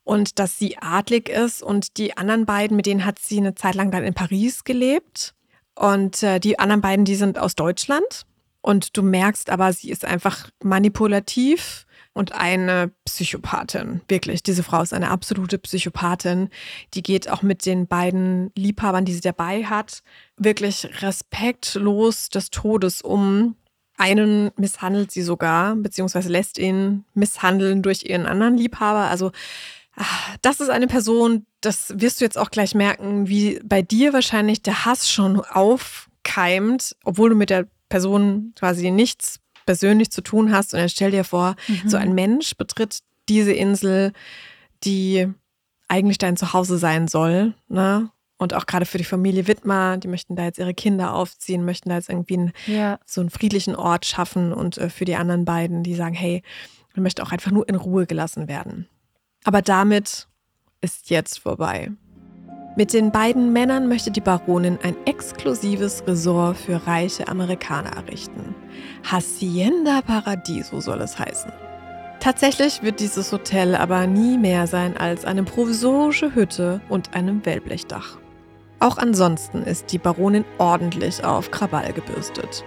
und 0.05 0.39
dass 0.39 0.59
sie 0.59 0.77
adlig 0.79 1.29
ist 1.29 1.63
und 1.63 1.97
die 1.97 2.17
anderen 2.17 2.45
beiden, 2.45 2.77
mit 2.77 2.87
denen 2.87 3.05
hat 3.05 3.19
sie 3.19 3.39
eine 3.39 3.55
Zeit 3.55 3.75
lang 3.75 3.91
dann 3.91 4.05
in 4.05 4.15
Paris 4.15 4.65
gelebt. 4.65 5.34
Und 5.75 6.23
äh, 6.23 6.41
die 6.41 6.59
anderen 6.59 6.81
beiden, 6.81 7.05
die 7.05 7.17
sind 7.17 7.39
aus 7.39 7.55
Deutschland. 7.55 8.27
Und 8.61 8.97
du 8.97 9.03
merkst 9.03 9.51
aber, 9.51 9.73
sie 9.73 9.91
ist 9.91 10.07
einfach 10.07 10.49
manipulativ 10.63 11.85
und 12.15 12.33
eine 12.33 12.93
Psychopathin. 13.05 14.01
Wirklich, 14.09 14.43
diese 14.43 14.63
Frau 14.63 14.81
ist 14.81 14.95
eine 14.95 15.11
absolute 15.11 15.59
Psychopathin. 15.59 16.49
Die 16.95 17.03
geht 17.03 17.29
auch 17.29 17.43
mit 17.43 17.67
den 17.67 17.87
beiden 17.87 18.53
Liebhabern, 18.57 19.05
die 19.05 19.13
sie 19.13 19.21
dabei 19.21 19.65
hat, 19.65 20.03
wirklich 20.39 20.89
respektlos 21.03 22.31
des 22.31 22.51
Todes 22.51 23.03
um. 23.03 23.57
Einen 23.97 24.51
misshandelt 24.57 25.11
sie 25.11 25.23
sogar, 25.23 25.77
beziehungsweise 25.77 26.29
lässt 26.29 26.59
ihn 26.59 27.05
misshandeln 27.15 27.83
durch 27.83 28.05
ihren 28.05 28.27
anderen 28.27 28.57
Liebhaber. 28.57 29.11
Also 29.11 29.31
das 30.43 30.61
ist 30.61 30.71
eine 30.71 30.87
Person, 30.87 31.47
das 31.61 31.93
wirst 31.97 32.21
du 32.21 32.25
jetzt 32.25 32.39
auch 32.39 32.51
gleich 32.51 32.75
merken, 32.75 33.29
wie 33.29 33.61
bei 33.65 33.83
dir 33.83 34.13
wahrscheinlich 34.13 34.63
der 34.63 34.85
Hass 34.85 35.11
schon 35.11 35.41
aufkeimt, 35.41 36.97
obwohl 37.05 37.31
du 37.31 37.37
mit 37.37 37.51
der 37.51 37.67
Person 37.89 38.53
quasi 38.57 38.91
nichts 38.91 39.41
persönlich 39.67 40.11
zu 40.11 40.21
tun 40.21 40.53
hast. 40.53 40.75
Und 40.75 40.81
dann 40.81 40.89
stell 40.89 41.11
dir 41.11 41.25
vor, 41.25 41.57
mhm. 41.69 41.89
so 41.89 41.97
ein 41.97 42.15
Mensch 42.15 42.57
betritt 42.57 43.01
diese 43.29 43.53
Insel, 43.53 44.13
die 44.85 45.29
eigentlich 45.89 46.19
dein 46.19 46.37
Zuhause 46.37 46.79
sein 46.79 47.09
soll. 47.09 47.55
Ne? 47.69 48.11
Und 48.37 48.53
auch 48.53 48.67
gerade 48.67 48.85
für 48.85 48.99
die 48.99 49.05
Familie 49.05 49.47
Wittmer, 49.47 49.97
die 49.97 50.09
möchten 50.09 50.37
da 50.37 50.45
jetzt 50.45 50.59
ihre 50.59 50.75
Kinder 50.75 51.15
aufziehen, 51.15 51.65
möchten 51.65 51.89
da 51.89 51.97
jetzt 51.97 52.09
irgendwie 52.09 52.35
einen, 52.35 52.53
ja. 52.67 52.99
so 53.07 53.21
einen 53.21 53.31
friedlichen 53.31 53.77
Ort 53.77 54.07
schaffen. 54.07 54.53
Und 54.53 54.77
äh, 54.79 54.91
für 54.91 55.05
die 55.05 55.17
anderen 55.17 55.45
beiden, 55.45 55.83
die 55.83 55.95
sagen, 55.95 56.15
hey, 56.15 56.43
man 56.95 57.05
möchte 57.05 57.23
auch 57.23 57.33
einfach 57.33 57.51
nur 57.51 57.69
in 57.69 57.77
Ruhe 57.77 58.07
gelassen 58.07 58.49
werden. 58.49 58.89
Aber 59.45 59.63
damit 59.63 60.27
ist 60.81 61.11
jetzt 61.11 61.39
vorbei. 61.39 61.93
Mit 62.77 62.93
den 62.93 63.13
beiden 63.13 63.53
Männern 63.53 63.89
möchte 63.89 64.11
die 64.11 64.21
Baronin 64.21 64.79
ein 64.83 64.97
exklusives 65.07 66.03
Resort 66.09 66.57
für 66.57 66.85
reiche 66.87 67.29
Amerikaner 67.29 67.91
errichten. 67.91 68.55
Hacienda 69.09 70.01
Paradiso 70.03 70.81
soll 70.81 71.01
es 71.03 71.17
heißen. 71.17 71.53
Tatsächlich 72.19 72.83
wird 72.83 72.99
dieses 72.99 73.31
Hotel 73.31 73.77
aber 73.77 74.07
nie 74.07 74.39
mehr 74.39 74.67
sein 74.67 74.97
als 74.97 75.25
eine 75.25 75.45
provisorische 75.45 76.35
Hütte 76.35 76.81
und 76.89 77.15
einem 77.15 77.45
Wellblechdach. 77.47 78.19
Auch 78.81 78.99
ansonsten 78.99 79.63
ist 79.63 79.93
die 79.93 79.99
Baronin 79.99 80.45
ordentlich 80.59 81.23
auf 81.23 81.51
Krawall 81.51 81.93
gebürstet. 81.93 82.65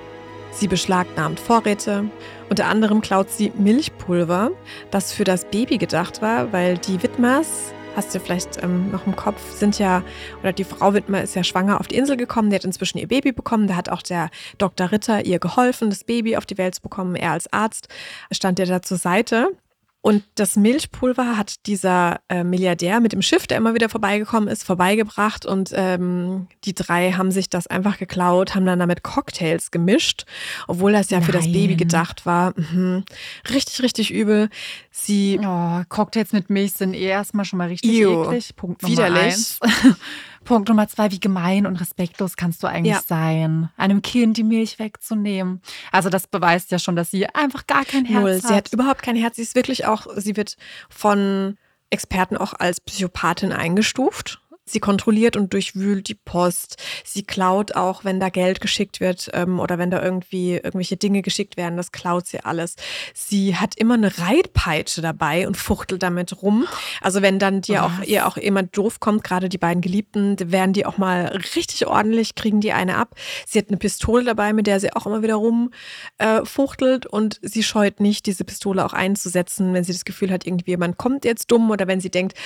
Sie 0.57 0.67
beschlagnahmt 0.67 1.39
Vorräte, 1.39 2.05
unter 2.49 2.65
anderem 2.65 3.01
klaut 3.01 3.29
sie 3.29 3.51
Milchpulver, 3.59 4.49
das 4.89 5.13
für 5.13 5.23
das 5.23 5.45
Baby 5.45 5.77
gedacht 5.77 6.23
war, 6.23 6.51
weil 6.51 6.79
die 6.79 7.03
Widmers 7.03 7.75
hast 7.95 8.15
du 8.15 8.19
vielleicht 8.19 8.63
ähm, 8.63 8.89
noch 8.89 9.05
im 9.05 9.15
Kopf, 9.15 9.39
sind 9.53 9.77
ja, 9.77 10.01
oder 10.41 10.53
die 10.53 10.63
Frau 10.63 10.95
Wittmer 10.95 11.21
ist 11.21 11.35
ja 11.35 11.43
schwanger 11.43 11.79
auf 11.79 11.87
die 11.87 11.95
Insel 11.95 12.17
gekommen, 12.17 12.49
die 12.49 12.55
hat 12.55 12.65
inzwischen 12.65 12.97
ihr 12.97 13.07
Baby 13.07 13.33
bekommen, 13.33 13.67
da 13.67 13.75
hat 13.75 13.89
auch 13.89 14.01
der 14.01 14.31
Dr. 14.57 14.91
Ritter 14.91 15.27
ihr 15.27 15.37
geholfen, 15.37 15.91
das 15.91 16.03
Baby 16.03 16.37
auf 16.37 16.47
die 16.47 16.57
Welt 16.57 16.73
zu 16.73 16.81
bekommen. 16.81 17.15
Er 17.15 17.33
als 17.33 17.53
Arzt 17.53 17.87
stand 18.31 18.57
ihr 18.57 18.65
da 18.65 18.81
zur 18.81 18.97
Seite. 18.97 19.49
Und 20.07 20.23
das 20.35 20.55
Milchpulver 20.55 21.35
hat 21.35 21.55
dieser 21.65 22.21
äh, 22.29 22.45
Milliardär 22.45 23.01
mit 23.01 23.11
dem 23.11 23.21
Schiff, 23.21 23.45
der 23.45 23.57
immer 23.57 23.73
wieder 23.73 23.89
vorbeigekommen 23.89 24.47
ist, 24.47 24.63
vorbeigebracht. 24.63 25.45
Und 25.45 25.71
ähm, 25.73 26.47
die 26.63 26.73
drei 26.73 27.11
haben 27.11 27.29
sich 27.29 27.49
das 27.49 27.67
einfach 27.67 27.97
geklaut, 27.97 28.55
haben 28.55 28.65
dann 28.65 28.79
damit 28.79 29.03
Cocktails 29.03 29.69
gemischt, 29.69 30.23
obwohl 30.65 30.93
das 30.93 31.09
ja 31.09 31.17
Nein. 31.17 31.25
für 31.25 31.33
das 31.33 31.51
Baby 31.51 31.75
gedacht 31.75 32.25
war. 32.25 32.53
Mhm. 32.55 33.03
Richtig, 33.49 33.81
richtig 33.83 34.13
übel. 34.13 34.47
Sie. 34.91 35.41
Oh, 35.43 35.81
Cocktails 35.89 36.31
mit 36.31 36.49
Milch 36.49 36.71
sind 36.71 36.93
eh 36.93 37.07
erstmal 37.07 37.43
schon 37.43 37.57
mal 37.57 37.67
richtig 37.67 37.91
Ew, 37.91 38.23
eklig. 38.23 38.55
Punkt 38.55 38.83
Nummer 38.83 38.93
widerlich. 38.95 39.23
eins. 39.23 39.59
Punkt 40.47 40.69
Nummer 40.69 40.87
zwei, 40.87 41.11
wie 41.11 41.19
gemein 41.19 41.67
und 41.67 41.75
respektlos 41.75 42.37
kannst 42.37 42.63
du 42.63 42.67
eigentlich 42.67 42.95
ja. 42.95 43.01
sein, 43.05 43.69
einem 43.75 44.01
Kind 44.01 44.37
die 44.37 44.43
Milch 44.43 44.79
wegzunehmen. 44.79 45.61
Also 45.91 46.09
das 46.09 46.25
beweist 46.25 46.71
ja 46.71 46.79
schon, 46.79 46.95
dass 46.95 47.11
sie 47.11 47.27
einfach 47.27 47.67
gar 47.67 47.83
kein 47.83 48.05
Herz 48.05 48.21
Null. 48.21 48.35
hat. 48.35 48.47
Sie 48.47 48.53
hat 48.53 48.73
überhaupt 48.73 49.03
kein 49.03 49.17
Herz. 49.17 49.35
Sie 49.35 49.41
ist 49.41 49.55
wirklich 49.55 49.85
auch, 49.85 50.07
sie 50.15 50.37
wird 50.37 50.55
von 50.89 51.57
Experten 51.89 52.37
auch 52.37 52.53
als 52.53 52.79
Psychopathin 52.79 53.51
eingestuft. 53.51 54.41
Sie 54.69 54.79
kontrolliert 54.79 55.35
und 55.35 55.53
durchwühlt 55.53 56.07
die 56.07 56.15
Post. 56.15 56.77
Sie 57.03 57.23
klaut 57.23 57.75
auch, 57.75 58.03
wenn 58.03 58.19
da 58.19 58.29
Geld 58.29 58.61
geschickt 58.61 58.99
wird 58.99 59.29
ähm, 59.33 59.59
oder 59.59 59.77
wenn 59.77 59.91
da 59.91 60.01
irgendwie 60.01 60.53
irgendwelche 60.53 60.97
Dinge 60.97 61.21
geschickt 61.21 61.57
werden. 61.57 61.77
Das 61.77 61.91
klaut 61.91 62.27
sie 62.27 62.39
alles. 62.41 62.75
Sie 63.13 63.55
hat 63.55 63.75
immer 63.77 63.95
eine 63.95 64.17
Reitpeitsche 64.17 65.01
dabei 65.01 65.47
und 65.47 65.57
fuchtelt 65.57 66.03
damit 66.03 66.41
rum. 66.41 66.67
Also 67.01 67.21
wenn 67.21 67.39
dann 67.39 67.61
dir 67.61 67.85
auch, 67.85 68.01
ihr 68.03 68.27
auch 68.27 68.37
jemand 68.37 68.75
doof 68.77 68.99
kommt, 68.99 69.23
gerade 69.23 69.49
die 69.49 69.57
beiden 69.57 69.81
Geliebten, 69.81 70.35
werden 70.51 70.73
die 70.73 70.85
auch 70.85 70.97
mal 70.97 71.25
richtig 71.55 71.87
ordentlich, 71.87 72.35
kriegen 72.35 72.61
die 72.61 72.73
eine 72.73 72.97
ab. 72.97 73.15
Sie 73.45 73.59
hat 73.59 73.69
eine 73.69 73.77
Pistole 73.77 74.23
dabei, 74.23 74.53
mit 74.53 74.67
der 74.67 74.79
sie 74.79 74.93
auch 74.93 75.05
immer 75.05 75.21
wieder 75.23 75.35
rumfuchtelt 75.35 77.05
äh, 77.05 77.09
und 77.09 77.39
sie 77.41 77.63
scheut 77.63 77.99
nicht, 77.99 78.25
diese 78.25 78.43
Pistole 78.43 78.85
auch 78.85 78.93
einzusetzen, 78.93 79.73
wenn 79.73 79.83
sie 79.83 79.93
das 79.93 80.05
Gefühl 80.05 80.31
hat, 80.31 80.45
irgendwie 80.45 80.71
jemand 80.71 80.97
kommt 80.97 81.25
jetzt 81.25 81.51
dumm 81.51 81.69
oder 81.71 81.87
wenn 81.87 82.01
sie 82.01 82.09
denkt, 82.09 82.37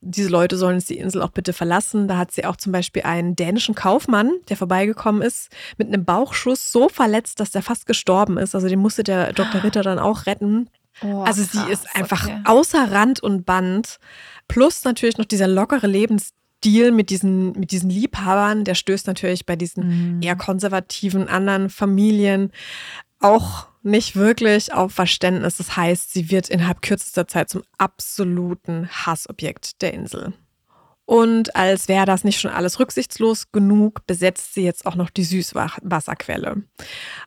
diese 0.00 0.28
Leute 0.28 0.56
sollen 0.56 0.76
jetzt 0.76 0.90
die 0.90 0.98
Insel 0.98 1.22
auch 1.22 1.30
bitte 1.30 1.52
verlassen. 1.52 2.08
Da 2.08 2.16
hat 2.16 2.30
sie 2.30 2.44
auch 2.44 2.56
zum 2.56 2.72
Beispiel 2.72 3.02
einen 3.02 3.34
dänischen 3.34 3.74
Kaufmann, 3.74 4.32
der 4.48 4.56
vorbeigekommen 4.56 5.22
ist, 5.22 5.50
mit 5.76 5.88
einem 5.88 6.04
Bauchschuss 6.04 6.70
so 6.70 6.88
verletzt, 6.88 7.40
dass 7.40 7.50
der 7.50 7.62
fast 7.62 7.86
gestorben 7.86 8.38
ist. 8.38 8.54
Also 8.54 8.68
den 8.68 8.78
musste 8.78 9.02
der 9.02 9.32
Dr. 9.32 9.64
Ritter 9.64 9.82
dann 9.82 9.98
auch 9.98 10.26
retten. 10.26 10.70
Oh, 11.02 11.22
also 11.22 11.42
krass, 11.42 11.52
sie 11.52 11.72
ist 11.72 11.86
einfach 11.94 12.26
okay. 12.26 12.40
außer 12.44 12.90
Rand 12.92 13.20
und 13.20 13.44
Band. 13.44 13.98
Plus 14.46 14.84
natürlich 14.84 15.18
noch 15.18 15.24
dieser 15.24 15.48
lockere 15.48 15.86
Lebensstil 15.86 16.92
mit 16.92 17.10
diesen, 17.10 17.52
mit 17.52 17.70
diesen 17.72 17.90
Liebhabern, 17.90 18.64
der 18.64 18.74
stößt 18.74 19.06
natürlich 19.06 19.46
bei 19.46 19.56
diesen 19.56 20.18
mm. 20.18 20.22
eher 20.22 20.36
konservativen 20.36 21.28
anderen 21.28 21.70
Familien 21.70 22.52
auch 23.20 23.67
nicht 23.82 24.16
wirklich 24.16 24.72
auf 24.72 24.92
Verständnis. 24.92 25.56
Das 25.56 25.76
heißt, 25.76 26.12
sie 26.12 26.30
wird 26.30 26.48
innerhalb 26.48 26.82
kürzester 26.82 27.28
Zeit 27.28 27.48
zum 27.48 27.62
absoluten 27.78 28.88
Hassobjekt 28.88 29.82
der 29.82 29.94
Insel. 29.94 30.32
Und 31.04 31.56
als 31.56 31.88
wäre 31.88 32.04
das 32.04 32.22
nicht 32.22 32.38
schon 32.38 32.50
alles 32.50 32.78
rücksichtslos 32.78 33.50
genug, 33.50 34.06
besetzt 34.06 34.52
sie 34.52 34.62
jetzt 34.62 34.84
auch 34.84 34.94
noch 34.94 35.08
die 35.08 35.24
Süßwasserquelle. 35.24 36.64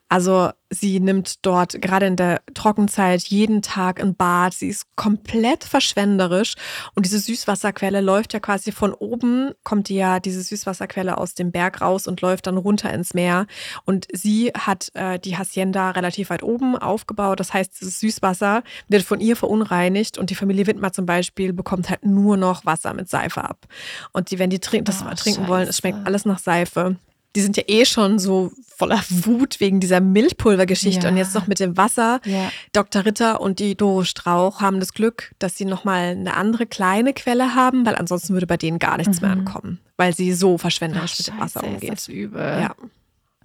Also 0.08 0.52
sie 0.72 1.00
nimmt 1.00 1.46
dort 1.46 1.80
gerade 1.82 2.08
in 2.08 2.16
der 2.16 2.42
Trockenzeit 2.54 3.22
jeden 3.24 3.62
Tag 3.62 4.02
ein 4.02 4.16
Bad. 4.16 4.54
Sie 4.54 4.70
ist 4.70 4.86
komplett 4.96 5.64
verschwenderisch. 5.64 6.56
Und 6.96 7.06
diese 7.06 7.20
Süßwasserquelle 7.20 8.02
läuft 8.02 8.34
ja 8.34 8.40
quasi 8.40 8.72
von 8.72 8.94
oben, 8.94 9.52
kommt 9.64 9.90
ja 9.90 10.20
diese 10.20 10.42
Süßwasserquelle 10.42 11.18
aus 11.18 11.36
dem 11.36 11.52
Berg 11.52 11.82
raus 11.82 12.08
und 12.08 12.22
läuft 12.22 12.48
dann 12.48 12.58
runter 12.58 12.92
ins 12.94 13.14
Meer. 13.14 13.48
Und 13.86 14.08
sie 14.14 14.52
hat 14.58 14.90
äh, 14.94 15.20
die 15.20 15.38
Hacienda 15.38 15.92
relativ 15.92 16.30
weit 16.30 16.42
oben 16.42 16.78
aufgebaut. 16.78 17.40
Das 17.42 17.54
heißt, 17.54 17.80
dieses 17.80 18.00
Süßwasser 18.00 18.64
wird 18.88 19.04
von 19.04 19.20
ihr 19.20 19.36
verunreinigt 19.36 20.18
und 20.18 20.30
die 20.30 20.36
Familie 20.36 20.68
Wittmer 20.68 20.94
zum 20.94 21.06
Beispiel 21.06 21.52
bekommt 21.52 21.90
halt 21.90 22.06
nur 22.06 22.38
noch 22.38 22.66
Wasser 22.66 22.94
mit 22.94 23.10
Seife 23.10 23.44
ab. 23.44 23.68
Und 24.14 24.32
die, 24.32 24.40
wenn 24.40 24.50
die 24.50 24.60
trink 24.60 24.86
das 24.86 25.02
oh, 25.02 25.14
trinken 25.16 25.42
Scheiße. 25.42 25.48
wollen, 25.48 25.68
es 25.68 25.78
schmeckt 25.78 26.06
alles 26.06 26.24
nach 26.26 26.40
Seife 26.40 26.96
die 27.36 27.42
sind 27.42 27.58
ja 27.58 27.64
eh 27.68 27.86
schon 27.86 28.20
so 28.20 28.52
voller 28.76 29.02
Wut 29.10 29.60
wegen 29.60 29.80
dieser 29.80 30.02
Milchpulvergeschichte 30.02 31.04
ja. 31.04 31.10
und 31.10 31.18
jetzt 31.18 31.36
noch 31.36 31.48
mit 31.48 31.60
dem 31.60 31.78
Wasser. 31.78 32.20
Ja. 32.26 32.52
Dr. 32.74 33.06
Ritter 33.06 33.40
und 33.40 33.60
die 33.60 33.76
Doro 33.76 34.04
Strauch 34.04 34.60
haben 34.60 34.80
das 34.80 34.94
Glück, 34.94 35.34
dass 35.40 35.56
sie 35.56 35.66
nochmal 35.66 36.10
eine 36.10 36.36
andere 36.36 36.66
kleine 36.66 37.14
Quelle 37.14 37.56
haben, 37.56 37.86
weil 37.86 37.96
ansonsten 37.96 38.34
würde 38.34 38.48
bei 38.48 38.58
denen 38.58 38.80
gar 38.80 38.98
nichts 38.98 39.22
mhm. 39.22 39.28
mehr 39.28 39.38
ankommen, 39.38 39.80
weil 39.98 40.16
sie 40.16 40.34
so 40.34 40.58
verschwenderisch 40.58 41.14
Ach, 41.14 41.20
mit 41.20 41.28
dem 41.28 41.40
Wasser 41.40 41.64
umgeht. 41.64 41.84
Ist 41.94 42.08
das 42.08 42.08
übel. 42.08 42.42
Ja. 42.42 42.76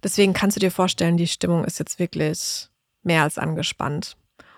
Deswegen 0.02 0.32
kannst 0.32 0.56
du 0.56 0.60
dir 0.60 0.70
vorstellen, 0.70 1.16
die 1.16 1.26
Stimmung 1.26 1.64
ist 1.64 1.78
jetzt 1.78 1.98
wirklich 1.98 2.68
mehr 3.02 3.22
als 3.22 3.38
angespannt. 3.38 4.16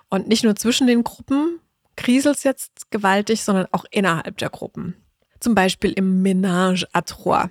Und 0.09 0.29
nicht 0.29 0.45
nur 0.45 0.57
zwischen 0.57 0.87
den 0.87 1.05
Gruppen 1.05 1.61
kriselt 1.97 2.37
es 2.37 2.45
jetzt 2.45 2.91
gewaltig, 2.91 3.43
sondern 3.43 3.66
auch 3.72 3.85
innerhalb 3.91 4.39
der 4.39 4.51
Gruppen 4.51 4.95
zum 5.41 5.55
Beispiel 5.55 5.93
im 5.93 6.22
Ménage 6.22 6.86
à 6.93 7.05
Trois. 7.05 7.49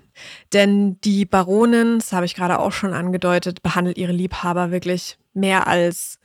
Denn 0.54 1.00
die 1.02 1.26
Baronin, 1.26 2.00
das 2.00 2.14
habe 2.14 2.26
ich 2.26 2.36
gerade 2.36 2.60
auch 2.60 2.72
schon 2.72 2.94
angedeutet, 2.94 3.64
behandelt 3.64 3.98
ihre 3.98 4.12
Liebhaber 4.12 4.72
wirklich 4.72 5.18
mehr 5.34 5.68
als 5.68 6.20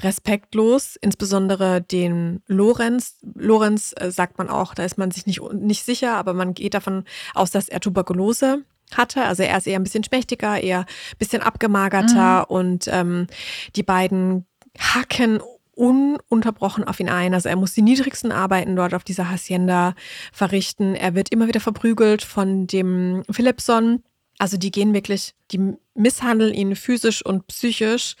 respektlos, 0.00 0.96
insbesondere 0.96 1.82
den 1.82 2.42
Lorenz. 2.46 3.18
Lorenz 3.34 3.94
äh, 3.96 4.10
sagt 4.10 4.38
man 4.38 4.48
auch, 4.48 4.74
da 4.74 4.84
ist 4.84 4.98
man 4.98 5.10
sich 5.10 5.26
nicht, 5.26 5.40
nicht 5.52 5.84
sicher, 5.84 6.16
aber 6.16 6.32
man 6.32 6.54
geht 6.54 6.74
davon 6.74 7.04
aus, 7.34 7.50
dass 7.50 7.68
er 7.68 7.80
Tuberkulose 7.80 8.64
hatte. 8.96 9.24
Also 9.24 9.42
er 9.42 9.58
ist 9.58 9.66
eher 9.66 9.78
ein 9.78 9.84
bisschen 9.84 10.04
schmächtiger, 10.04 10.60
eher 10.60 10.80
ein 10.80 11.18
bisschen 11.18 11.42
abgemagerter 11.42 12.46
mhm. 12.48 12.56
und 12.56 12.88
ähm, 12.88 13.26
die 13.76 13.82
beiden 13.82 14.46
hacken 14.78 15.40
ununterbrochen 15.74 16.84
auf 16.84 17.00
ihn 17.00 17.08
ein. 17.08 17.34
Also 17.34 17.48
er 17.48 17.56
muss 17.56 17.72
die 17.72 17.82
niedrigsten 17.82 18.32
Arbeiten 18.32 18.76
dort 18.76 18.94
auf 18.94 19.04
dieser 19.04 19.30
Hacienda 19.30 19.94
verrichten. 20.32 20.94
Er 20.94 21.14
wird 21.14 21.30
immer 21.30 21.48
wieder 21.48 21.60
verprügelt 21.60 22.22
von 22.22 22.66
dem 22.66 23.22
Philipson. 23.30 24.02
Also 24.38 24.56
die 24.56 24.70
gehen 24.70 24.94
wirklich, 24.94 25.34
die 25.50 25.74
misshandeln 25.94 26.54
ihn 26.54 26.76
physisch 26.76 27.24
und 27.24 27.46
psychisch. 27.46 28.16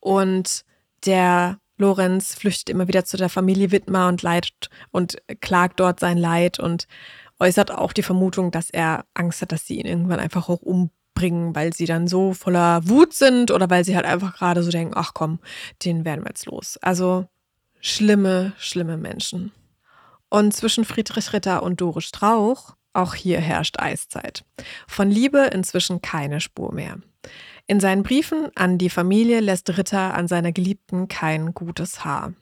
Und 0.00 0.64
der 1.06 1.58
Lorenz 1.76 2.34
flüchtet 2.34 2.70
immer 2.70 2.88
wieder 2.88 3.04
zu 3.04 3.16
der 3.16 3.28
Familie 3.28 3.72
Wittmer 3.72 4.08
und 4.08 4.22
leidet 4.22 4.68
und 4.90 5.16
klagt 5.40 5.80
dort 5.80 6.00
sein 6.00 6.18
Leid 6.18 6.58
und 6.58 6.86
äußert 7.40 7.72
auch 7.72 7.92
die 7.92 8.02
Vermutung, 8.02 8.50
dass 8.50 8.70
er 8.70 9.06
Angst 9.14 9.42
hat, 9.42 9.52
dass 9.52 9.66
sie 9.66 9.80
ihn 9.80 9.86
irgendwann 9.86 10.20
einfach 10.20 10.48
auch 10.48 10.62
umbringen 10.62 11.03
bringen, 11.14 11.54
weil 11.54 11.72
sie 11.72 11.86
dann 11.86 12.08
so 12.08 12.34
voller 12.34 12.86
Wut 12.88 13.12
sind 13.12 13.50
oder 13.50 13.70
weil 13.70 13.84
sie 13.84 13.96
halt 13.96 14.06
einfach 14.06 14.36
gerade 14.36 14.62
so 14.62 14.70
denken, 14.70 14.94
ach 14.96 15.12
komm, 15.14 15.38
den 15.84 16.04
werden 16.04 16.24
wir 16.24 16.30
jetzt 16.30 16.46
los. 16.46 16.78
Also 16.82 17.26
schlimme, 17.80 18.52
schlimme 18.58 18.96
Menschen. 18.96 19.52
Und 20.28 20.52
zwischen 20.54 20.84
Friedrich 20.84 21.32
Ritter 21.32 21.62
und 21.62 21.80
Dore 21.80 22.00
Strauch, 22.00 22.74
auch 22.92 23.14
hier 23.14 23.40
herrscht 23.40 23.78
Eiszeit. 23.78 24.44
Von 24.86 25.10
Liebe 25.10 25.50
inzwischen 25.52 26.02
keine 26.02 26.40
Spur 26.40 26.72
mehr. 26.72 26.98
In 27.66 27.80
seinen 27.80 28.02
Briefen 28.02 28.50
an 28.54 28.78
die 28.78 28.90
Familie 28.90 29.40
lässt 29.40 29.76
Ritter 29.76 30.14
an 30.14 30.28
seiner 30.28 30.52
Geliebten 30.52 31.08
kein 31.08 31.54
gutes 31.54 32.04
Haar. 32.04 32.34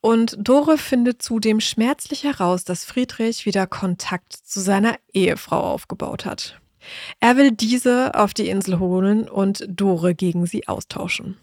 Und 0.00 0.36
Dore 0.38 0.78
findet 0.78 1.22
zudem 1.22 1.60
schmerzlich 1.60 2.24
heraus, 2.24 2.64
dass 2.64 2.84
Friedrich 2.84 3.46
wieder 3.46 3.66
Kontakt 3.66 4.32
zu 4.32 4.60
seiner 4.60 4.96
Ehefrau 5.12 5.60
aufgebaut 5.60 6.24
hat. 6.24 6.59
Er 7.20 7.36
will 7.36 7.52
diese 7.52 8.14
auf 8.14 8.34
die 8.34 8.48
Insel 8.48 8.78
holen 8.78 9.28
und 9.28 9.64
Dore 9.68 10.14
gegen 10.14 10.46
sie 10.46 10.68
austauschen. 10.68 11.36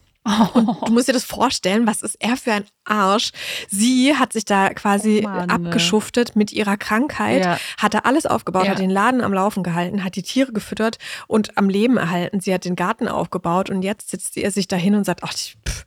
Und 0.53 0.89
du 0.89 0.91
musst 0.91 1.07
dir 1.07 1.13
das 1.13 1.23
vorstellen, 1.23 1.87
was 1.87 2.01
ist 2.01 2.17
er 2.19 2.35
für 2.35 2.51
ein 2.51 2.65
Arsch? 2.83 3.31
Sie 3.69 4.15
hat 4.15 4.33
sich 4.33 4.43
da 4.43 4.73
quasi 4.73 5.23
oh 5.25 5.29
Mann, 5.29 5.49
abgeschuftet 5.49 6.35
mit 6.35 6.51
ihrer 6.51 6.75
Krankheit, 6.75 7.45
ja. 7.45 7.57
hat 7.77 7.93
da 7.93 7.99
alles 7.99 8.25
aufgebaut, 8.25 8.65
ja. 8.65 8.71
hat 8.71 8.79
den 8.79 8.89
Laden 8.89 9.21
am 9.21 9.33
Laufen 9.33 9.63
gehalten, 9.63 10.03
hat 10.03 10.15
die 10.15 10.23
Tiere 10.23 10.51
gefüttert 10.51 10.97
und 11.27 11.57
am 11.57 11.69
Leben 11.69 11.97
erhalten. 11.97 12.41
Sie 12.41 12.53
hat 12.53 12.65
den 12.65 12.75
Garten 12.75 13.07
aufgebaut 13.07 13.69
und 13.69 13.83
jetzt 13.83 14.09
sitzt 14.09 14.35
er 14.37 14.51
sich 14.51 14.67
dahin 14.67 14.95
und 14.95 15.05
sagt, 15.05 15.23
ach, 15.23 15.33
pff, 15.33 15.85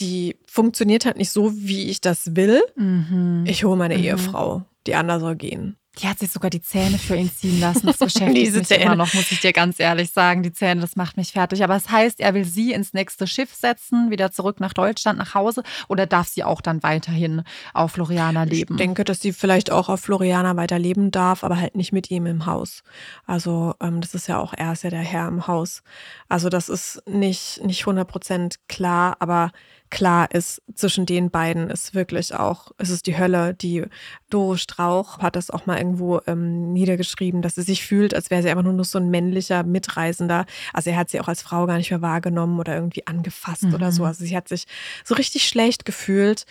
die 0.00 0.36
funktioniert 0.46 1.06
halt 1.06 1.16
nicht 1.16 1.30
so, 1.30 1.52
wie 1.54 1.88
ich 1.88 2.00
das 2.02 2.36
will. 2.36 2.62
Mhm. 2.76 3.44
Ich 3.46 3.64
hole 3.64 3.76
meine 3.76 3.96
mhm. 3.96 4.04
Ehefrau, 4.04 4.64
die 4.86 4.94
andere 4.94 5.20
soll 5.20 5.36
gehen. 5.36 5.76
Die 5.98 6.08
hat 6.08 6.18
sich 6.18 6.30
sogar 6.30 6.50
die 6.50 6.60
Zähne 6.60 6.98
für 6.98 7.16
ihn 7.16 7.30
ziehen 7.30 7.58
lassen. 7.58 7.86
Das 7.86 7.98
beschäftigt 7.98 8.54
mich 8.54 8.66
Zähne. 8.66 8.84
immer 8.84 8.96
noch, 8.96 9.14
muss 9.14 9.32
ich 9.32 9.40
dir 9.40 9.52
ganz 9.52 9.80
ehrlich 9.80 10.10
sagen. 10.10 10.42
Die 10.42 10.52
Zähne, 10.52 10.82
das 10.82 10.94
macht 10.94 11.16
mich 11.16 11.32
fertig. 11.32 11.64
Aber 11.64 11.74
es 11.74 11.86
das 11.86 11.92
heißt, 11.92 12.20
er 12.20 12.34
will 12.34 12.44
sie 12.44 12.72
ins 12.72 12.92
nächste 12.92 13.26
Schiff 13.26 13.54
setzen, 13.54 14.10
wieder 14.10 14.32
zurück 14.32 14.58
nach 14.60 14.72
Deutschland, 14.72 15.18
nach 15.18 15.34
Hause. 15.34 15.62
Oder 15.88 16.06
darf 16.06 16.28
sie 16.28 16.42
auch 16.42 16.60
dann 16.60 16.82
weiterhin 16.82 17.42
auf 17.74 17.92
Floriana 17.92 18.42
leben? 18.42 18.74
Ich 18.74 18.78
denke, 18.78 19.04
dass 19.04 19.20
sie 19.20 19.32
vielleicht 19.32 19.70
auch 19.70 19.88
auf 19.88 20.00
Floriana 20.00 20.56
weiter 20.56 20.78
leben 20.78 21.10
darf, 21.10 21.44
aber 21.44 21.58
halt 21.60 21.76
nicht 21.76 21.92
mit 21.92 22.10
ihm 22.10 22.26
im 22.26 22.46
Haus. 22.46 22.82
Also 23.26 23.74
ähm, 23.80 24.00
das 24.00 24.14
ist 24.14 24.26
ja 24.26 24.38
auch, 24.38 24.52
er 24.52 24.72
ist 24.72 24.82
ja 24.82 24.90
der 24.90 25.00
Herr 25.00 25.28
im 25.28 25.46
Haus. 25.46 25.82
Also 26.28 26.48
das 26.48 26.68
ist 26.68 27.02
nicht, 27.06 27.64
nicht 27.64 27.84
100% 27.84 28.56
klar, 28.68 29.16
aber 29.20 29.52
klar 29.90 30.30
ist, 30.32 30.62
zwischen 30.74 31.06
den 31.06 31.30
beiden 31.30 31.70
ist 31.70 31.94
wirklich 31.94 32.34
auch, 32.34 32.72
es 32.78 32.90
ist 32.90 33.06
die 33.06 33.18
Hölle. 33.18 33.54
Die 33.54 33.84
Dore 34.30 34.58
Strauch 34.58 35.18
hat 35.18 35.36
das 35.36 35.50
auch 35.50 35.66
mal 35.66 35.78
irgendwo 35.78 36.20
ähm, 36.26 36.72
niedergeschrieben, 36.72 37.42
dass 37.42 37.54
sie 37.54 37.62
sich 37.62 37.84
fühlt, 37.84 38.14
als 38.14 38.30
wäre 38.30 38.42
sie 38.42 38.50
einfach 38.50 38.62
nur 38.62 38.72
noch 38.72 38.84
so 38.84 38.98
ein 38.98 39.10
männlicher 39.10 39.62
Mitreisender. 39.62 40.46
Also 40.72 40.90
er 40.90 40.96
hat 40.96 41.10
sie 41.10 41.20
auch 41.20 41.28
als 41.28 41.42
Frau 41.42 41.66
gar 41.66 41.76
nicht 41.76 41.90
mehr 41.90 42.02
wahrgenommen 42.02 42.58
oder 42.58 42.74
irgendwie 42.74 43.06
angefasst 43.06 43.64
mhm. 43.64 43.74
oder 43.74 43.92
so. 43.92 44.02
Mhm. 44.02 44.08
Also 44.08 44.24
sie 44.24 44.36
hat 44.36 44.48
sich 44.48 44.64
so 45.04 45.14
richtig 45.14 45.48
schlecht 45.48 45.84
gefühlt. 45.84 46.44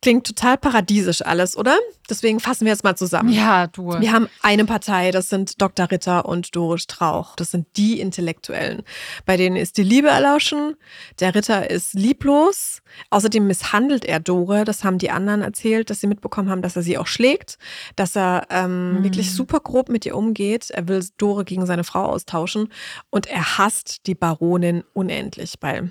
Klingt 0.00 0.26
total 0.26 0.58
paradiesisch 0.58 1.22
alles, 1.22 1.56
oder? 1.56 1.78
Deswegen 2.10 2.40
fassen 2.40 2.64
wir 2.64 2.72
jetzt 2.72 2.82
mal 2.84 2.96
zusammen. 2.96 3.32
Ja, 3.32 3.68
du. 3.68 4.00
Wir 4.00 4.12
haben 4.12 4.28
eine 4.42 4.64
Partei, 4.64 5.12
das 5.12 5.28
sind 5.28 5.62
Dr. 5.62 5.90
Ritter 5.90 6.26
und 6.26 6.56
Dore 6.56 6.78
Strauch. 6.78 7.36
Das 7.36 7.52
sind 7.52 7.66
die 7.76 8.00
Intellektuellen. 8.00 8.82
Bei 9.24 9.36
denen 9.36 9.56
ist 9.56 9.76
die 9.76 9.84
Liebe 9.84 10.08
erlauschen. 10.08 10.76
Der 11.20 11.34
Ritter 11.34 11.70
ist 11.70 11.94
lieblos. 11.94 12.71
Außerdem 13.10 13.46
misshandelt 13.46 14.04
er 14.04 14.20
Dore. 14.20 14.64
Das 14.64 14.84
haben 14.84 14.98
die 14.98 15.10
anderen 15.10 15.42
erzählt, 15.42 15.90
dass 15.90 16.00
sie 16.00 16.06
mitbekommen 16.06 16.48
haben, 16.48 16.62
dass 16.62 16.76
er 16.76 16.82
sie 16.82 16.96
auch 16.98 17.06
schlägt, 17.06 17.58
dass 17.96 18.16
er 18.16 18.46
ähm, 18.50 18.98
mhm. 18.98 19.04
wirklich 19.04 19.32
super 19.32 19.60
grob 19.60 19.88
mit 19.88 20.06
ihr 20.06 20.16
umgeht. 20.16 20.70
Er 20.70 20.88
will 20.88 21.04
Dore 21.18 21.44
gegen 21.44 21.66
seine 21.66 21.84
Frau 21.84 22.04
austauschen 22.04 22.68
und 23.10 23.26
er 23.26 23.58
hasst 23.58 24.06
die 24.06 24.14
Baronin 24.14 24.84
unendlich, 24.94 25.54
weil 25.60 25.90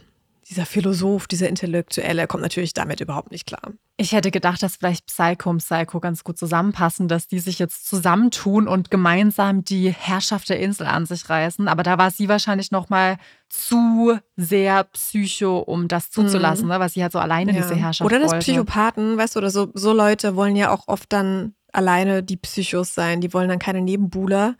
dieser 0.52 0.66
Philosoph, 0.66 1.28
dieser 1.28 1.48
Intellektuelle 1.48 2.28
kommt 2.28 2.44
natürlich 2.44 2.74
damit 2.74 3.00
überhaupt 3.00 3.32
nicht 3.32 3.48
klar. 3.48 3.72
Ich 3.96 4.12
hätte 4.12 4.32
gedacht, 4.32 4.62
dass 4.62 4.76
vielleicht 4.76 5.06
Psycho 5.06 5.50
und 5.50 5.60
Psycho 5.60 6.02
ganz 6.02 6.26
gut 6.26 6.38
zusammenpassen, 6.38 7.08
dass 7.08 7.28
die 7.28 7.40
sich 7.40 7.58
jetzt 7.58 7.88
zusammentun 7.88 8.68
und 8.68 8.92
gemeinsam 8.92 9.64
die 9.64 9.92
Herrschaft 9.92 10.50
der 10.50 10.60
Insel 10.60 10.88
an 10.88 11.06
sich 11.06 11.30
reißen. 11.30 11.70
Aber 11.70 11.84
da 11.84 11.98
war 11.98 12.12
sie 12.12 12.28
wahrscheinlich 12.28 12.70
noch 12.70 12.90
mal 12.90 13.18
zu 13.48 14.18
sehr 14.36 14.84
Psycho, 14.84 15.60
um 15.60 15.88
das 15.88 16.12
zuzulassen, 16.12 16.66
mhm. 16.66 16.74
ne? 16.74 16.80
weil 16.82 16.90
sie 16.90 17.02
halt 17.02 17.14
so 17.14 17.20
alleine 17.20 17.54
ja. 17.54 17.62
diese 17.62 17.76
Herrschaft 17.76 18.06
Oder 18.06 18.20
das 18.20 18.32
wollte. 18.32 18.44
Psychopathen, 18.44 19.18
weißt 19.18 19.36
du, 19.36 19.40
oder 19.40 19.52
so, 19.52 19.72
so 19.74 19.94
Leute 19.94 20.36
wollen 20.36 20.58
ja 20.58 20.72
auch 20.72 20.88
oft 20.88 21.14
dann 21.14 21.54
alleine 21.72 22.24
die 22.24 22.38
Psychos 22.38 22.94
sein. 22.94 23.22
Die 23.22 23.34
wollen 23.34 23.48
dann 23.48 23.60
keine 23.60 23.82
Nebenbuhler. 23.82 24.56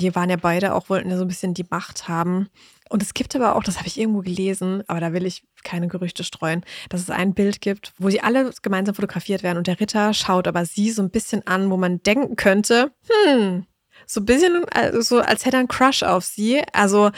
Die 0.00 0.14
waren 0.14 0.30
ja 0.30 0.36
beide 0.36 0.74
auch, 0.74 0.88
wollten 0.88 1.10
ja 1.10 1.16
so 1.16 1.22
ein 1.22 1.28
bisschen 1.28 1.54
die 1.54 1.66
Macht 1.68 2.06
haben. 2.06 2.48
Und 2.90 3.02
es 3.02 3.14
gibt 3.14 3.34
aber 3.34 3.56
auch, 3.56 3.64
das 3.64 3.78
habe 3.78 3.88
ich 3.88 3.98
irgendwo 3.98 4.20
gelesen, 4.20 4.82
aber 4.86 5.00
da 5.00 5.12
will 5.12 5.26
ich 5.26 5.42
keine 5.62 5.88
Gerüchte 5.88 6.22
streuen, 6.22 6.64
dass 6.90 7.00
es 7.00 7.10
ein 7.10 7.34
Bild 7.34 7.60
gibt, 7.60 7.92
wo 7.98 8.10
sie 8.10 8.20
alle 8.20 8.50
gemeinsam 8.62 8.94
fotografiert 8.94 9.42
werden 9.42 9.58
und 9.58 9.66
der 9.66 9.80
Ritter 9.80 10.12
schaut 10.12 10.46
aber 10.46 10.64
sie 10.66 10.90
so 10.90 11.02
ein 11.02 11.10
bisschen 11.10 11.46
an, 11.46 11.70
wo 11.70 11.76
man 11.76 12.02
denken 12.02 12.36
könnte, 12.36 12.92
hm, 13.08 13.66
so 14.06 14.20
ein 14.20 14.26
bisschen 14.26 14.64
äh, 14.68 15.00
so, 15.00 15.20
als 15.20 15.44
hätte 15.44 15.56
er 15.56 15.60
einen 15.60 15.68
Crush 15.68 16.02
auf 16.02 16.24
sie. 16.24 16.62
Also 16.72 17.10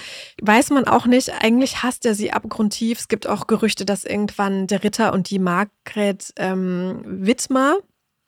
weiß 0.42 0.70
man 0.70 0.86
auch 0.86 1.06
nicht. 1.06 1.32
Eigentlich 1.42 1.82
hasst 1.82 2.06
er 2.06 2.14
sie 2.14 2.32
abgrundtief. 2.32 2.98
Es 2.98 3.08
gibt 3.08 3.26
auch 3.26 3.46
Gerüchte, 3.46 3.84
dass 3.84 4.04
irgendwann 4.04 4.66
der 4.66 4.84
Ritter 4.84 5.12
und 5.12 5.30
die 5.30 5.38
Margret 5.38 6.32
ähm, 6.36 7.02
Wittmer 7.04 7.76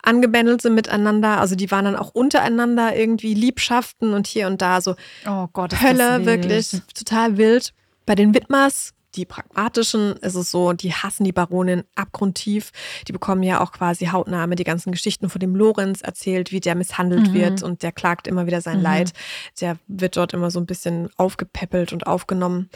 angebändelt 0.02 0.62
sind 0.62 0.74
miteinander. 0.74 1.40
Also 1.40 1.54
die 1.54 1.70
waren 1.70 1.84
dann 1.84 1.96
auch 1.96 2.10
untereinander 2.10 2.96
irgendwie 2.96 3.34
Liebschaften 3.34 4.12
und 4.12 4.26
hier 4.26 4.46
und 4.46 4.62
da 4.62 4.80
so. 4.80 4.96
Oh 5.26 5.48
Gott, 5.52 5.80
Hölle, 5.82 6.24
wirklich 6.24 6.70
total 6.94 7.36
wild. 7.36 7.72
Bei 8.06 8.14
den 8.14 8.34
Widmers, 8.34 8.94
die 9.14 9.26
pragmatischen, 9.26 10.16
ist 10.16 10.34
es 10.34 10.50
so, 10.50 10.72
die 10.72 10.92
hassen 10.92 11.24
die 11.24 11.32
Baronin 11.32 11.84
abgrundtief. 11.94 12.70
Die 13.06 13.12
bekommen 13.12 13.42
ja 13.42 13.60
auch 13.60 13.72
quasi 13.72 14.06
hautnah 14.06 14.46
mit 14.46 14.58
die 14.58 14.64
ganzen 14.64 14.92
Geschichten 14.92 15.28
von 15.28 15.40
dem 15.40 15.54
Lorenz 15.54 16.00
erzählt, 16.00 16.52
wie 16.52 16.60
der 16.60 16.74
misshandelt 16.74 17.28
mhm. 17.28 17.34
wird 17.34 17.62
und 17.62 17.82
der 17.82 17.92
klagt 17.92 18.26
immer 18.26 18.46
wieder 18.46 18.60
sein 18.60 18.78
mhm. 18.78 18.84
Leid. 18.84 19.12
Der 19.60 19.76
wird 19.88 20.16
dort 20.16 20.32
immer 20.32 20.50
so 20.50 20.60
ein 20.60 20.66
bisschen 20.66 21.10
aufgepäppelt 21.16 21.92
und 21.92 22.06
aufgenommen. 22.06 22.70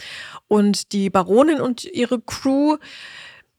Und 0.49 0.93
die 0.93 1.09
Baronin 1.11 1.61
und 1.61 1.85
ihre 1.85 2.21
Crew, 2.21 2.77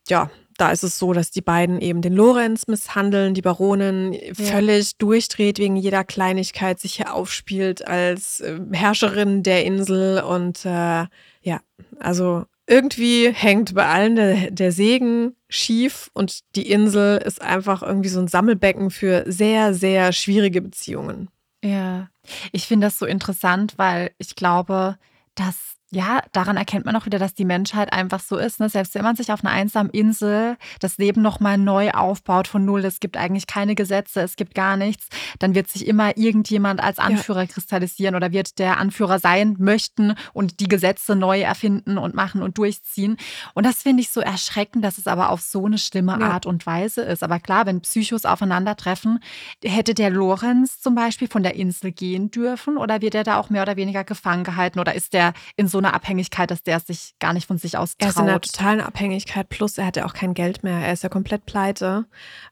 ja, 0.10 0.30
da 0.64 0.72
ist 0.72 0.84
es 0.84 0.98
so, 0.98 1.12
dass 1.12 1.30
die 1.30 1.42
beiden 1.42 1.82
eben 1.82 2.02
den 2.02 2.14
Lorenz 2.14 2.68
misshandeln, 2.68 3.34
die 3.34 3.42
Baronin 3.42 4.14
ja. 4.14 4.34
völlig 4.34 4.96
durchdreht 4.96 5.60
wegen 5.60 5.76
jeder 5.76 6.06
Kleinigkeit, 6.06 6.80
sich 6.80 6.94
hier 6.96 7.14
aufspielt 7.14 7.86
als 7.86 8.40
äh, 8.40 8.62
Herrscherin 8.72 9.44
der 9.44 9.66
Insel 9.66 10.22
und 10.22 10.64
äh, 10.64 11.06
ja, 11.42 11.60
also 12.00 12.46
irgendwie 12.66 13.30
hängt 13.30 13.76
bei 13.76 13.86
allen 13.86 14.16
der, 14.16 14.52
der 14.52 14.72
Segen 14.72 15.36
schief 15.50 16.10
und 16.14 16.40
die 16.56 16.72
Insel 16.72 17.18
ist 17.18 17.42
einfach 17.42 17.84
irgendwie 17.84 18.08
so 18.08 18.22
ein 18.22 18.30
Sammelbecken 18.30 18.90
für 18.90 19.26
sehr, 19.28 19.74
sehr 19.74 20.14
schwierige 20.14 20.62
Beziehungen. 20.62 21.28
Ja, 21.62 22.08
ich 22.54 22.68
finde 22.68 22.88
das 22.88 22.98
so 22.98 23.06
interessant, 23.06 23.74
weil 23.76 24.12
ich 24.18 24.36
glaube, 24.36 24.98
dass 25.36 25.58
ja, 25.94 26.22
daran 26.32 26.58
erkennt 26.58 26.86
man 26.86 26.96
auch 26.96 27.06
wieder, 27.06 27.20
dass 27.20 27.36
die 27.36 27.46
Menschheit 27.46 27.94
einfach 27.94 28.20
so 28.20 28.38
ist. 28.38 28.60
Ne? 28.60 28.68
Selbst 28.68 28.96
wenn 28.96 29.04
man 29.04 29.16
sich 29.16 29.32
auf 29.32 29.44
einer 29.44 29.54
einsamen 29.54 29.92
Insel 29.92 30.58
das 30.80 30.98
Leben 30.98 31.22
nochmal 31.22 31.58
neu 31.58 31.92
aufbaut 31.92 32.48
von 32.48 32.66
Null, 32.66 32.84
es 32.86 33.00
gibt 33.00 33.16
eigentlich 33.16 33.46
keine 33.48 33.76
Gesetze, 33.76 34.22
es 34.22 34.36
gibt 34.36 34.56
gar 34.56 34.76
nichts, 34.76 35.08
dann 35.40 35.54
wird 35.54 35.68
sich 35.68 35.86
immer 35.86 36.18
irgendjemand 36.18 36.82
als 36.82 36.98
Anführer 36.98 37.42
ja. 37.42 37.48
kristallisieren 37.48 38.16
oder 38.16 38.32
wird 38.32 38.58
der 38.58 38.80
Anführer 38.80 39.20
sein 39.20 39.56
möchten 39.60 40.16
und 40.34 40.60
die 40.60 40.68
Gesetze 40.68 41.16
neu 41.16 41.42
erfinden 41.42 41.98
und 41.98 42.16
machen 42.16 42.42
und 42.42 42.58
durchziehen. 42.58 43.18
Und 43.54 43.66
das 43.66 43.84
finde 43.84 44.02
ich 44.02 44.10
so 44.10 44.20
erschreckend, 44.20 44.84
dass 44.84 44.98
es 44.98 45.06
aber 45.06 45.30
auf 45.30 45.42
so 45.42 45.66
eine 45.66 45.78
schlimme 45.78 46.18
ja. 46.20 46.32
Art 46.32 46.46
und 46.46 46.66
Weise 46.66 47.02
ist. 47.02 47.24
Aber 47.24 47.40
klar, 47.40 47.68
wenn 47.68 47.82
Psychos 47.82 48.26
aufeinandertreffen, 48.26 49.20
hätte 49.64 49.94
der 49.94 50.10
Lorenz 50.10 50.82
zum 50.82 50.96
Beispiel 50.96 51.28
von 51.28 51.44
der 51.44 51.56
Insel 51.56 51.92
gehen 51.92 52.32
dürfen 52.32 52.78
oder 52.78 53.02
wird 53.02 53.14
er 53.14 53.24
da 53.24 53.38
auch 53.38 53.52
mehr 53.52 53.62
oder 53.62 53.76
weniger 53.76 54.04
gefangen 54.04 54.44
gehalten 54.44 54.80
oder 54.80 54.96
ist 54.96 55.14
der 55.14 55.34
in 55.56 55.68
so 55.68 55.83
einer 55.84 55.94
Abhängigkeit, 55.94 56.52
dass 56.52 56.64
der 56.64 56.80
sich 56.80 57.16
gar 57.20 57.34
nicht 57.34 57.48
von 57.48 57.58
sich 57.58 57.78
aus 57.78 57.98
traut. 57.98 58.02
Er 58.02 58.10
ist 58.10 58.18
in 58.18 58.24
einer 58.24 58.42
totalen 58.42 58.82
Abhängigkeit, 58.82 59.50
plus 59.50 59.78
er 59.78 59.86
hat 59.86 59.98
ja 59.98 60.06
auch 60.06 60.14
kein 60.14 60.34
Geld 60.34 60.64
mehr. 60.64 60.80
Er 60.80 60.94
ist 60.94 61.04
ja 61.04 61.10
komplett 61.10 61.46
pleite. 61.46 62.06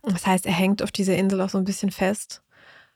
Das 0.03 0.25
heißt, 0.25 0.45
er 0.45 0.53
hängt 0.53 0.81
auf 0.83 0.91
dieser 0.91 1.15
Insel 1.15 1.41
auch 1.41 1.49
so 1.49 1.57
ein 1.57 1.63
bisschen 1.63 1.91
fest. 1.91 2.41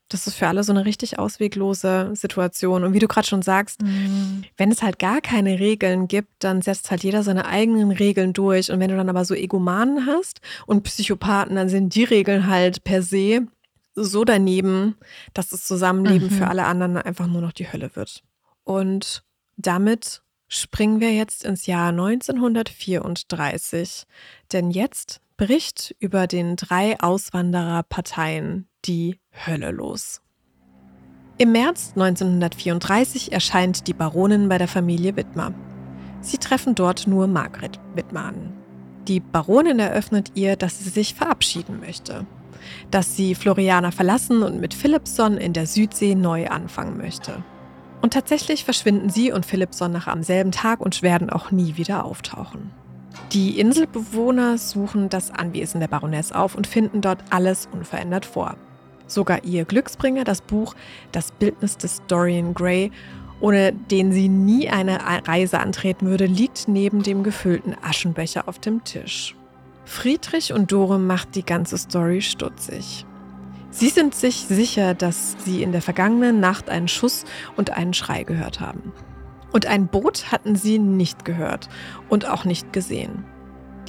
Das 0.07 0.27
ist 0.27 0.35
für 0.35 0.47
alle 0.47 0.63
so 0.63 0.71
eine 0.71 0.85
richtig 0.85 1.17
ausweglose 1.17 2.11
Situation. 2.13 2.83
Und 2.83 2.93
wie 2.93 2.99
du 2.99 3.07
gerade 3.07 3.27
schon 3.27 3.41
sagst, 3.41 3.81
mhm. 3.81 4.43
wenn 4.55 4.71
es 4.71 4.83
halt 4.83 4.99
gar 4.99 5.19
keine 5.19 5.59
Regeln 5.59 6.07
gibt, 6.07 6.43
dann 6.43 6.61
setzt 6.61 6.91
halt 6.91 7.03
jeder 7.03 7.23
seine 7.23 7.47
eigenen 7.47 7.89
Regeln 7.91 8.31
durch. 8.31 8.71
Und 8.71 8.79
wenn 8.79 8.91
du 8.91 8.97
dann 8.97 9.09
aber 9.09 9.25
so 9.25 9.33
Egomanen 9.33 10.05
hast 10.05 10.41
und 10.67 10.83
Psychopathen, 10.83 11.55
dann 11.55 11.69
sind 11.69 11.95
die 11.95 12.03
Regeln 12.03 12.47
halt 12.47 12.83
per 12.83 13.01
se 13.01 13.47
so 13.95 14.25
daneben, 14.25 14.95
dass 15.33 15.49
das 15.49 15.65
Zusammenleben 15.65 16.29
mhm. 16.29 16.33
für 16.33 16.47
alle 16.47 16.65
anderen 16.65 16.97
einfach 16.97 17.27
nur 17.27 17.41
noch 17.41 17.53
die 17.53 17.71
Hölle 17.71 17.95
wird. 17.95 18.21
Und 18.63 19.23
damit 19.57 20.21
springen 20.47 20.99
wir 20.99 21.13
jetzt 21.13 21.43
ins 21.43 21.65
Jahr 21.65 21.89
1934, 21.89 24.05
denn 24.51 24.69
jetzt 24.71 25.21
bricht 25.37 25.95
über 25.99 26.27
den 26.27 26.55
drei 26.55 26.97
Auswandererparteien 26.99 28.67
die 28.85 29.19
Hölle 29.45 29.71
los. 29.71 30.21
Im 31.37 31.51
März 31.51 31.91
1934 31.95 33.33
erscheint 33.33 33.87
die 33.87 33.93
Baronin 33.93 34.47
bei 34.47 34.57
der 34.57 34.69
Familie 34.69 35.17
Wittmer. 35.17 35.53
Sie 36.21 36.37
treffen 36.37 36.75
dort 36.75 37.07
nur 37.07 37.27
Margret 37.27 37.77
Wittmer 37.93 38.23
an. 38.25 38.53
Die 39.07 39.19
Baronin 39.19 39.79
eröffnet 39.79 40.31
ihr, 40.35 40.55
dass 40.55 40.79
sie 40.79 40.89
sich 40.89 41.13
verabschieden 41.13 41.81
möchte, 41.81 42.25
dass 42.89 43.17
sie 43.17 43.35
Floriana 43.35 43.91
verlassen 43.91 44.43
und 44.43 44.61
mit 44.61 44.73
Philipson 44.73 45.37
in 45.37 45.51
der 45.51 45.67
Südsee 45.67 46.15
neu 46.15 46.47
anfangen 46.47 46.97
möchte. 46.97 47.43
Und 48.05 48.13
tatsächlich 48.13 48.65
verschwinden 48.65 49.09
sie 49.09 49.31
und 49.31 49.47
Philipson 49.47 49.91
nach 49.91 50.05
am 50.05 50.21
selben 50.21 50.51
Tag 50.51 50.79
und 50.79 51.01
werden 51.01 51.31
auch 51.31 51.49
nie 51.49 51.75
wieder 51.75 52.05
auftauchen. 52.05 52.69
Die 53.31 53.59
Inselbewohner 53.59 54.59
suchen 54.59 55.09
das 55.09 55.31
Anwesen 55.31 55.79
der 55.79 55.87
Baroness 55.87 56.31
auf 56.31 56.53
und 56.53 56.67
finden 56.67 57.01
dort 57.01 57.23
alles 57.31 57.67
unverändert 57.71 58.27
vor. 58.27 58.57
Sogar 59.07 59.43
ihr 59.43 59.65
Glücksbringer, 59.65 60.23
das 60.23 60.41
Buch 60.41 60.75
Das 61.11 61.31
Bildnis 61.31 61.77
des 61.77 62.03
Dorian 62.05 62.53
Gray, 62.53 62.91
ohne 63.39 63.73
den 63.73 64.11
sie 64.11 64.29
nie 64.29 64.69
eine 64.69 64.99
Reise 65.27 65.59
antreten 65.59 66.05
würde, 66.05 66.27
liegt 66.27 66.67
neben 66.67 67.01
dem 67.01 67.23
gefüllten 67.23 67.75
Aschenbecher 67.81 68.47
auf 68.47 68.59
dem 68.59 68.83
Tisch. 68.83 69.35
Friedrich 69.85 70.53
und 70.53 70.71
Dore 70.71 70.99
macht 70.99 71.33
die 71.33 71.43
ganze 71.43 71.79
Story 71.79 72.21
stutzig. 72.21 73.03
Sie 73.77 73.89
sind 73.89 74.15
sich 74.15 74.45
sicher, 74.47 74.93
dass 74.93 75.35
sie 75.43 75.61
in 75.61 75.73
der 75.73 75.81
vergangenen 75.81 76.39
Nacht 76.39 76.69
einen 76.69 76.87
Schuss 76.87 77.25
und 77.57 77.71
einen 77.71 77.93
Schrei 77.93 78.23
gehört 78.23 78.61
haben. 78.61 78.93
Und 79.51 79.65
ein 79.65 79.87
Boot 79.87 80.31
hatten 80.31 80.55
sie 80.55 80.79
nicht 80.79 81.25
gehört 81.25 81.67
und 82.07 82.25
auch 82.25 82.45
nicht 82.45 82.71
gesehen. 82.71 83.25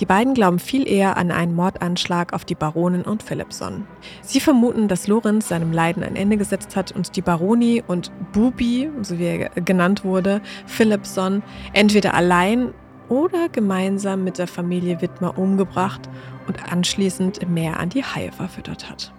Die 0.00 0.04
beiden 0.04 0.34
glauben 0.34 0.58
viel 0.58 0.88
eher 0.88 1.16
an 1.16 1.30
einen 1.30 1.54
Mordanschlag 1.54 2.32
auf 2.32 2.44
die 2.44 2.56
Baronin 2.56 3.02
und 3.02 3.22
Philipson. 3.22 3.86
Sie 4.22 4.40
vermuten, 4.40 4.88
dass 4.88 5.06
Lorenz 5.06 5.50
seinem 5.50 5.70
Leiden 5.70 6.02
ein 6.02 6.16
Ende 6.16 6.36
gesetzt 6.36 6.74
hat 6.74 6.90
und 6.90 7.14
die 7.14 7.22
Baroni 7.22 7.84
und 7.86 8.10
Bubi, 8.32 8.90
so 9.02 9.20
wie 9.20 9.26
er 9.26 9.50
genannt 9.50 10.04
wurde, 10.04 10.40
Philipson, 10.66 11.44
entweder 11.74 12.14
allein 12.14 12.74
oder 13.08 13.48
gemeinsam 13.50 14.24
mit 14.24 14.38
der 14.38 14.48
Familie 14.48 15.00
Wittmer 15.00 15.38
umgebracht 15.38 16.08
und 16.48 16.72
anschließend 16.72 17.38
im 17.38 17.54
Meer 17.54 17.78
an 17.78 17.90
die 17.90 18.02
Haie 18.02 18.32
verfüttert 18.32 18.90
hat. 18.90 19.12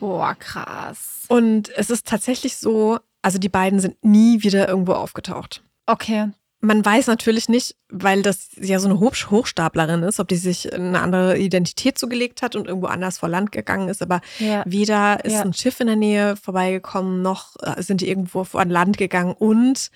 Boah, 0.00 0.34
krass. 0.34 1.24
Und 1.28 1.70
es 1.76 1.90
ist 1.90 2.06
tatsächlich 2.06 2.56
so, 2.56 2.98
also 3.22 3.38
die 3.38 3.48
beiden 3.48 3.80
sind 3.80 3.96
nie 4.04 4.42
wieder 4.42 4.68
irgendwo 4.68 4.92
aufgetaucht. 4.92 5.62
Okay, 5.86 6.30
man 6.60 6.84
weiß 6.84 7.06
natürlich 7.06 7.48
nicht, 7.48 7.76
weil 7.88 8.22
das 8.22 8.48
ja 8.60 8.80
so 8.80 8.88
eine 8.88 8.98
Hochstaplerin 8.98 10.02
ist, 10.02 10.18
ob 10.18 10.26
die 10.26 10.36
sich 10.36 10.72
eine 10.72 11.00
andere 11.00 11.38
Identität 11.38 11.98
zugelegt 11.98 12.42
hat 12.42 12.56
und 12.56 12.66
irgendwo 12.66 12.88
anders 12.88 13.18
vor 13.18 13.28
Land 13.28 13.52
gegangen 13.52 13.88
ist. 13.88 14.02
Aber 14.02 14.20
ja. 14.40 14.64
weder 14.66 15.24
ist 15.24 15.34
ja. 15.34 15.42
ein 15.42 15.52
Schiff 15.52 15.78
in 15.78 15.86
der 15.86 15.94
Nähe 15.94 16.34
vorbeigekommen, 16.34 17.22
noch 17.22 17.54
äh, 17.62 17.80
sind 17.80 18.00
die 18.00 18.08
irgendwo 18.08 18.42
vor 18.42 18.64
Land 18.64 18.98
gegangen. 18.98 19.34
Und 19.38 19.90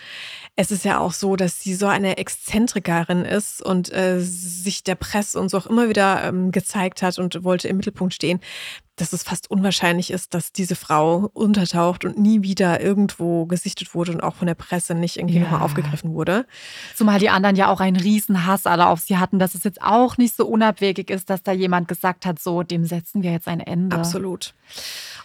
es 0.54 0.70
ist 0.70 0.84
ja 0.84 0.98
auch 1.00 1.12
so, 1.12 1.36
dass 1.36 1.60
sie 1.60 1.74
so 1.74 1.86
eine 1.86 2.18
Exzentrikerin 2.18 3.24
ist 3.24 3.62
und 3.62 3.92
äh, 3.92 4.20
sich 4.20 4.84
der 4.84 4.96
Presse 4.96 5.40
und 5.40 5.48
so 5.48 5.58
auch 5.58 5.66
immer 5.66 5.88
wieder 5.88 6.22
ähm, 6.24 6.52
gezeigt 6.52 7.02
hat 7.02 7.18
und 7.18 7.42
wollte 7.42 7.68
im 7.68 7.76
Mittelpunkt 7.78 8.12
stehen 8.14 8.40
dass 8.96 9.12
es 9.12 9.22
fast 9.22 9.50
unwahrscheinlich 9.50 10.10
ist, 10.10 10.34
dass 10.34 10.52
diese 10.52 10.76
Frau 10.76 11.30
untertaucht 11.32 12.04
und 12.04 12.18
nie 12.18 12.42
wieder 12.42 12.80
irgendwo 12.80 13.46
gesichtet 13.46 13.94
wurde 13.94 14.12
und 14.12 14.22
auch 14.22 14.34
von 14.34 14.46
der 14.46 14.54
Presse 14.54 14.94
nicht 14.94 15.16
irgendwie 15.16 15.36
ja. 15.36 15.42
nochmal 15.42 15.62
aufgegriffen 15.62 16.12
wurde. 16.12 16.46
Zumal 16.94 17.18
die 17.18 17.30
anderen 17.30 17.56
ja 17.56 17.68
auch 17.68 17.80
einen 17.80 17.96
riesen 17.96 18.46
Hass 18.46 18.66
alle 18.66 18.86
auf 18.86 19.00
sie 19.00 19.16
hatten, 19.16 19.38
dass 19.38 19.54
es 19.54 19.64
jetzt 19.64 19.80
auch 19.80 20.18
nicht 20.18 20.36
so 20.36 20.46
unabwegig 20.46 21.10
ist, 21.10 21.30
dass 21.30 21.42
da 21.42 21.52
jemand 21.52 21.88
gesagt 21.88 22.26
hat, 22.26 22.38
so, 22.38 22.62
dem 22.62 22.84
setzen 22.84 23.22
wir 23.22 23.32
jetzt 23.32 23.48
ein 23.48 23.60
Ende. 23.60 23.96
Absolut. 23.96 24.54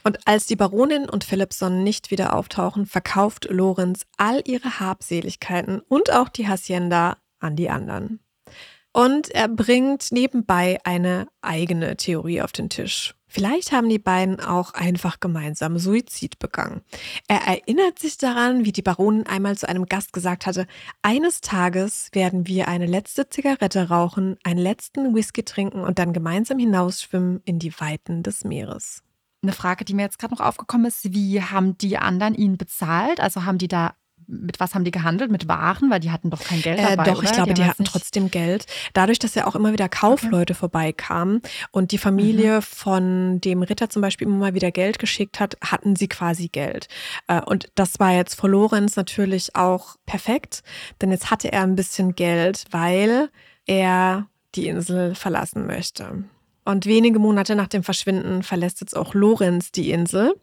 Und 0.07 0.25
als 0.25 0.45
die 0.45 0.55
Baronin 0.55 1.09
und 1.09 1.25
Philipson 1.25 1.83
nicht 1.83 2.11
wieder 2.11 2.33
auftauchen, 2.33 2.85
verkauft 2.85 3.49
Lorenz 3.49 4.05
all 4.15 4.41
ihre 4.45 4.79
Habseligkeiten 4.79 5.81
und 5.81 6.13
auch 6.13 6.29
die 6.29 6.47
Hacienda 6.47 7.17
an 7.39 7.57
die 7.57 7.69
anderen. 7.69 8.21
Und 8.93 9.29
er 9.31 9.49
bringt 9.49 10.13
nebenbei 10.13 10.77
eine 10.85 11.27
eigene 11.41 11.97
Theorie 11.97 12.41
auf 12.41 12.53
den 12.53 12.69
Tisch. 12.69 13.15
Vielleicht 13.27 13.73
haben 13.73 13.89
die 13.89 13.99
beiden 13.99 14.39
auch 14.39 14.73
einfach 14.73 15.19
gemeinsam 15.19 15.77
Suizid 15.77 16.39
begangen. 16.39 16.83
Er 17.27 17.41
erinnert 17.41 17.99
sich 17.99 18.17
daran, 18.17 18.63
wie 18.63 18.71
die 18.71 18.81
Baronin 18.81 19.27
einmal 19.27 19.57
zu 19.57 19.67
einem 19.67 19.87
Gast 19.87 20.13
gesagt 20.13 20.45
hatte, 20.45 20.67
eines 21.01 21.41
Tages 21.41 22.07
werden 22.13 22.47
wir 22.47 22.69
eine 22.69 22.85
letzte 22.85 23.27
Zigarette 23.27 23.89
rauchen, 23.89 24.37
einen 24.45 24.61
letzten 24.61 25.13
Whisky 25.13 25.43
trinken 25.43 25.81
und 25.81 25.99
dann 25.99 26.13
gemeinsam 26.13 26.59
hinausschwimmen 26.59 27.41
in 27.43 27.59
die 27.59 27.77
Weiten 27.77 28.23
des 28.23 28.45
Meeres. 28.45 29.03
Eine 29.43 29.53
Frage, 29.53 29.85
die 29.85 29.93
mir 29.93 30.03
jetzt 30.03 30.19
gerade 30.19 30.33
noch 30.33 30.41
aufgekommen 30.41 30.87
ist, 30.87 31.13
wie 31.13 31.41
haben 31.41 31.77
die 31.77 31.97
anderen 31.97 32.33
ihn 32.35 32.57
bezahlt? 32.57 33.19
Also 33.19 33.45
haben 33.45 33.57
die 33.57 33.67
da 33.67 33.93
mit 34.27 34.59
was 34.59 34.75
haben 34.75 34.83
die 34.83 34.91
gehandelt? 34.91 35.31
Mit 35.31 35.47
Waren? 35.47 35.89
Weil 35.89 35.99
die 35.99 36.11
hatten 36.11 36.29
doch 36.29 36.43
kein 36.43 36.61
Geld 36.61 36.79
äh, 36.79 36.83
dabei. 36.83 37.03
Äh, 37.03 37.05
doch, 37.05 37.19
oder? 37.19 37.23
ich 37.27 37.33
glaube, 37.33 37.53
die, 37.53 37.61
die 37.61 37.67
hatten 37.67 37.85
trotzdem 37.85 38.29
Geld. 38.29 38.65
Dadurch, 38.93 39.19
dass 39.19 39.35
ja 39.35 39.47
auch 39.47 39.55
immer 39.55 39.71
wieder 39.71 39.89
Kaufleute 39.89 40.53
okay. 40.53 40.59
vorbeikamen 40.59 41.41
und 41.71 41.91
die 41.91 41.97
Familie 41.97 42.57
mhm. 42.57 42.61
von 42.61 43.41
dem 43.41 43.63
Ritter 43.63 43.89
zum 43.89 44.01
Beispiel 44.01 44.27
immer 44.27 44.37
mal 44.37 44.53
wieder 44.53 44.71
Geld 44.71 44.99
geschickt 44.99 45.39
hat, 45.39 45.57
hatten 45.63 45.95
sie 45.95 46.07
quasi 46.07 46.49
Geld. 46.49 46.87
Äh, 47.27 47.41
und 47.41 47.71
das 47.75 47.99
war 47.99 48.11
jetzt 48.11 48.39
für 48.39 48.47
Lorenz 48.47 48.95
natürlich 48.95 49.55
auch 49.55 49.95
perfekt, 50.05 50.63
denn 51.01 51.11
jetzt 51.11 51.31
hatte 51.31 51.51
er 51.51 51.63
ein 51.63 51.75
bisschen 51.75 52.15
Geld, 52.15 52.65
weil 52.71 53.29
er 53.65 54.27
die 54.55 54.67
Insel 54.67 55.15
verlassen 55.15 55.65
möchte. 55.65 56.23
Und 56.67 56.85
wenige 56.85 57.17
Monate 57.17 57.55
nach 57.55 57.69
dem 57.69 57.81
Verschwinden 57.81 58.43
verlässt 58.43 58.81
jetzt 58.81 58.95
auch 58.95 59.13
Lorenz 59.13 59.71
die 59.71 59.91
Insel. 59.91 60.35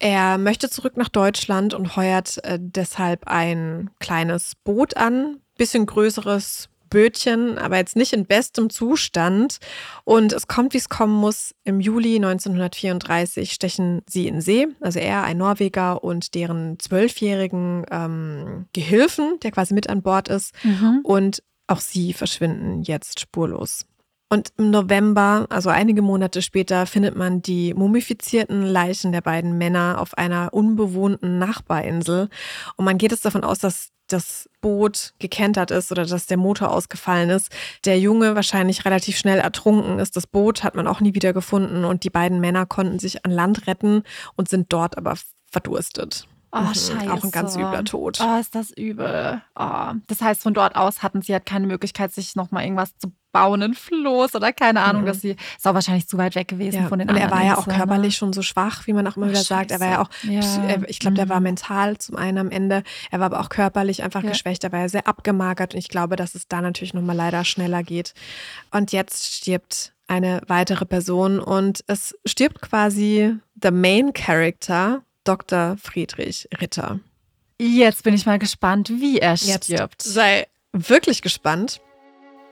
Er 0.00 0.36
möchte 0.36 0.68
zurück 0.68 0.96
nach 0.96 1.08
Deutschland 1.08 1.72
und 1.72 1.94
heuert 1.94 2.42
äh, 2.44 2.58
deshalb 2.60 3.28
ein 3.28 3.90
kleines 4.00 4.54
Boot 4.64 4.96
an, 4.96 5.38
bisschen 5.56 5.86
größeres 5.86 6.68
Bötchen, 6.90 7.58
aber 7.58 7.76
jetzt 7.76 7.94
nicht 7.94 8.12
in 8.12 8.26
bestem 8.26 8.70
Zustand. 8.70 9.58
Und 10.04 10.32
es 10.32 10.48
kommt, 10.48 10.74
wie 10.74 10.78
es 10.78 10.88
kommen 10.88 11.14
muss. 11.14 11.54
Im 11.62 11.80
Juli 11.80 12.16
1934 12.16 13.52
stechen 13.52 14.02
sie 14.08 14.26
in 14.26 14.40
See, 14.40 14.66
also 14.80 14.98
er, 14.98 15.22
ein 15.22 15.38
Norweger 15.38 16.02
und 16.02 16.34
deren 16.34 16.80
zwölfjährigen 16.80 17.86
ähm, 17.90 18.66
Gehilfen, 18.72 19.38
der 19.44 19.52
quasi 19.52 19.74
mit 19.74 19.88
an 19.88 20.02
Bord 20.02 20.28
ist. 20.28 20.54
Mhm. 20.64 21.00
Und 21.04 21.42
auch 21.68 21.80
sie 21.80 22.14
verschwinden 22.14 22.82
jetzt 22.82 23.20
spurlos. 23.20 23.84
Und 24.30 24.52
im 24.58 24.70
November, 24.70 25.46
also 25.48 25.70
einige 25.70 26.02
Monate 26.02 26.42
später, 26.42 26.84
findet 26.84 27.16
man 27.16 27.40
die 27.40 27.72
mumifizierten 27.72 28.62
Leichen 28.62 29.12
der 29.12 29.22
beiden 29.22 29.56
Männer 29.56 29.98
auf 30.00 30.16
einer 30.18 30.52
unbewohnten 30.52 31.38
Nachbarinsel. 31.38 32.28
Und 32.76 32.84
man 32.84 32.98
geht 32.98 33.12
es 33.12 33.22
davon 33.22 33.42
aus, 33.42 33.58
dass 33.58 33.88
das 34.08 34.48
Boot 34.60 35.14
gekentert 35.18 35.70
ist 35.70 35.92
oder 35.92 36.04
dass 36.04 36.26
der 36.26 36.36
Motor 36.36 36.70
ausgefallen 36.70 37.30
ist. 37.30 37.50
Der 37.84 37.98
Junge 37.98 38.34
wahrscheinlich 38.34 38.84
relativ 38.84 39.16
schnell 39.16 39.38
ertrunken 39.38 39.98
ist. 39.98 40.16
Das 40.16 40.26
Boot 40.26 40.62
hat 40.62 40.74
man 40.74 40.86
auch 40.86 41.00
nie 41.00 41.14
wieder 41.14 41.32
gefunden 41.32 41.84
und 41.84 42.04
die 42.04 42.10
beiden 42.10 42.40
Männer 42.40 42.66
konnten 42.66 42.98
sich 42.98 43.24
an 43.24 43.30
Land 43.30 43.66
retten 43.66 44.02
und 44.36 44.48
sind 44.48 44.72
dort 44.72 44.98
aber 44.98 45.16
verdurstet. 45.50 46.27
Oh, 46.50 46.60
mhm, 46.60 46.68
scheiße. 46.68 47.12
Auch 47.12 47.24
ein 47.24 47.30
ganz 47.30 47.56
übler 47.56 47.84
Tod. 47.84 48.18
Oh, 48.22 48.38
ist 48.40 48.54
das 48.54 48.70
übel. 48.70 49.42
Oh. 49.54 49.92
Das 50.06 50.22
heißt, 50.22 50.42
von 50.42 50.54
dort 50.54 50.76
aus 50.76 51.02
hatten 51.02 51.20
sie 51.20 51.32
halt 51.32 51.44
keine 51.44 51.66
Möglichkeit, 51.66 52.12
sich 52.12 52.36
nochmal 52.36 52.64
irgendwas 52.64 52.96
zu 52.96 53.12
bauen, 53.32 53.62
ein 53.62 53.74
Floß 53.74 54.34
oder 54.34 54.52
keine 54.52 54.80
Ahnung, 54.80 55.02
mhm. 55.02 55.06
dass 55.06 55.20
sie, 55.20 55.36
ist 55.56 55.66
auch 55.66 55.74
wahrscheinlich 55.74 56.08
zu 56.08 56.16
weit 56.16 56.34
weg 56.34 56.48
gewesen 56.48 56.82
ja. 56.82 56.88
von 56.88 56.98
den 56.98 57.08
Und 57.08 57.16
anderen. 57.16 57.30
er 57.30 57.36
war 57.36 57.44
ja 57.44 57.58
auch 57.58 57.66
ne? 57.66 57.74
körperlich 57.74 58.16
schon 58.16 58.32
so 58.32 58.40
schwach, 58.40 58.86
wie 58.86 58.94
man 58.94 59.06
auch 59.06 59.16
immer 59.16 59.26
oh, 59.26 59.30
wieder 59.30 59.40
Scheiße. 59.40 59.48
sagt. 59.48 59.70
Er 59.70 59.80
war 59.80 59.88
ja 59.88 60.02
auch, 60.02 60.10
ja. 60.22 60.78
ich 60.86 60.98
glaube, 60.98 61.16
der 61.16 61.28
war 61.28 61.40
mhm. 61.40 61.44
mental 61.44 61.98
zum 61.98 62.16
einen 62.16 62.38
am 62.38 62.50
Ende. 62.50 62.82
Er 63.10 63.20
war 63.20 63.26
aber 63.26 63.40
auch 63.40 63.50
körperlich 63.50 64.02
einfach 64.02 64.22
ja. 64.22 64.30
geschwächt. 64.30 64.64
Er 64.64 64.72
war 64.72 64.80
ja 64.80 64.88
sehr 64.88 65.06
abgemagert 65.06 65.74
und 65.74 65.78
ich 65.78 65.88
glaube, 65.88 66.16
dass 66.16 66.34
es 66.34 66.48
da 66.48 66.62
natürlich 66.62 66.94
nochmal 66.94 67.16
leider 67.16 67.44
schneller 67.44 67.82
geht. 67.82 68.14
Und 68.70 68.92
jetzt 68.92 69.34
stirbt 69.34 69.92
eine 70.06 70.40
weitere 70.46 70.86
Person 70.86 71.38
und 71.38 71.84
es 71.86 72.16
stirbt 72.24 72.62
quasi 72.62 73.36
the 73.62 73.70
main 73.70 74.14
character 74.14 75.02
Dr. 75.24 75.76
Friedrich 75.82 76.48
Ritter. 76.60 77.00
Jetzt 77.60 78.04
bin 78.04 78.14
ich 78.14 78.24
mal 78.24 78.38
gespannt, 78.38 78.90
wie 78.90 79.18
er 79.18 79.36
stirbt. 79.36 79.68
Jetzt 79.68 80.02
sei 80.04 80.46
wirklich 80.72 81.22
gespannt. 81.22 81.80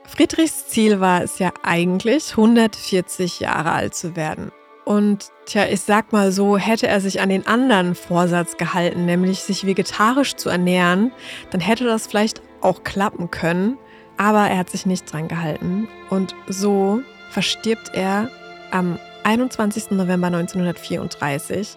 Friedrichs 0.05 0.67
Ziel 0.67 0.99
war 0.99 1.21
es 1.21 1.39
ja 1.39 1.53
eigentlich, 1.63 2.31
140 2.31 3.39
Jahre 3.39 3.71
alt 3.71 3.95
zu 3.95 4.15
werden. 4.15 4.51
Und 4.85 5.31
tja, 5.45 5.65
ich 5.65 5.81
sag 5.81 6.13
mal 6.13 6.31
so, 6.31 6.57
hätte 6.57 6.87
er 6.87 7.01
sich 7.01 7.19
an 7.19 7.27
den 7.27 7.45
anderen 7.45 7.93
Vorsatz 7.93 8.55
gehalten, 8.55 9.05
nämlich 9.05 9.39
sich 9.39 9.65
vegetarisch 9.65 10.35
zu 10.35 10.47
ernähren, 10.47 11.11
dann 11.51 11.59
hätte 11.59 11.83
das 11.83 12.07
vielleicht 12.07 12.41
auch 12.61 12.83
klappen 12.85 13.29
können. 13.29 13.77
Aber 14.15 14.47
er 14.47 14.57
hat 14.57 14.69
sich 14.69 14.85
nicht 14.85 15.11
dran 15.11 15.27
gehalten. 15.27 15.89
Und 16.09 16.35
so 16.47 17.01
verstirbt 17.31 17.91
er 17.93 18.31
am 18.71 18.97
21. 19.23 19.91
November 19.91 20.27
1934 20.27 21.75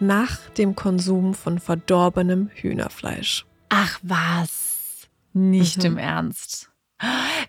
nach 0.00 0.38
dem 0.50 0.74
Konsum 0.74 1.34
von 1.34 1.58
verdorbenem 1.58 2.50
Hühnerfleisch. 2.54 3.46
Ach 3.68 3.98
was, 4.02 5.08
nicht 5.32 5.78
mhm. 5.78 5.84
im 5.84 5.98
Ernst. 5.98 6.70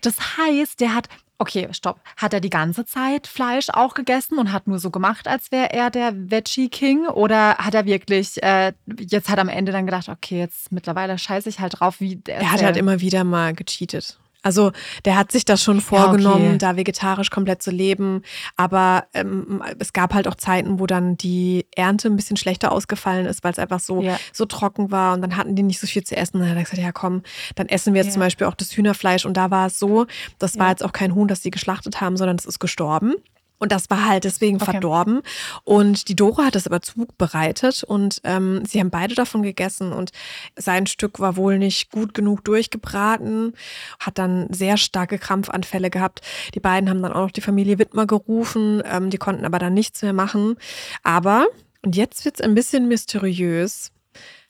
Das 0.02 0.16
heißt, 0.36 0.80
der 0.80 0.94
hat, 0.94 1.08
okay, 1.38 1.68
stopp, 1.72 2.00
hat 2.16 2.34
er 2.34 2.40
die 2.40 2.50
ganze 2.50 2.84
Zeit 2.84 3.26
Fleisch 3.26 3.68
auch 3.70 3.94
gegessen 3.94 4.38
und 4.38 4.52
hat 4.52 4.66
nur 4.66 4.78
so 4.78 4.90
gemacht, 4.90 5.28
als 5.28 5.52
wäre 5.52 5.72
er 5.72 5.90
der 5.90 6.12
Veggie 6.14 6.68
King? 6.68 7.06
Oder 7.06 7.58
hat 7.58 7.74
er 7.74 7.86
wirklich, 7.86 8.42
äh, 8.42 8.72
jetzt 8.98 9.28
hat 9.28 9.38
er 9.38 9.42
am 9.42 9.48
Ende 9.48 9.72
dann 9.72 9.86
gedacht, 9.86 10.08
okay, 10.08 10.38
jetzt 10.38 10.72
mittlerweile 10.72 11.18
scheiße 11.18 11.48
ich 11.48 11.60
halt 11.60 11.80
drauf, 11.80 12.00
wie 12.00 12.16
der. 12.16 12.38
Er 12.38 12.52
hat 12.52 12.62
halt 12.62 12.76
immer 12.76 13.00
wieder 13.00 13.24
mal 13.24 13.54
gecheatet. 13.54 14.18
Also 14.46 14.70
der 15.04 15.16
hat 15.16 15.32
sich 15.32 15.44
das 15.44 15.60
schon 15.60 15.80
vorgenommen, 15.80 16.44
ja, 16.44 16.48
okay. 16.50 16.58
da 16.58 16.76
vegetarisch 16.76 17.30
komplett 17.30 17.64
zu 17.64 17.72
leben. 17.72 18.22
Aber 18.56 19.06
ähm, 19.12 19.60
es 19.80 19.92
gab 19.92 20.14
halt 20.14 20.28
auch 20.28 20.36
Zeiten, 20.36 20.78
wo 20.78 20.86
dann 20.86 21.16
die 21.16 21.66
Ernte 21.74 22.06
ein 22.06 22.14
bisschen 22.14 22.36
schlechter 22.36 22.70
ausgefallen 22.70 23.26
ist, 23.26 23.42
weil 23.42 23.50
es 23.50 23.58
einfach 23.58 23.80
so, 23.80 24.02
ja. 24.02 24.16
so 24.32 24.44
trocken 24.44 24.92
war 24.92 25.14
und 25.14 25.22
dann 25.22 25.36
hatten 25.36 25.56
die 25.56 25.64
nicht 25.64 25.80
so 25.80 25.88
viel 25.88 26.04
zu 26.04 26.16
essen. 26.16 26.36
Und 26.36 26.42
dann 26.42 26.50
hat 26.50 26.58
er 26.58 26.62
gesagt, 26.62 26.80
ja 26.80 26.92
komm, 26.92 27.22
dann 27.56 27.68
essen 27.68 27.92
wir 27.92 27.98
jetzt 27.98 28.10
ja. 28.10 28.12
zum 28.12 28.20
Beispiel 28.20 28.46
auch 28.46 28.54
das 28.54 28.70
Hühnerfleisch. 28.70 29.26
Und 29.26 29.36
da 29.36 29.50
war 29.50 29.66
es 29.66 29.80
so, 29.80 30.06
das 30.38 30.60
war 30.60 30.70
jetzt 30.70 30.84
auch 30.84 30.92
kein 30.92 31.16
Huhn, 31.16 31.26
das 31.26 31.42
sie 31.42 31.50
geschlachtet 31.50 32.00
haben, 32.00 32.16
sondern 32.16 32.36
es 32.36 32.46
ist 32.46 32.60
gestorben. 32.60 33.14
Und 33.58 33.72
das 33.72 33.88
war 33.90 34.04
halt 34.06 34.24
deswegen 34.24 34.56
okay. 34.56 34.72
verdorben. 34.72 35.22
Und 35.64 36.08
die 36.08 36.16
Dora 36.16 36.46
hat 36.46 36.54
das 36.54 36.66
aber 36.66 36.82
zubereitet 36.82 37.84
und 37.84 38.20
ähm, 38.24 38.64
sie 38.66 38.80
haben 38.80 38.90
beide 38.90 39.14
davon 39.14 39.42
gegessen. 39.42 39.92
Und 39.92 40.10
sein 40.56 40.86
Stück 40.86 41.20
war 41.20 41.36
wohl 41.36 41.58
nicht 41.58 41.90
gut 41.90 42.12
genug 42.14 42.44
durchgebraten, 42.44 43.54
hat 43.98 44.18
dann 44.18 44.52
sehr 44.52 44.76
starke 44.76 45.18
Krampfanfälle 45.18 45.90
gehabt. 45.90 46.20
Die 46.54 46.60
beiden 46.60 46.90
haben 46.90 47.02
dann 47.02 47.12
auch 47.12 47.22
noch 47.22 47.30
die 47.30 47.40
Familie 47.40 47.78
Wittmer 47.78 48.06
gerufen, 48.06 48.82
ähm, 48.84 49.10
die 49.10 49.18
konnten 49.18 49.44
aber 49.44 49.58
dann 49.58 49.74
nichts 49.74 50.02
mehr 50.02 50.12
machen. 50.12 50.56
Aber, 51.02 51.46
und 51.82 51.96
jetzt 51.96 52.24
wird's 52.24 52.40
ein 52.40 52.54
bisschen 52.54 52.88
mysteriös, 52.88 53.90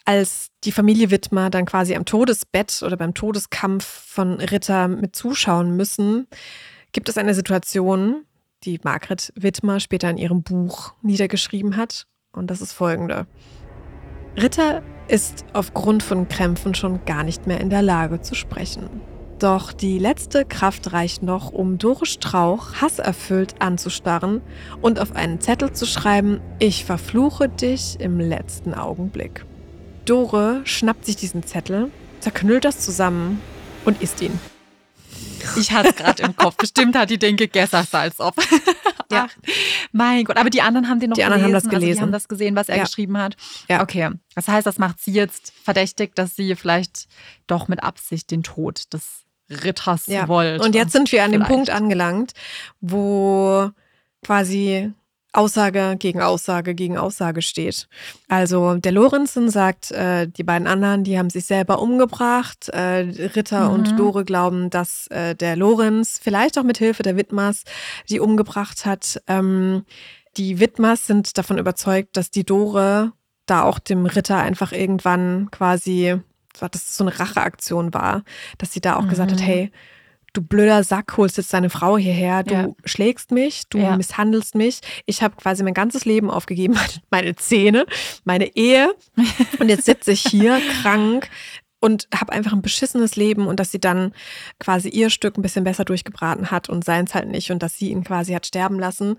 Als 0.08 0.50
die 0.62 0.70
Familie 0.70 1.10
Wittmer 1.10 1.50
dann 1.50 1.64
quasi 1.66 1.96
am 1.96 2.04
Todesbett 2.04 2.82
oder 2.84 2.96
beim 2.96 3.12
Todeskampf 3.12 3.84
von 3.84 4.40
Ritter 4.40 4.86
mit 4.86 5.16
zuschauen 5.16 5.76
müssen, 5.76 6.28
gibt 6.92 7.08
es 7.08 7.18
eine 7.18 7.34
Situation, 7.34 8.24
die 8.64 8.80
Margret 8.82 9.32
Wittmer 9.36 9.80
später 9.80 10.10
in 10.10 10.18
ihrem 10.18 10.42
Buch 10.42 10.94
niedergeschrieben 11.02 11.76
hat. 11.76 12.06
Und 12.32 12.50
das 12.50 12.60
ist 12.60 12.72
folgende. 12.72 13.26
Ritter 14.36 14.82
ist 15.08 15.44
aufgrund 15.52 16.02
von 16.02 16.28
Krämpfen 16.28 16.74
schon 16.74 17.04
gar 17.04 17.22
nicht 17.22 17.46
mehr 17.46 17.60
in 17.60 17.70
der 17.70 17.82
Lage 17.82 18.20
zu 18.20 18.34
sprechen. 18.34 19.00
Doch 19.38 19.72
die 19.72 19.98
letzte 19.98 20.46
Kraft 20.46 20.92
reicht 20.92 21.22
noch, 21.22 21.52
um 21.52 21.76
Doris 21.76 22.08
Strauch 22.08 22.80
hasserfüllt 22.80 23.60
anzustarren 23.60 24.40
und 24.80 24.98
auf 24.98 25.14
einen 25.14 25.40
Zettel 25.40 25.72
zu 25.72 25.84
schreiben, 25.84 26.40
ich 26.58 26.86
verfluche 26.86 27.48
dich 27.48 28.00
im 28.00 28.18
letzten 28.18 28.72
Augenblick. 28.72 29.44
Dore 30.06 30.62
schnappt 30.64 31.04
sich 31.04 31.16
diesen 31.16 31.42
Zettel, 31.42 31.90
zerknüllt 32.20 32.64
das 32.64 32.80
zusammen 32.80 33.40
und 33.84 34.00
isst 34.00 34.22
ihn. 34.22 34.38
Ich 35.56 35.72
hatte 35.72 35.90
es 35.90 35.96
gerade 35.96 36.22
im 36.22 36.36
Kopf. 36.36 36.56
Bestimmt 36.56 36.96
hat 36.96 37.10
die 37.10 37.18
den 37.18 37.36
gegessen, 37.36 37.86
als 37.92 38.20
ob. 38.20 38.34
Ja. 39.10 39.28
Ach, 39.28 39.50
mein 39.92 40.24
Gott. 40.24 40.36
Aber 40.36 40.50
die 40.50 40.62
anderen 40.62 40.88
haben 40.88 40.98
den 40.98 41.10
noch 41.10 41.14
die 41.14 41.22
gelesen. 41.22 41.38
Die 41.38 41.44
anderen 41.44 41.44
haben 41.44 41.52
das 41.52 41.70
gelesen. 41.70 41.88
Also 41.90 41.98
die 41.98 42.02
haben 42.02 42.12
das 42.12 42.28
gesehen, 42.28 42.56
was 42.56 42.68
er 42.68 42.78
ja. 42.78 42.82
geschrieben 42.82 43.16
hat. 43.18 43.36
Ja. 43.68 43.82
Okay. 43.82 44.10
Das 44.34 44.48
heißt, 44.48 44.66
das 44.66 44.78
macht 44.78 45.00
sie 45.00 45.12
jetzt 45.12 45.52
verdächtig, 45.62 46.14
dass 46.16 46.34
sie 46.34 46.56
vielleicht 46.56 47.06
doch 47.46 47.68
mit 47.68 47.82
Absicht 47.82 48.30
den 48.30 48.42
Tod 48.42 48.92
des 48.92 49.24
Ritters 49.48 50.06
ja. 50.06 50.26
wollte. 50.26 50.64
Und 50.64 50.74
jetzt 50.74 50.92
sind 50.92 51.12
wir 51.12 51.22
an 51.22 51.30
vielleicht. 51.30 51.48
dem 51.48 51.54
Punkt 51.54 51.70
angelangt, 51.70 52.32
wo 52.80 53.70
quasi 54.24 54.92
Aussage 55.36 55.96
gegen 55.98 56.20
Aussage 56.20 56.74
gegen 56.74 56.96
Aussage 56.96 57.42
steht. 57.42 57.88
Also 58.28 58.74
der 58.74 58.92
Lorenzen 58.92 59.50
sagt, 59.50 59.90
äh, 59.90 60.28
die 60.28 60.44
beiden 60.44 60.66
anderen, 60.66 61.04
die 61.04 61.18
haben 61.18 61.30
sich 61.30 61.46
selber 61.46 61.80
umgebracht. 61.80 62.68
Äh, 62.70 63.30
Ritter 63.34 63.68
mhm. 63.68 63.74
und 63.74 63.98
Dore 63.98 64.24
glauben, 64.24 64.70
dass 64.70 65.06
äh, 65.08 65.34
der 65.34 65.56
Lorenz 65.56 66.18
vielleicht 66.22 66.58
auch 66.58 66.64
mit 66.64 66.78
Hilfe 66.78 67.02
der 67.02 67.16
Widmers 67.16 67.64
die 68.08 68.20
umgebracht 68.20 68.86
hat. 68.86 69.22
Ähm, 69.26 69.84
die 70.36 70.60
Widmers 70.60 71.06
sind 71.06 71.38
davon 71.38 71.58
überzeugt, 71.58 72.16
dass 72.16 72.30
die 72.30 72.44
Dore 72.44 73.12
da 73.46 73.62
auch 73.62 73.78
dem 73.78 74.06
Ritter 74.06 74.38
einfach 74.38 74.72
irgendwann 74.72 75.50
quasi, 75.50 76.16
dass 76.58 76.70
das 76.70 76.96
so 76.96 77.04
eine 77.04 77.18
Racheaktion 77.18 77.94
war, 77.94 78.24
dass 78.58 78.72
sie 78.72 78.80
da 78.80 78.96
auch 78.96 79.02
mhm. 79.02 79.08
gesagt 79.08 79.32
hat, 79.32 79.40
mhm. 79.40 79.44
hey, 79.44 79.72
du 80.36 80.42
blöder 80.42 80.84
Sack, 80.84 81.16
holst 81.16 81.38
jetzt 81.38 81.52
deine 81.52 81.70
Frau 81.70 81.96
hierher, 81.96 82.42
du 82.42 82.54
ja. 82.54 82.68
schlägst 82.84 83.30
mich, 83.30 83.62
du 83.68 83.78
ja. 83.78 83.96
misshandelst 83.96 84.54
mich. 84.54 84.80
Ich 85.06 85.22
habe 85.22 85.36
quasi 85.36 85.62
mein 85.62 85.74
ganzes 85.74 86.04
Leben 86.04 86.30
aufgegeben, 86.30 86.78
meine 87.10 87.34
Zähne, 87.36 87.86
meine 88.24 88.54
Ehe. 88.56 88.94
Und 89.58 89.68
jetzt 89.68 89.86
sitze 89.86 90.12
ich 90.12 90.22
hier 90.22 90.60
krank, 90.82 91.30
und 91.80 92.08
habe 92.14 92.32
einfach 92.32 92.52
ein 92.52 92.62
beschissenes 92.62 93.16
Leben 93.16 93.46
und 93.46 93.60
dass 93.60 93.70
sie 93.70 93.80
dann 93.80 94.12
quasi 94.58 94.88
ihr 94.88 95.10
Stück 95.10 95.36
ein 95.36 95.42
bisschen 95.42 95.64
besser 95.64 95.84
durchgebraten 95.84 96.50
hat 96.50 96.68
und 96.68 96.84
seins 96.84 97.14
halt 97.14 97.28
nicht 97.28 97.50
und 97.50 97.62
dass 97.62 97.76
sie 97.76 97.90
ihn 97.90 98.04
quasi 98.04 98.32
hat 98.32 98.46
sterben 98.46 98.78
lassen. 98.78 99.16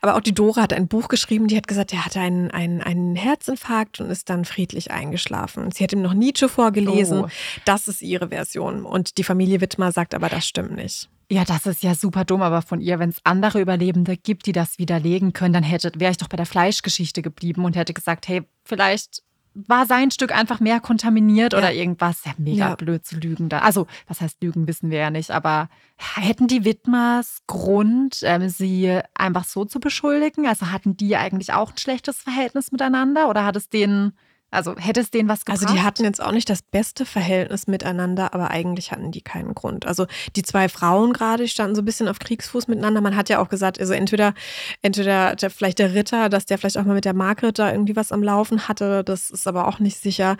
Aber 0.00 0.16
auch 0.16 0.20
die 0.20 0.34
Dora 0.34 0.62
hat 0.62 0.72
ein 0.72 0.88
Buch 0.88 1.08
geschrieben, 1.08 1.48
die 1.48 1.56
hat 1.56 1.68
gesagt, 1.68 1.92
er 1.92 2.04
hatte 2.04 2.20
einen, 2.20 2.50
einen, 2.50 2.80
einen 2.80 3.14
Herzinfarkt 3.14 4.00
und 4.00 4.10
ist 4.10 4.30
dann 4.30 4.44
friedlich 4.44 4.90
eingeschlafen. 4.90 5.70
Sie 5.70 5.84
hat 5.84 5.92
ihm 5.92 6.02
noch 6.02 6.14
Nietzsche 6.14 6.48
vorgelesen. 6.48 7.24
Oh. 7.24 7.28
Das 7.64 7.88
ist 7.88 8.02
ihre 8.02 8.28
Version. 8.28 8.84
Und 8.84 9.18
die 9.18 9.24
Familie 9.24 9.60
Wittmer 9.60 9.92
sagt 9.92 10.14
aber, 10.14 10.28
das 10.28 10.46
stimmt 10.46 10.76
nicht. 10.76 11.08
Ja, 11.30 11.44
das 11.44 11.66
ist 11.66 11.82
ja 11.82 11.94
super 11.94 12.24
dumm, 12.24 12.40
aber 12.40 12.62
von 12.62 12.80
ihr, 12.80 12.98
wenn 12.98 13.10
es 13.10 13.20
andere 13.22 13.60
Überlebende 13.60 14.16
gibt, 14.16 14.46
die 14.46 14.52
das 14.52 14.78
widerlegen 14.78 15.34
können, 15.34 15.52
dann 15.52 15.62
hätte, 15.62 15.92
wäre 15.96 16.10
ich 16.10 16.16
doch 16.16 16.28
bei 16.28 16.38
der 16.38 16.46
Fleischgeschichte 16.46 17.20
geblieben 17.20 17.66
und 17.66 17.76
hätte 17.76 17.92
gesagt, 17.92 18.28
hey, 18.28 18.44
vielleicht 18.64 19.22
war 19.66 19.86
sein 19.86 20.10
Stück 20.10 20.34
einfach 20.34 20.60
mehr 20.60 20.80
kontaminiert 20.80 21.52
ja. 21.52 21.58
oder 21.58 21.72
irgendwas. 21.72 22.24
Ja, 22.24 22.32
mega 22.38 22.68
ja. 22.70 22.74
blöd 22.74 23.04
zu 23.04 23.16
lügen 23.16 23.48
da. 23.48 23.60
Also, 23.60 23.86
was 24.06 24.20
heißt 24.20 24.42
lügen, 24.42 24.68
wissen 24.68 24.90
wir 24.90 24.98
ja 24.98 25.10
nicht. 25.10 25.30
Aber 25.30 25.68
hätten 25.96 26.46
die 26.46 26.64
Widmers 26.64 27.42
Grund, 27.46 28.20
ähm, 28.22 28.48
sie 28.48 29.00
einfach 29.14 29.44
so 29.44 29.64
zu 29.64 29.80
beschuldigen? 29.80 30.46
Also 30.46 30.70
hatten 30.70 30.96
die 30.96 31.16
eigentlich 31.16 31.52
auch 31.52 31.72
ein 31.72 31.78
schlechtes 31.78 32.18
Verhältnis 32.18 32.72
miteinander 32.72 33.28
oder 33.28 33.44
hat 33.44 33.56
es 33.56 33.68
denen 33.68 34.12
also 34.50 34.74
hätte 34.76 35.00
es 35.00 35.10
denen 35.10 35.28
was 35.28 35.44
gebracht? 35.44 35.62
Also 35.62 35.74
die 35.74 35.82
hatten 35.82 36.04
jetzt 36.04 36.22
auch 36.22 36.32
nicht 36.32 36.48
das 36.48 36.62
beste 36.62 37.04
Verhältnis 37.04 37.66
miteinander, 37.66 38.32
aber 38.32 38.50
eigentlich 38.50 38.92
hatten 38.92 39.10
die 39.10 39.20
keinen 39.20 39.54
Grund. 39.54 39.86
Also 39.86 40.06
die 40.36 40.42
zwei 40.42 40.68
Frauen 40.70 41.12
gerade, 41.12 41.46
standen 41.48 41.74
so 41.74 41.82
ein 41.82 41.84
bisschen 41.84 42.08
auf 42.08 42.18
Kriegsfuß 42.18 42.66
miteinander. 42.68 43.02
Man 43.02 43.16
hat 43.16 43.28
ja 43.28 43.40
auch 43.40 43.50
gesagt, 43.50 43.78
also 43.78 43.92
entweder, 43.92 44.32
entweder 44.80 45.36
der, 45.36 45.50
vielleicht 45.50 45.78
der 45.78 45.94
Ritter, 45.94 46.30
dass 46.30 46.46
der 46.46 46.56
vielleicht 46.56 46.78
auch 46.78 46.84
mal 46.84 46.94
mit 46.94 47.04
der 47.04 47.14
Margret 47.14 47.58
da 47.58 47.70
irgendwie 47.70 47.96
was 47.96 48.10
am 48.10 48.22
Laufen 48.22 48.68
hatte, 48.68 49.04
das 49.04 49.30
ist 49.30 49.46
aber 49.46 49.68
auch 49.68 49.80
nicht 49.80 49.98
sicher. 49.98 50.36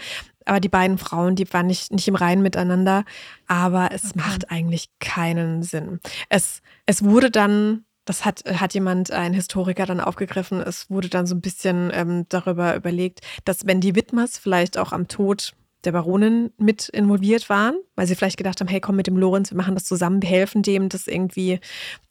Aber 0.46 0.61
die 0.61 0.70
beiden 0.70 0.96
Frauen, 0.96 1.36
die 1.36 1.52
waren 1.52 1.66
nicht, 1.66 1.92
nicht 1.92 2.09
im 2.09 2.14
Reinen 2.14 2.42
miteinander. 2.42 3.04
Aber 3.46 3.90
es 3.92 4.04
okay. 4.06 4.12
macht 4.16 4.50
eigentlich 4.50 4.88
keinen 4.98 5.62
Sinn. 5.62 6.00
Es, 6.30 6.62
es 6.86 7.04
wurde 7.04 7.30
dann 7.30 7.84
das 8.09 8.24
hat, 8.24 8.42
hat 8.46 8.74
jemand, 8.74 9.11
ein 9.11 9.34
Historiker, 9.34 9.86
dann 9.86 10.00
aufgegriffen. 10.00 10.61
Es 10.61 10.88
wurde 10.90 11.09
dann 11.09 11.26
so 11.26 11.34
ein 11.34 11.40
bisschen 11.40 11.90
ähm, 11.92 12.26
darüber 12.28 12.74
überlegt, 12.74 13.20
dass 13.44 13.66
wenn 13.66 13.80
die 13.80 13.94
Widmers 13.94 14.38
vielleicht 14.38 14.78
auch 14.78 14.92
am 14.92 15.09
Tod 15.09 15.54
der 15.84 15.92
Baronin 15.92 16.50
mit 16.59 16.88
involviert 16.88 17.48
waren, 17.48 17.76
weil 17.94 18.06
sie 18.06 18.16
vielleicht 18.16 18.36
gedacht 18.36 18.61
haben, 18.61 18.68
hey, 18.68 18.80
komm 18.80 18.96
mit 18.96 19.06
dem 19.06 19.16
Lorenz, 19.16 19.50
wir 19.52 19.56
machen 19.56 19.74
das 19.74 19.84
zusammen, 19.84 20.22
wir 20.22 20.28
helfen 20.28 20.62
dem, 20.62 20.88
das 20.88 21.06
irgendwie 21.06 21.61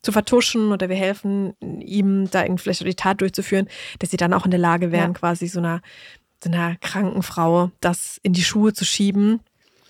zu 0.01 0.11
vertuschen 0.11 0.71
oder 0.71 0.87
wir 0.87 0.95
helfen 0.95 1.53
ihm, 1.61 2.29
da 2.31 2.43
irgendwie 2.43 2.63
vielleicht 2.63 2.85
die 2.85 2.95
Tat 2.95 3.19
durchzuführen, 3.19 3.67
dass 3.99 4.11
sie 4.11 4.17
dann 4.17 4.33
auch 4.33 4.45
in 4.45 4.51
der 4.51 4.59
Lage 4.59 4.91
wären, 4.91 5.11
ja. 5.11 5.19
quasi 5.19 5.47
so 5.47 5.59
einer, 5.59 5.81
so 6.41 6.49
einer 6.49 6.77
kranken 6.77 7.23
Frau 7.23 7.71
das 7.81 8.19
in 8.23 8.33
die 8.33 8.43
Schuhe 8.43 8.71
zu 8.73 8.85
schieben. 8.85 9.41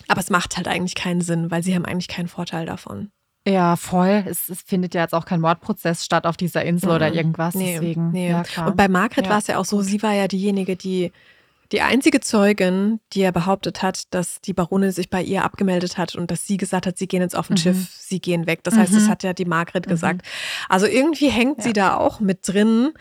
Aber 0.07 0.21
es 0.21 0.29
macht 0.29 0.57
halt 0.57 0.67
eigentlich 0.67 0.95
keinen 0.95 1.21
Sinn, 1.21 1.51
weil 1.51 1.63
sie 1.63 1.75
haben 1.75 1.85
eigentlich 1.85 2.07
keinen 2.07 2.29
Vorteil 2.29 2.65
davon. 2.65 3.11
Ja, 3.47 3.77
voll. 3.77 4.25
Es, 4.27 4.49
es, 4.49 4.61
findet 4.61 4.93
ja 4.93 5.01
jetzt 5.03 5.13
auch 5.13 5.25
kein 5.25 5.39
Mordprozess 5.39 6.03
statt 6.03 6.25
auf 6.25 6.35
dieser 6.35 6.65
Insel 6.65 6.89
mhm. 6.89 6.95
oder 6.95 7.13
irgendwas. 7.13 7.55
Nee, 7.55 7.73
deswegen. 7.73 8.11
Nee. 8.11 8.31
Ja. 8.31 8.43
Und 8.65 8.75
bei 8.75 8.89
Margret 8.89 9.25
ja. 9.25 9.31
war 9.31 9.37
es 9.37 9.47
ja 9.47 9.57
auch 9.57 9.65
so, 9.65 9.81
sie 9.81 10.03
war 10.03 10.13
ja 10.13 10.27
diejenige, 10.27 10.75
die 10.75 11.11
die 11.71 11.81
einzige 11.81 12.21
Zeugin, 12.21 12.99
die 13.13 13.21
er 13.21 13.31
behauptet 13.31 13.81
hat, 13.81 14.13
dass 14.13 14.39
die 14.41 14.53
Baronin 14.53 14.91
sich 14.91 15.09
bei 15.09 15.21
ihr 15.21 15.43
abgemeldet 15.43 15.97
hat 15.97 16.15
und 16.15 16.31
dass 16.31 16.47
sie 16.47 16.57
gesagt 16.57 16.87
hat, 16.87 16.97
sie 16.97 17.07
gehen 17.07 17.21
jetzt 17.21 17.35
auf 17.35 17.49
ein 17.49 17.53
mhm. 17.53 17.57
Schiff, 17.57 17.89
sie 17.91 18.19
gehen 18.19 18.47
weg. 18.47 18.63
Das 18.63 18.75
mhm. 18.75 18.79
heißt, 18.79 18.95
das 18.95 19.09
hat 19.09 19.23
ja 19.23 19.33
die 19.33 19.45
Margret 19.45 19.85
mhm. 19.85 19.89
gesagt. 19.89 20.21
Also 20.69 20.85
irgendwie 20.85 21.29
hängt 21.29 21.59
ja. 21.59 21.63
sie 21.65 21.73
da 21.73 21.95
auch 21.97 22.19
mit 22.19 22.47
drin. 22.47 22.93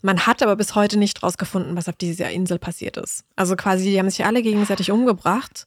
Man 0.00 0.26
hat 0.26 0.42
aber 0.42 0.56
bis 0.56 0.74
heute 0.74 0.98
nicht 0.98 1.22
rausgefunden, 1.22 1.76
was 1.76 1.88
auf 1.88 1.96
dieser 1.96 2.30
Insel 2.30 2.58
passiert 2.58 2.96
ist. 2.96 3.24
Also 3.36 3.56
quasi, 3.56 3.90
die 3.90 3.98
haben 3.98 4.08
sich 4.08 4.24
alle 4.24 4.42
gegenseitig 4.42 4.90
umgebracht. 4.90 5.66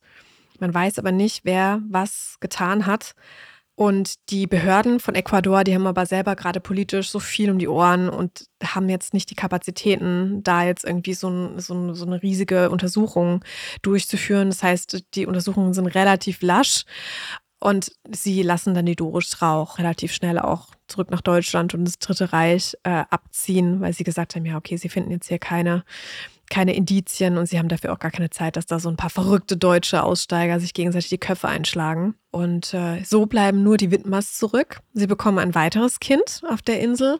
Man 0.59 0.73
weiß 0.73 0.99
aber 0.99 1.11
nicht, 1.11 1.41
wer 1.43 1.81
was 1.89 2.37
getan 2.39 2.85
hat. 2.85 3.13
Und 3.81 4.29
die 4.29 4.45
Behörden 4.45 4.99
von 4.99 5.15
Ecuador, 5.15 5.63
die 5.63 5.73
haben 5.73 5.87
aber 5.87 6.05
selber 6.05 6.35
gerade 6.35 6.59
politisch 6.59 7.09
so 7.09 7.17
viel 7.17 7.49
um 7.49 7.57
die 7.57 7.67
Ohren 7.67 8.09
und 8.09 8.45
haben 8.63 8.87
jetzt 8.89 9.11
nicht 9.11 9.31
die 9.31 9.35
Kapazitäten, 9.35 10.43
da 10.43 10.63
jetzt 10.63 10.85
irgendwie 10.85 11.15
so, 11.15 11.29
ein, 11.31 11.57
so, 11.57 11.73
ein, 11.73 11.95
so 11.95 12.05
eine 12.05 12.21
riesige 12.21 12.69
Untersuchung 12.69 13.43
durchzuführen. 13.81 14.51
Das 14.51 14.61
heißt, 14.61 15.15
die 15.15 15.25
Untersuchungen 15.25 15.73
sind 15.73 15.87
relativ 15.87 16.43
lasch 16.43 16.83
und 17.59 17.91
sie 18.07 18.43
lassen 18.43 18.75
dann 18.75 18.85
die 18.85 18.95
Doris 18.95 19.41
Rauch 19.41 19.79
relativ 19.79 20.13
schnell 20.13 20.37
auch 20.37 20.67
zurück 20.87 21.09
nach 21.09 21.21
Deutschland 21.21 21.73
und 21.73 21.83
das 21.85 21.97
Dritte 21.97 22.33
Reich 22.33 22.77
äh, 22.83 23.05
abziehen, 23.09 23.81
weil 23.81 23.93
sie 23.93 24.03
gesagt 24.03 24.35
haben, 24.35 24.45
ja, 24.45 24.57
okay, 24.57 24.77
sie 24.77 24.89
finden 24.89 25.09
jetzt 25.09 25.27
hier 25.27 25.39
keine 25.39 25.83
keine 26.51 26.75
Indizien 26.75 27.37
und 27.37 27.47
sie 27.47 27.57
haben 27.57 27.69
dafür 27.69 27.93
auch 27.93 27.99
gar 27.99 28.11
keine 28.11 28.29
Zeit, 28.29 28.57
dass 28.57 28.67
da 28.67 28.79
so 28.79 28.89
ein 28.89 28.97
paar 28.97 29.09
verrückte 29.09 29.57
deutsche 29.57 30.03
Aussteiger 30.03 30.59
sich 30.59 30.75
gegenseitig 30.75 31.09
die 31.09 31.17
Köpfe 31.17 31.47
einschlagen. 31.47 32.13
Und 32.29 32.73
äh, 32.75 33.03
so 33.03 33.25
bleiben 33.25 33.63
nur 33.63 33.77
die 33.77 33.89
Wittmers 33.89 34.37
zurück. 34.37 34.81
Sie 34.93 35.07
bekommen 35.07 35.39
ein 35.39 35.55
weiteres 35.55 35.99
Kind 35.99 36.41
auf 36.47 36.61
der 36.61 36.81
Insel. 36.81 37.19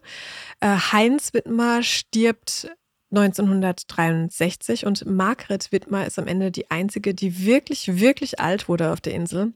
Äh, 0.59 0.75
Heinz 0.91 1.33
Wittmer 1.33 1.81
stirbt 1.81 2.69
1963 3.11 4.85
und 4.85 5.05
Margret 5.05 5.71
Wittmer 5.71 6.05
ist 6.05 6.19
am 6.19 6.27
Ende 6.27 6.51
die 6.51 6.69
einzige, 6.69 7.13
die 7.13 7.45
wirklich, 7.45 7.99
wirklich 7.99 8.39
alt 8.39 8.69
wurde 8.69 8.91
auf 8.91 9.01
der 9.01 9.13
Insel. 9.13 9.53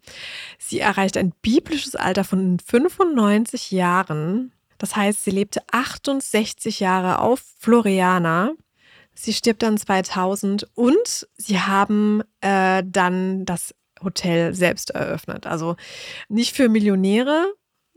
Sie 0.58 0.80
erreicht 0.80 1.18
ein 1.18 1.34
biblisches 1.42 1.96
Alter 1.96 2.24
von 2.24 2.60
95 2.60 3.72
Jahren. 3.72 4.52
Das 4.78 4.96
heißt, 4.96 5.24
sie 5.24 5.32
lebte 5.32 5.62
68 5.72 6.80
Jahre 6.82 7.20
auf 7.20 7.42
Floriana 7.60 8.52
Sie 9.16 9.34
stirbt 9.34 9.64
dann 9.64 9.78
2000 9.78 10.68
und 10.76 11.28
sie 11.36 11.60
haben 11.60 12.22
äh, 12.42 12.84
dann 12.86 13.46
das 13.46 13.74
Hotel 14.04 14.54
selbst 14.54 14.92
eröffnet. 14.92 15.48
Also 15.48 15.76
nicht 16.28 16.56
für 16.56 16.70
Millionäre, 16.70 17.48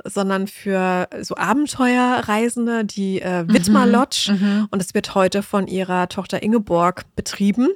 sondern 0.04 0.46
für 0.46 1.08
so 1.20 1.36
Abenteuerreisende, 1.36 2.84
die 2.84 3.20
äh, 3.20 3.42
mhm, 3.42 3.52
Wittmer 3.52 3.86
Lodge. 3.86 4.32
Mhm. 4.32 4.68
Und 4.70 4.80
es 4.80 4.94
wird 4.94 5.14
heute 5.14 5.42
von 5.42 5.66
ihrer 5.66 6.08
Tochter 6.08 6.42
Ingeborg 6.42 7.04
betrieben. 7.16 7.68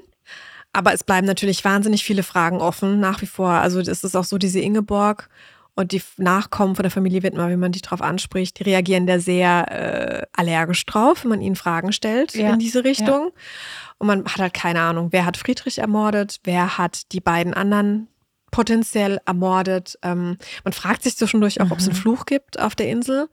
Aber 0.73 0.95
es 0.95 1.05
bleiben 1.05 1.27
natürlich 1.27 1.65
wahnsinnig 1.65 2.03
viele 2.05 2.23
Fragen 2.23 2.59
offen 2.59 2.99
nach 2.99 3.21
wie 3.21 3.27
vor. 3.27 3.51
Also 3.51 3.81
es 3.81 4.05
ist 4.05 4.17
auch 4.17 4.25
so, 4.25 4.39
diese 4.39 4.61
Ingeborg 4.61 5.29
und 5.75 5.93
die 5.93 6.03
Nachkommen 6.19 6.75
von 6.75 6.83
der 6.83 6.91
Familie 6.91 7.23
Wittmer, 7.23 7.49
wie 7.49 7.57
man 7.57 7.73
die 7.73 7.81
drauf 7.81 8.03
anspricht, 8.03 8.59
die 8.59 8.65
reagieren 8.65 9.07
da 9.07 9.19
sehr 9.19 9.71
äh, 9.71 10.27
allergisch 10.33 10.85
drauf, 10.85 11.25
wenn 11.25 11.31
man 11.31 11.41
ihnen 11.41 11.57
Fragen 11.57 11.93
stellt 11.93 12.35
ja, 12.35 12.53
in 12.53 12.59
diese 12.59 12.85
Richtung. 12.85 13.31
Ja. 13.31 13.43
Und 13.99 14.07
man 14.07 14.25
hat 14.25 14.39
halt 14.39 14.55
keine 14.55 14.81
Ahnung, 14.81 15.09
wer 15.13 15.25
hat 15.25 15.37
Friedrich 15.37 15.79
ermordet, 15.79 16.41
wer 16.45 16.77
hat 16.77 17.13
die 17.13 17.21
beiden 17.21 17.55
anderen 17.55 18.09
potenziell 18.53 19.19
ermordet. 19.25 19.99
Ähm, 20.03 20.37
man 20.63 20.73
fragt 20.73 21.03
sich 21.03 21.17
zwischendurch 21.17 21.61
auch, 21.61 21.67
mhm. 21.67 21.73
ob 21.73 21.79
es 21.79 21.89
einen 21.89 21.97
Fluch 21.97 22.27
gibt 22.27 22.61
auf 22.61 22.77
der 22.77 22.89
Insel, 22.89 23.29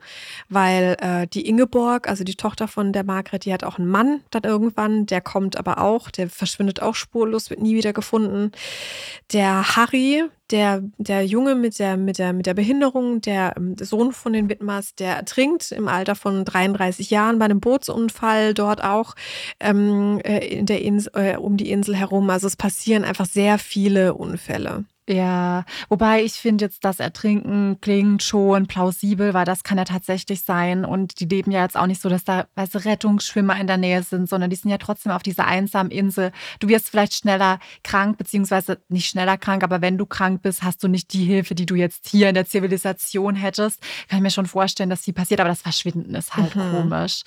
weil 0.48 0.96
äh, 1.02 1.28
die 1.28 1.46
Ingeborg, 1.48 2.08
also 2.08 2.24
die 2.24 2.36
Tochter 2.36 2.68
von 2.68 2.94
der 2.94 3.04
Margret, 3.04 3.46
die 3.46 3.54
hat 3.54 3.64
auch 3.64 3.78
einen 3.78 3.90
Mann 3.90 4.22
dann 4.32 4.44
irgendwann, 4.44 5.06
der 5.06 5.22
kommt 5.22 5.58
aber 5.58 5.80
auch, 5.80 6.10
der 6.10 6.30
verschwindet 6.30 6.82
auch 6.82 6.96
spurlos, 6.96 7.50
wird 7.50 7.62
nie 7.62 7.76
wieder 7.76 7.94
gefunden. 7.94 8.52
Der 9.34 9.76
Harry, 9.76 10.24
der, 10.52 10.84
der 10.98 11.26
Junge 11.26 11.56
mit 11.56 11.80
der, 11.80 11.98
mit, 11.98 12.18
der, 12.18 12.34
mit 12.34 12.46
der 12.46 12.54
Behinderung, 12.54 13.22
der, 13.22 13.54
ähm, 13.58 13.76
Sohn 13.80 14.12
von 14.12 14.34
den 14.34 14.50
Widmers, 14.50 14.96
der 14.96 15.16
ertrinkt 15.16 15.72
im 15.72 15.88
Alter 15.88 16.16
von 16.16 16.46
33 16.46 17.10
Jahren 17.10 17.40
bei 17.40 17.46
einem 17.46 17.60
Bootsunfall 17.60 18.54
dort 18.54 18.84
auch 18.84 19.16
ähm, 19.60 20.20
äh, 20.24 20.46
in 20.46 20.66
der 20.66 20.82
Insel, 20.82 21.12
äh, 21.16 21.38
um 21.38 21.58
die 21.58 21.72
Insel 21.72 21.96
herum. 21.96 22.30
Also 22.30 22.48
es 22.48 22.56
passieren 22.56 23.04
einfach 23.04 23.26
sehr 23.26 23.60
viele 23.60 24.14
Unfälle. 24.14 24.86
Ja, 25.10 25.66
wobei 25.90 26.24
ich 26.24 26.34
finde 26.34 26.66
jetzt, 26.66 26.86
das 26.86 27.00
Ertrinken 27.00 27.82
klingt 27.82 28.22
schon 28.22 28.68
plausibel, 28.68 29.34
weil 29.34 29.44
das 29.44 29.64
kann 29.64 29.80
ja 29.80 29.84
tatsächlich 29.84 30.42
sein. 30.42 30.86
Und 30.86 31.20
die 31.20 31.26
leben 31.26 31.50
ja 31.50 31.64
jetzt 31.64 31.76
auch 31.76 31.88
nicht 31.88 32.00
so, 32.00 32.10
dass 32.10 32.24
da 32.24 32.46
weißt 32.54 32.86
Rettungsschwimmer 32.86 33.60
in 33.60 33.66
der 33.66 33.78
Nähe 33.78 34.04
sind, 34.04 34.30
sondern 34.30 34.52
die 34.52 34.56
sind 34.56 34.70
ja 34.70 34.78
trotzdem 34.78 35.12
auf 35.12 35.24
dieser 35.24 35.48
einsamen 35.48 35.92
Insel. 35.92 36.32
Du 36.60 36.68
wirst 36.68 36.90
vielleicht 36.90 37.16
schneller 37.16 37.58
krank, 37.84 38.20
beziehungsweise 38.20 38.84
nicht 38.88 39.10
schneller 39.10 39.38
krank, 39.38 39.64
aber 39.64 39.82
wenn 39.82 39.98
du 39.98 40.06
krank 40.06 40.44
bist, 40.44 40.62
hast 40.62 40.84
du 40.84 40.88
nicht 40.88 41.12
die 41.12 41.26
Hilfe, 41.26 41.56
die 41.56 41.66
du 41.66 41.74
jetzt 41.74 42.08
hier 42.08 42.30
in 42.30 42.36
der 42.36 42.46
Zivilisation 42.46 43.34
hättest. 43.34 43.82
Kann 44.10 44.20
ich 44.20 44.24
mir 44.24 44.30
schon 44.30 44.46
vorstellen, 44.46 44.92
dass 44.92 45.02
die 45.02 45.14
passiert, 45.14 45.40
aber 45.40 45.50
das 45.50 45.64
Verschwinden 45.64 46.14
ist 46.14 46.36
halt 46.36 46.56
mhm. 46.56 46.72
komisch. 46.72 47.24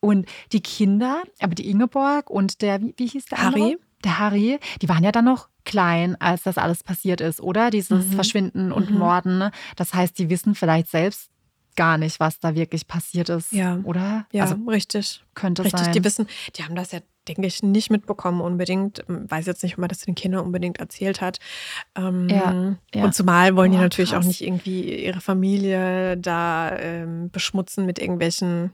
Und 0.00 0.26
die 0.50 0.62
Kinder, 0.62 1.22
aber 1.40 1.54
die 1.54 1.70
Ingeborg 1.70 2.28
und 2.28 2.60
der, 2.60 2.80
wie, 2.80 2.92
wie 2.96 3.06
hieß 3.06 3.26
der 3.26 3.38
Harry? 3.38 3.62
Andere? 3.62 3.78
Der 4.02 4.18
Harry, 4.18 4.58
die 4.82 4.88
waren 4.88 5.04
ja 5.04 5.12
dann 5.12 5.26
noch 5.26 5.49
klein, 5.64 6.16
als 6.20 6.42
das 6.42 6.58
alles 6.58 6.82
passiert 6.82 7.20
ist, 7.20 7.40
oder? 7.40 7.70
Dieses 7.70 8.06
mhm. 8.06 8.12
Verschwinden 8.12 8.72
und 8.72 8.90
mhm. 8.90 8.98
Morden. 8.98 9.38
Ne? 9.38 9.52
Das 9.76 9.94
heißt, 9.94 10.18
die 10.18 10.30
wissen 10.30 10.54
vielleicht 10.54 10.88
selbst 10.88 11.30
gar 11.76 11.98
nicht, 11.98 12.20
was 12.20 12.40
da 12.40 12.54
wirklich 12.54 12.86
passiert 12.86 13.28
ist, 13.28 13.52
ja. 13.52 13.78
oder? 13.84 14.26
Ja, 14.32 14.44
also, 14.44 14.56
richtig. 14.68 15.24
Könnte 15.34 15.64
richtig. 15.64 15.80
sein. 15.80 15.92
Die 15.92 16.04
wissen, 16.04 16.26
die 16.56 16.64
haben 16.64 16.74
das 16.74 16.92
ja 16.92 17.00
denke 17.28 17.46
ich, 17.46 17.62
nicht 17.62 17.90
mitbekommen 17.90 18.40
unbedingt. 18.40 19.04
Ähm, 19.08 19.30
weiß 19.30 19.46
jetzt 19.46 19.62
nicht, 19.62 19.74
ob 19.74 19.80
man 19.80 19.88
das 19.88 20.00
den 20.00 20.14
Kindern 20.14 20.44
unbedingt 20.44 20.78
erzählt 20.78 21.20
hat. 21.20 21.38
Ähm, 21.96 22.28
ja, 22.28 22.76
ja. 22.94 23.04
Und 23.04 23.14
zumal 23.14 23.56
wollen 23.56 23.72
oh, 23.72 23.76
die 23.76 23.80
natürlich 23.80 24.10
krass. 24.10 24.24
auch 24.24 24.26
nicht 24.26 24.40
irgendwie 24.40 25.04
ihre 25.04 25.20
Familie 25.20 26.16
da 26.16 26.76
ähm, 26.76 27.30
beschmutzen 27.30 27.86
mit 27.86 27.98
irgendwelchen 27.98 28.72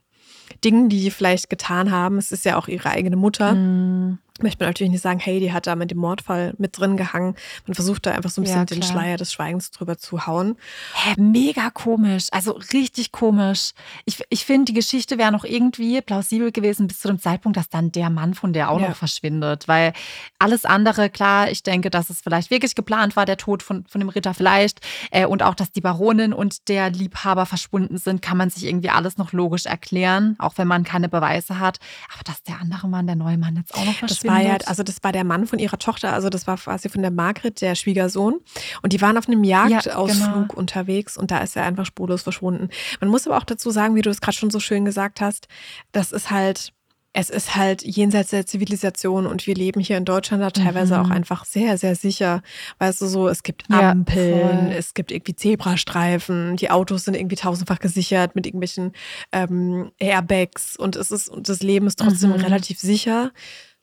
Dingen, 0.65 0.89
die 0.89 1.01
die 1.01 1.11
vielleicht 1.11 1.51
getan 1.51 1.91
haben. 1.91 2.19
Es 2.19 2.33
ist 2.33 2.45
ja 2.45 2.57
auch 2.57 2.69
ihre 2.69 2.91
eigene 2.91 3.17
Mutter. 3.17 3.55
Mhm 3.55 4.19
möchte 4.43 4.63
man 4.63 4.71
natürlich 4.71 4.91
nicht 4.91 5.03
sagen, 5.03 5.19
hey, 5.19 5.41
die 5.41 5.53
hat 5.53 5.67
da 5.67 5.77
mit 5.77 5.91
dem 5.91 5.99
Mordfall 5.99 6.55
mit 6.59 6.79
drin 6.79 6.97
gehangen. 6.97 7.35
Man 7.67 7.75
versucht 7.75 8.07
da 8.07 8.13
einfach 8.13 8.31
so 8.31 8.41
ein 8.41 8.45
bisschen 8.45 8.61
ja, 8.61 8.65
den 8.65 8.83
Schleier 8.83 9.17
des 9.17 9.33
Schweigens 9.33 9.71
drüber 9.71 9.99
zu 9.99 10.27
hauen. 10.27 10.57
Hä, 10.95 11.15
mega 11.21 11.71
komisch. 11.71 12.29
Also 12.33 12.53
richtig 12.73 13.13
komisch. 13.13 13.73
Ich, 14.05 14.23
ich 14.29 14.45
finde, 14.45 14.67
die 14.67 14.75
Geschichte 14.75 15.19
wäre 15.19 15.33
noch 15.33 15.45
irgendwie 15.45 16.01
plausibel 16.01 16.53
gewesen 16.53 16.87
bis 16.87 17.01
zu 17.01 17.09
dem 17.09 17.19
Zeitpunkt, 17.19 17.57
dass 17.57 17.69
dann 17.69 17.93
der 17.93 18.11
Mann 18.11 18.35
von 18.35 18.53
der 18.53 18.71
auch 18.71 18.81
ja. 18.81 18.89
noch 18.89 18.97
verschwindet. 18.97 19.69
Weil 19.69 19.93
alles 20.39 20.65
andere, 20.65 21.11
klar, 21.11 21.51
ich 21.51 21.63
denke, 21.63 21.91
dass 21.91 22.11
es 22.11 22.21
vielleicht 22.21 22.51
wirklich 22.51 22.75
geplant 22.75 23.17
war, 23.17 23.27
der 23.27 23.37
Tod 23.37 23.63
von, 23.63 23.85
von 23.87 24.01
dem 24.01 24.09
Ritter 24.09 24.35
vielleicht. 24.35 24.81
Äh, 25.11 25.27
und 25.27 25.43
auch, 25.43 25.55
dass 25.55 25.73
die 25.73 25.81
Baronin 25.81 26.33
und 26.33 26.69
der 26.69 26.91
Liebhaber 26.91 27.47
verschwunden 27.47 27.99
sind, 27.99 28.23
kann 28.23 28.37
man 28.37 28.51
sich 28.51 28.65
irgendwie 28.65 28.91
alles 28.91 29.19
noch 29.19 29.33
logisch 29.33 29.67
erklären, 29.67 30.37
auch 30.39 30.55
wenn 30.57 30.69
man 30.69 30.85
keine 30.85 31.09
Beweise 31.09 31.59
hat. 31.59 31.79
Aber 32.13 32.23
dass 32.25 32.43
der 32.43 32.61
andere 32.61 32.89
Mann, 32.89 33.07
der 33.07 33.17
neue 33.17 33.39
Mann 33.39 33.57
jetzt 33.57 33.75
auch 33.75 33.85
noch 33.85 33.95
verschwindet 33.95 34.26
war 34.27 34.43
ja, 34.43 34.57
also 34.67 34.83
das 34.83 35.03
war 35.03 35.13
der 35.13 35.25
Mann 35.25 35.47
von 35.47 35.59
ihrer 35.59 35.79
Tochter, 35.79 36.13
also 36.13 36.29
das 36.29 36.47
war 36.47 36.57
quasi 36.57 36.89
von 36.89 37.03
der 37.03 37.11
Margret, 37.11 37.61
der 37.61 37.75
Schwiegersohn. 37.75 38.41
Und 38.83 38.93
die 38.93 39.01
waren 39.01 39.17
auf 39.19 39.29
einem 39.29 39.45
Jagdausflug 39.45 40.27
ja, 40.27 40.43
genau. 40.43 40.55
unterwegs 40.55 41.17
und 41.17 41.31
da 41.31 41.39
ist 41.39 41.57
er 41.57 41.65
einfach 41.65 41.87
spurlos 41.87 42.23
verschwunden. 42.23 42.69
Man 43.01 43.11
muss 43.11 43.27
aber 43.27 43.37
auch 43.37 43.45
dazu 43.45 43.71
sagen, 43.71 43.95
wie 43.95 44.03
du 44.03 44.11
es 44.11 44.21
gerade 44.21 44.37
schon 44.37 44.51
so 44.51 44.61
schön 44.61 44.85
gesagt 44.85 45.21
hast, 45.21 45.49
das 45.93 46.13
ist 46.13 46.31
halt 46.31 46.73
es 47.19 47.31
ist 47.31 47.57
halt 47.57 47.83
jenseits 47.83 48.29
der 48.29 48.45
Zivilisation 48.45 49.27
und 49.27 49.47
wir 49.47 49.55
leben 49.55 49.81
hier 49.81 49.97
in 49.97 50.05
Deutschland 50.05 50.43
da 50.43 50.51
teilweise 50.51 50.99
mhm. 50.99 51.01
auch 51.01 51.11
einfach 51.11 51.47
sehr, 51.47 51.79
sehr 51.79 51.97
sicher. 51.97 52.43
Weißt 52.79 53.01
du, 53.01 53.07
so, 53.07 53.27
es 53.27 53.43
gibt 53.43 53.71
Ampeln, 53.71 54.69
ja, 54.71 54.77
es 54.77 54.93
gibt 54.93 55.11
irgendwie 55.11 55.35
Zebrastreifen, 55.35 56.57
die 56.57 56.71
Autos 56.71 57.05
sind 57.05 57.17
irgendwie 57.17 57.37
tausendfach 57.37 57.79
gesichert 57.79 58.35
mit 58.35 58.45
irgendwelchen 58.45 58.93
ähm, 59.33 59.93
Airbags 59.99 60.77
und 60.77 60.95
es 60.95 61.11
ist, 61.11 61.31
und 61.31 61.49
das 61.49 61.63
Leben 61.63 61.87
ist 61.87 61.99
trotzdem 61.99 62.31
mhm. 62.31 62.37
relativ 62.37 62.79
sicher 62.79 63.33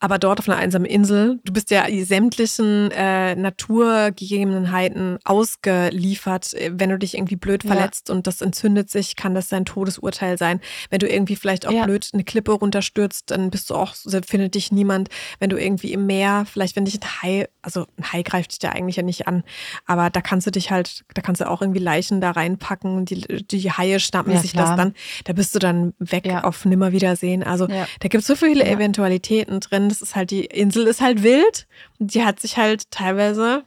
aber 0.04 0.20
dort 0.20 0.40
auf 0.40 0.50
einer 0.50 0.58
einsamen 0.58 0.86
Insel, 0.86 1.40
du 1.46 1.54
bist 1.54 1.72
ja 1.72 1.86
sämtlichen 2.04 2.92
äh, 2.92 3.36
Naturgegebenheiten 3.36 5.18
ausgeliefert. 5.24 6.54
Wenn 6.72 6.90
du 6.90 7.00
dich 7.00 7.16
irgendwie 7.16 7.38
blöd 7.38 7.64
verletzt 7.64 8.10
ja. 8.10 8.16
und 8.16 8.28
das 8.28 8.42
entzündet 8.42 8.90
sich, 8.90 9.16
kann 9.16 9.34
das 9.34 9.48
dein 9.48 9.64
Todesurteil 9.64 10.38
sein. 10.38 10.60
Wenn 10.90 11.00
du 11.00 11.08
irgendwie 11.08 11.38
vielleicht 11.38 11.66
auch 11.66 11.72
ja. 11.72 11.86
blöd 11.86 12.10
eine 12.12 12.26
Klippe 12.26 12.52
runterstürzt, 12.52 13.32
dann 13.32 13.50
bist 13.50 13.70
du 13.70 13.76
auch, 13.76 13.96
findet 14.28 14.56
dich 14.56 14.74
niemand. 14.74 15.08
Wenn 15.40 15.50
du 15.50 15.56
irgendwie 15.56 15.94
im 15.94 16.06
Meer, 16.06 16.44
vielleicht 16.52 16.76
wenn 16.76 16.84
dich 16.84 16.96
ein 16.96 17.22
Hai, 17.22 17.48
also 17.62 17.86
ein 17.98 18.12
Hai 18.12 18.24
greift 18.24 18.52
dich 18.52 18.60
da 18.60 18.72
eigentlich 18.72 18.98
ja 18.98 19.04
nicht 19.04 19.30
an, 19.30 19.46
aber 19.86 20.10
da 20.10 20.20
kannst 20.20 20.46
du 20.46 20.52
dich 20.52 20.70
halt, 20.70 21.06
da 21.14 21.22
kannst 21.22 21.40
du 21.40 21.50
auch 21.50 21.62
irgendwie 21.62 21.80
Leichen 21.80 22.20
da 22.20 22.32
reinpacken, 22.32 23.06
die, 23.06 23.22
die 23.22 23.72
Haie 23.72 24.02
schnappen 24.02 24.34
ja, 24.34 24.40
sich 24.40 24.52
klar. 24.52 24.68
das 24.68 24.76
dann, 24.76 24.96
da 25.24 25.32
bist 25.32 25.56
du 25.56 25.60
dann 25.60 25.94
weg 25.98 26.30
auf 26.44 26.66
Nimmerwiedersehen. 26.66 27.42
Also 27.42 27.68
da 27.68 27.86
gibt 28.02 28.16
es 28.16 28.28
so 28.28 28.36
viele 28.36 28.66
Eventualitäten 28.66 29.62
drin 29.62 29.93
das 29.94 30.02
ist 30.02 30.16
halt, 30.16 30.32
die 30.32 30.46
Insel 30.46 30.88
ist 30.88 31.02
halt 31.02 31.22
wild. 31.22 31.68
Und 32.00 32.14
die 32.14 32.24
hat 32.26 32.40
sich 32.40 32.58
halt 32.58 32.90
teilweise 32.90 33.64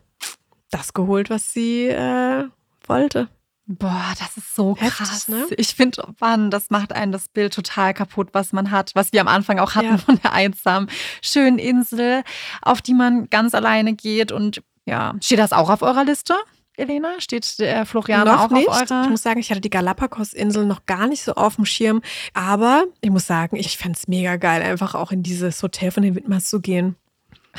das 0.71 0.93
geholt, 0.93 1.31
was 1.31 1.53
sie 1.53 1.87
äh, 1.87 2.45
wollte. 2.87 3.29
Boah, 3.69 4.13
das 4.19 4.37
ist 4.37 4.55
so 4.55 4.77
Heftig, 4.77 5.07
krass. 5.09 5.29
Ne? 5.29 5.47
Ich 5.57 5.75
finde, 5.75 6.03
Mann, 6.21 6.51
das 6.51 6.71
macht 6.71 6.93
einen 6.93 7.13
das 7.13 7.29
Bild 7.29 7.53
total 7.53 7.95
kaputt, 7.95 8.29
was 8.33 8.53
man 8.53 8.71
hat, 8.71 8.93
was 8.95 9.13
wir 9.13 9.21
am 9.21 9.29
Anfang 9.29 9.59
auch 9.59 9.75
hatten 9.75 9.87
ja. 9.87 9.99
von 9.99 10.21
der 10.23 10.33
einsamen, 10.33 10.89
schönen 11.23 11.59
Insel, 11.59 12.23
auf 12.63 12.83
die 12.83 12.95
man 12.95 13.29
ganz 13.31 13.55
alleine 13.55 13.95
geht. 13.95 14.31
Und 14.33 14.63
ja, 14.85 15.15
steht 15.21 15.39
das 15.39 15.53
auch 15.53 15.71
auf 15.71 15.83
eurer 15.83 16.05
Liste? 16.05 16.35
Elena? 16.77 17.21
Steht 17.21 17.59
der 17.59 17.87
Florian 17.87 18.29
auch 18.29 18.51
nicht. 18.51 18.69
auf 18.69 18.83
eurer? 18.83 19.05
Ich 19.05 19.11
muss 19.11 19.23
sagen, 19.23 19.41
ich 19.41 19.51
hatte 19.51 19.61
die 19.61 19.71
Galapagos-Insel 19.71 20.67
noch 20.67 20.87
gar 20.87 21.07
nicht 21.07 21.23
so 21.23 21.33
auf 21.35 21.57
dem 21.57 21.65
Schirm. 21.65 22.03
Aber 22.35 22.85
ich 23.01 23.11
muss 23.11 23.27
sagen, 23.27 23.57
ich 23.57 23.77
fände 23.79 23.97
es 23.97 24.09
mega 24.09 24.37
geil, 24.37 24.63
einfach 24.63 24.95
auch 24.95 25.13
in 25.13 25.23
dieses 25.23 25.63
Hotel 25.63 25.91
von 25.91 26.03
den 26.03 26.15
Widmers 26.15 26.49
zu 26.49 26.61
gehen. 26.61 26.97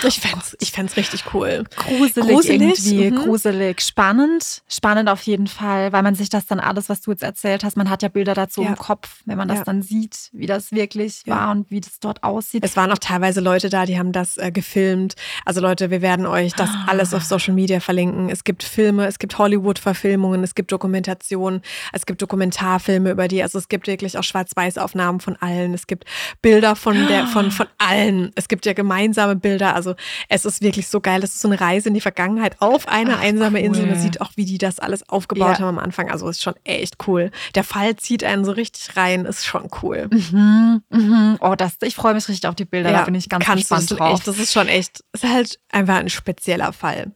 Ich 0.03 0.19
fände 0.19 0.39
es 0.39 0.55
ich 0.59 0.71
fänd's 0.71 0.97
richtig 0.97 1.33
cool. 1.33 1.63
Gruselig, 1.75 2.29
gruselig 2.29 2.61
irgendwie, 2.61 3.11
mhm. 3.11 3.23
gruselig. 3.23 3.81
Spannend, 3.81 4.63
spannend 4.67 5.09
auf 5.09 5.21
jeden 5.23 5.47
Fall, 5.47 5.91
weil 5.93 6.03
man 6.03 6.15
sich 6.15 6.29
das 6.29 6.45
dann 6.45 6.59
alles, 6.59 6.89
was 6.89 7.01
du 7.01 7.11
jetzt 7.11 7.23
erzählt 7.23 7.63
hast, 7.63 7.77
man 7.77 7.89
hat 7.89 8.03
ja 8.03 8.09
Bilder 8.09 8.33
dazu 8.33 8.61
ja. 8.61 8.69
im 8.69 8.75
Kopf, 8.75 9.21
wenn 9.25 9.37
man 9.37 9.47
das 9.47 9.59
ja. 9.59 9.63
dann 9.63 9.81
sieht, 9.81 10.29
wie 10.33 10.45
das 10.45 10.71
wirklich 10.71 11.21
ja. 11.25 11.35
war 11.35 11.51
und 11.51 11.69
wie 11.71 11.81
das 11.81 11.99
dort 11.99 12.23
aussieht. 12.23 12.63
Es 12.63 12.75
waren 12.75 12.91
auch 12.91 12.97
teilweise 12.97 13.41
Leute 13.41 13.69
da, 13.69 13.85
die 13.85 13.97
haben 13.97 14.11
das 14.11 14.37
äh, 14.37 14.51
gefilmt. 14.51 15.15
Also 15.45 15.61
Leute, 15.61 15.89
wir 15.89 16.01
werden 16.01 16.25
euch 16.25 16.53
das 16.53 16.69
ah. 16.69 16.85
alles 16.87 17.13
auf 17.13 17.23
Social 17.23 17.53
Media 17.53 17.79
verlinken. 17.79 18.29
Es 18.29 18.43
gibt 18.43 18.63
Filme, 18.63 19.07
es 19.07 19.19
gibt 19.19 19.37
Hollywood-Verfilmungen, 19.37 20.43
es 20.43 20.55
gibt 20.55 20.71
Dokumentationen, 20.71 21.61
es 21.93 22.05
gibt 22.05 22.21
Dokumentarfilme 22.21 23.11
über 23.11 23.27
die. 23.27 23.41
Also 23.43 23.57
es 23.57 23.67
gibt 23.69 23.87
wirklich 23.87 24.17
auch 24.17 24.23
Schwarz-Weiß-Aufnahmen 24.23 25.19
von 25.19 25.35
allen. 25.37 25.73
Es 25.73 25.87
gibt 25.87 26.05
Bilder 26.41 26.75
von, 26.75 27.07
der, 27.07 27.27
von, 27.27 27.51
von 27.51 27.67
allen. 27.77 28.31
Es 28.35 28.47
gibt 28.47 28.65
ja 28.65 28.73
gemeinsame 28.73 29.35
Bilder. 29.35 29.75
Also 29.75 29.86
also 30.29 30.47
es 30.47 30.55
ist 30.55 30.61
wirklich 30.61 30.87
so 30.87 31.01
geil. 31.01 31.23
Es 31.23 31.35
ist 31.35 31.41
so 31.41 31.47
eine 31.47 31.59
Reise 31.59 31.89
in 31.89 31.93
die 31.93 32.01
Vergangenheit 32.01 32.57
auf 32.59 32.87
eine 32.87 33.17
Ach, 33.17 33.21
einsame 33.21 33.59
cool. 33.59 33.65
Insel. 33.65 33.85
Man 33.87 33.99
sieht 33.99 34.21
auch, 34.21 34.31
wie 34.35 34.45
die 34.45 34.57
das 34.57 34.79
alles 34.79 35.07
aufgebaut 35.09 35.53
ja. 35.53 35.59
haben 35.59 35.77
am 35.77 35.79
Anfang. 35.79 36.09
Also 36.09 36.27
ist 36.29 36.41
schon 36.41 36.55
echt 36.63 37.07
cool. 37.07 37.31
Der 37.55 37.63
Fall 37.63 37.95
zieht 37.95 38.23
einen 38.23 38.45
so 38.45 38.51
richtig 38.51 38.95
rein. 38.97 39.25
Ist 39.25 39.45
schon 39.45 39.69
cool. 39.81 40.09
Mhm, 40.11 40.81
mhm. 40.89 41.37
Oh, 41.39 41.55
das, 41.55 41.77
ich 41.83 41.95
freue 41.95 42.13
mich 42.13 42.27
richtig 42.27 42.47
auf 42.47 42.55
die 42.55 42.65
Bilder. 42.65 42.91
Ja, 42.91 42.99
da 42.99 43.05
bin 43.05 43.15
ich 43.15 43.29
ganz 43.29 43.45
gespannt 43.45 43.91
drauf. 43.91 44.19
Echt, 44.19 44.27
das 44.27 44.37
ist 44.39 44.53
schon 44.53 44.67
echt, 44.67 45.03
ist 45.13 45.23
halt 45.23 45.59
einfach 45.71 45.95
ein 45.95 46.09
spezieller 46.09 46.73
Fall. 46.73 47.11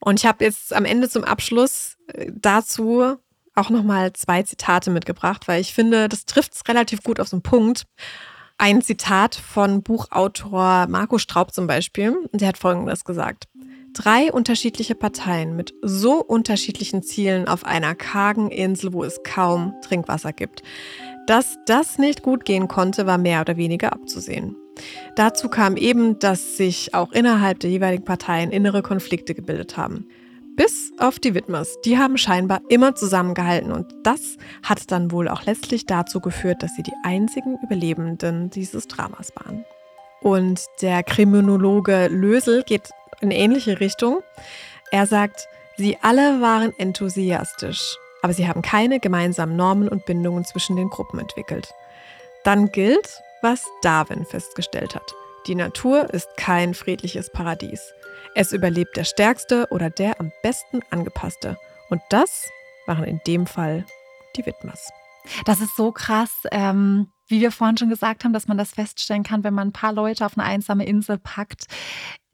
Und 0.00 0.18
ich 0.18 0.26
habe 0.26 0.44
jetzt 0.44 0.72
am 0.74 0.84
Ende 0.84 1.08
zum 1.08 1.24
Abschluss 1.24 1.96
äh, 2.14 2.30
dazu 2.34 3.16
auch 3.54 3.70
nochmal 3.70 4.12
zwei 4.12 4.42
Zitate 4.42 4.90
mitgebracht, 4.90 5.48
weil 5.48 5.60
ich 5.60 5.74
finde, 5.74 6.08
das 6.08 6.24
trifft 6.24 6.54
es 6.54 6.62
relativ 6.68 7.02
gut 7.02 7.20
auf 7.20 7.28
so 7.28 7.36
einen 7.36 7.42
Punkt. 7.42 7.86
Ein 8.62 8.82
Zitat 8.82 9.36
von 9.36 9.82
Buchautor 9.82 10.86
Marco 10.86 11.16
Straub 11.16 11.50
zum 11.50 11.66
Beispiel. 11.66 12.28
Der 12.34 12.48
hat 12.48 12.58
Folgendes 12.58 13.06
gesagt. 13.06 13.48
Drei 13.94 14.30
unterschiedliche 14.30 14.94
Parteien 14.94 15.56
mit 15.56 15.72
so 15.80 16.22
unterschiedlichen 16.22 17.02
Zielen 17.02 17.48
auf 17.48 17.64
einer 17.64 17.94
kargen 17.94 18.50
Insel, 18.50 18.92
wo 18.92 19.02
es 19.02 19.22
kaum 19.22 19.72
Trinkwasser 19.80 20.34
gibt. 20.34 20.62
Dass 21.26 21.56
das 21.64 21.96
nicht 21.96 22.22
gut 22.22 22.44
gehen 22.44 22.68
konnte, 22.68 23.06
war 23.06 23.16
mehr 23.16 23.40
oder 23.40 23.56
weniger 23.56 23.94
abzusehen. 23.94 24.56
Dazu 25.16 25.48
kam 25.48 25.78
eben, 25.78 26.18
dass 26.18 26.58
sich 26.58 26.92
auch 26.92 27.12
innerhalb 27.12 27.60
der 27.60 27.70
jeweiligen 27.70 28.04
Parteien 28.04 28.50
innere 28.50 28.82
Konflikte 28.82 29.34
gebildet 29.34 29.78
haben. 29.78 30.06
Bis 30.60 30.92
auf 30.98 31.18
die 31.18 31.32
Widmers. 31.32 31.80
Die 31.86 31.96
haben 31.96 32.18
scheinbar 32.18 32.60
immer 32.68 32.94
zusammengehalten 32.94 33.72
und 33.72 33.86
das 34.02 34.36
hat 34.62 34.90
dann 34.90 35.10
wohl 35.10 35.26
auch 35.26 35.46
letztlich 35.46 35.86
dazu 35.86 36.20
geführt, 36.20 36.62
dass 36.62 36.76
sie 36.76 36.82
die 36.82 36.92
einzigen 37.02 37.56
Überlebenden 37.62 38.50
dieses 38.50 38.86
Dramas 38.86 39.32
waren. 39.36 39.64
Und 40.20 40.60
der 40.82 41.02
Kriminologe 41.02 42.08
Lösel 42.08 42.62
geht 42.62 42.90
in 43.22 43.30
ähnliche 43.30 43.80
Richtung. 43.80 44.20
Er 44.90 45.06
sagt, 45.06 45.48
sie 45.78 45.96
alle 46.02 46.42
waren 46.42 46.74
enthusiastisch, 46.78 47.96
aber 48.20 48.34
sie 48.34 48.46
haben 48.46 48.60
keine 48.60 49.00
gemeinsamen 49.00 49.56
Normen 49.56 49.88
und 49.88 50.04
Bindungen 50.04 50.44
zwischen 50.44 50.76
den 50.76 50.90
Gruppen 50.90 51.20
entwickelt. 51.20 51.72
Dann 52.44 52.70
gilt, 52.70 53.18
was 53.40 53.64
Darwin 53.80 54.26
festgestellt 54.26 54.94
hat. 54.94 55.14
Die 55.46 55.54
Natur 55.54 56.12
ist 56.12 56.28
kein 56.36 56.74
friedliches 56.74 57.32
Paradies. 57.32 57.94
Es 58.34 58.52
überlebt 58.52 58.96
der 58.96 59.04
Stärkste 59.04 59.66
oder 59.70 59.90
der 59.90 60.20
am 60.20 60.32
besten 60.42 60.80
angepasste. 60.90 61.58
Und 61.88 62.00
das 62.10 62.48
waren 62.86 63.04
in 63.04 63.20
dem 63.26 63.46
Fall 63.46 63.84
die 64.36 64.46
Widmers. 64.46 64.90
Das 65.44 65.60
ist 65.60 65.76
so 65.76 65.92
krass. 65.92 66.30
Ähm 66.50 67.08
wie 67.30 67.40
wir 67.40 67.52
vorhin 67.52 67.76
schon 67.76 67.88
gesagt 67.88 68.24
haben, 68.24 68.32
dass 68.32 68.48
man 68.48 68.58
das 68.58 68.72
feststellen 68.72 69.22
kann, 69.22 69.44
wenn 69.44 69.54
man 69.54 69.68
ein 69.68 69.72
paar 69.72 69.92
Leute 69.92 70.26
auf 70.26 70.36
eine 70.36 70.46
einsame 70.46 70.84
Insel 70.84 71.18
packt. 71.18 71.66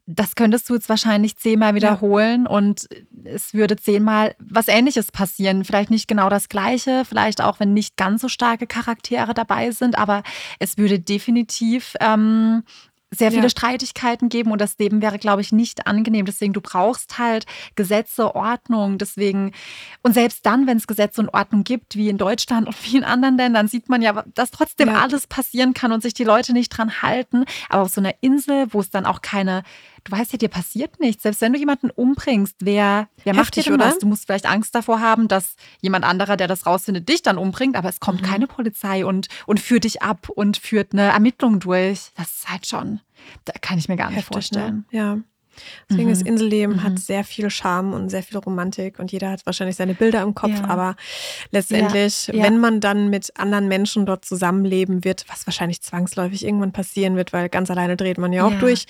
Das 0.09 0.35
könntest 0.35 0.69
du 0.69 0.73
jetzt 0.73 0.87
wahrscheinlich 0.87 1.35
zehnmal 1.35 1.75
wiederholen 1.75 2.45
ja. 2.45 2.49
und 2.49 2.87
es 3.25 3.53
würde 3.53 3.75
zehnmal 3.75 4.35
was 4.39 4.69
Ähnliches 4.69 5.11
passieren. 5.11 5.65
Vielleicht 5.65 5.91
nicht 5.91 6.07
genau 6.07 6.29
das 6.29 6.47
Gleiche, 6.47 7.03
vielleicht 7.03 7.41
auch, 7.41 7.59
wenn 7.59 7.73
nicht 7.73 7.97
ganz 7.97 8.21
so 8.21 8.29
starke 8.29 8.67
Charaktere 8.67 9.33
dabei 9.33 9.71
sind, 9.71 9.97
aber 9.97 10.23
es 10.59 10.77
würde 10.77 10.99
definitiv 10.99 11.93
ähm, 11.99 12.63
sehr 13.11 13.31
viele 13.31 13.43
ja. 13.43 13.49
Streitigkeiten 13.49 14.27
geben 14.27 14.51
und 14.51 14.59
das 14.59 14.77
Leben 14.77 15.01
wäre, 15.01 15.17
glaube 15.17 15.41
ich, 15.41 15.51
nicht 15.51 15.87
angenehm. 15.87 16.25
Deswegen, 16.25 16.51
du 16.51 16.59
brauchst 16.59 17.17
halt 17.17 17.45
Gesetze, 17.75 18.35
Ordnung. 18.35 18.97
Deswegen, 18.97 19.53
und 20.03 20.13
selbst 20.13 20.45
dann, 20.45 20.67
wenn 20.67 20.77
es 20.77 20.87
Gesetze 20.87 21.21
und 21.21 21.29
Ordnung 21.29 21.63
gibt, 21.63 21.95
wie 21.95 22.09
in 22.09 22.17
Deutschland 22.17 22.67
und 22.67 22.75
vielen 22.75 23.05
anderen 23.05 23.37
Ländern, 23.37 23.67
sieht 23.69 23.87
man 23.87 24.01
ja, 24.01 24.23
dass 24.35 24.51
trotzdem 24.51 24.89
ja. 24.89 25.01
alles 25.01 25.25
passieren 25.25 25.73
kann 25.73 25.93
und 25.93 26.01
sich 26.01 26.13
die 26.13 26.25
Leute 26.25 26.51
nicht 26.51 26.69
dran 26.69 27.01
halten. 27.01 27.45
Aber 27.69 27.83
auf 27.83 27.89
so 27.89 28.01
einer 28.01 28.15
Insel, 28.19 28.67
wo 28.73 28.81
es 28.81 28.89
dann 28.89 29.05
auch 29.05 29.21
keine 29.21 29.63
du 30.07 30.11
weißt 30.11 30.31
ja, 30.31 30.37
dir 30.37 30.49
passiert 30.49 30.99
nichts. 30.99 31.23
Selbst 31.23 31.41
wenn 31.41 31.53
du 31.53 31.59
jemanden 31.59 31.89
umbringst, 31.89 32.55
wer, 32.59 33.09
wer 33.23 33.35
macht 33.35 33.55
dir 33.55 33.63
denn 33.63 33.73
oder? 33.73 33.87
was? 33.87 33.99
Du 33.99 34.07
musst 34.07 34.25
vielleicht 34.25 34.45
Angst 34.45 34.73
davor 34.73 35.01
haben, 35.01 35.27
dass 35.27 35.55
jemand 35.81 36.05
anderer, 36.05 36.37
der 36.37 36.47
das 36.47 36.65
rausfindet, 36.65 37.09
dich 37.09 37.21
dann 37.21 37.37
umbringt, 37.37 37.75
aber 37.75 37.89
es 37.89 37.99
kommt 37.99 38.21
mhm. 38.21 38.25
keine 38.25 38.47
Polizei 38.47 39.05
und, 39.05 39.27
und 39.45 39.59
führt 39.59 39.83
dich 39.83 40.01
ab 40.01 40.29
und 40.29 40.57
führt 40.57 40.93
eine 40.93 41.03
Ermittlung 41.03 41.59
durch. 41.59 42.11
Das 42.15 42.31
ist 42.37 42.49
halt 42.49 42.65
schon, 42.65 43.01
da 43.45 43.53
kann 43.61 43.77
ich 43.77 43.89
mir 43.89 43.97
gar 43.97 44.09
nicht 44.09 44.17
Heftig, 44.17 44.29
ne? 44.29 44.33
vorstellen. 44.33 44.85
Ne? 44.91 44.97
Ja. 44.97 45.17
Deswegen 45.89 46.09
mhm. 46.09 46.13
das 46.13 46.21
Inselleben 46.21 46.75
mhm. 46.75 46.83
hat 46.83 46.99
sehr 46.99 47.23
viel 47.23 47.49
Charme 47.49 47.93
und 47.93 48.09
sehr 48.09 48.23
viel 48.23 48.37
Romantik 48.37 48.99
und 48.99 49.11
jeder 49.11 49.31
hat 49.31 49.45
wahrscheinlich 49.45 49.75
seine 49.75 49.95
Bilder 49.95 50.21
im 50.21 50.35
Kopf, 50.35 50.51
ja. 50.51 50.65
aber 50.65 50.95
letztendlich, 51.51 52.27
ja. 52.27 52.35
Ja. 52.35 52.43
wenn 52.43 52.59
man 52.59 52.79
dann 52.79 53.09
mit 53.09 53.31
anderen 53.39 53.67
Menschen 53.67 54.05
dort 54.05 54.23
zusammenleben 54.23 55.03
wird, 55.03 55.25
was 55.27 55.47
wahrscheinlich 55.47 55.81
zwangsläufig 55.81 56.45
irgendwann 56.45 56.71
passieren 56.73 57.15
wird, 57.15 57.33
weil 57.33 57.49
ganz 57.49 57.71
alleine 57.71 57.97
dreht 57.97 58.17
man 58.17 58.33
ja 58.33 58.45
auch 58.45 58.53
durch, 58.59 58.85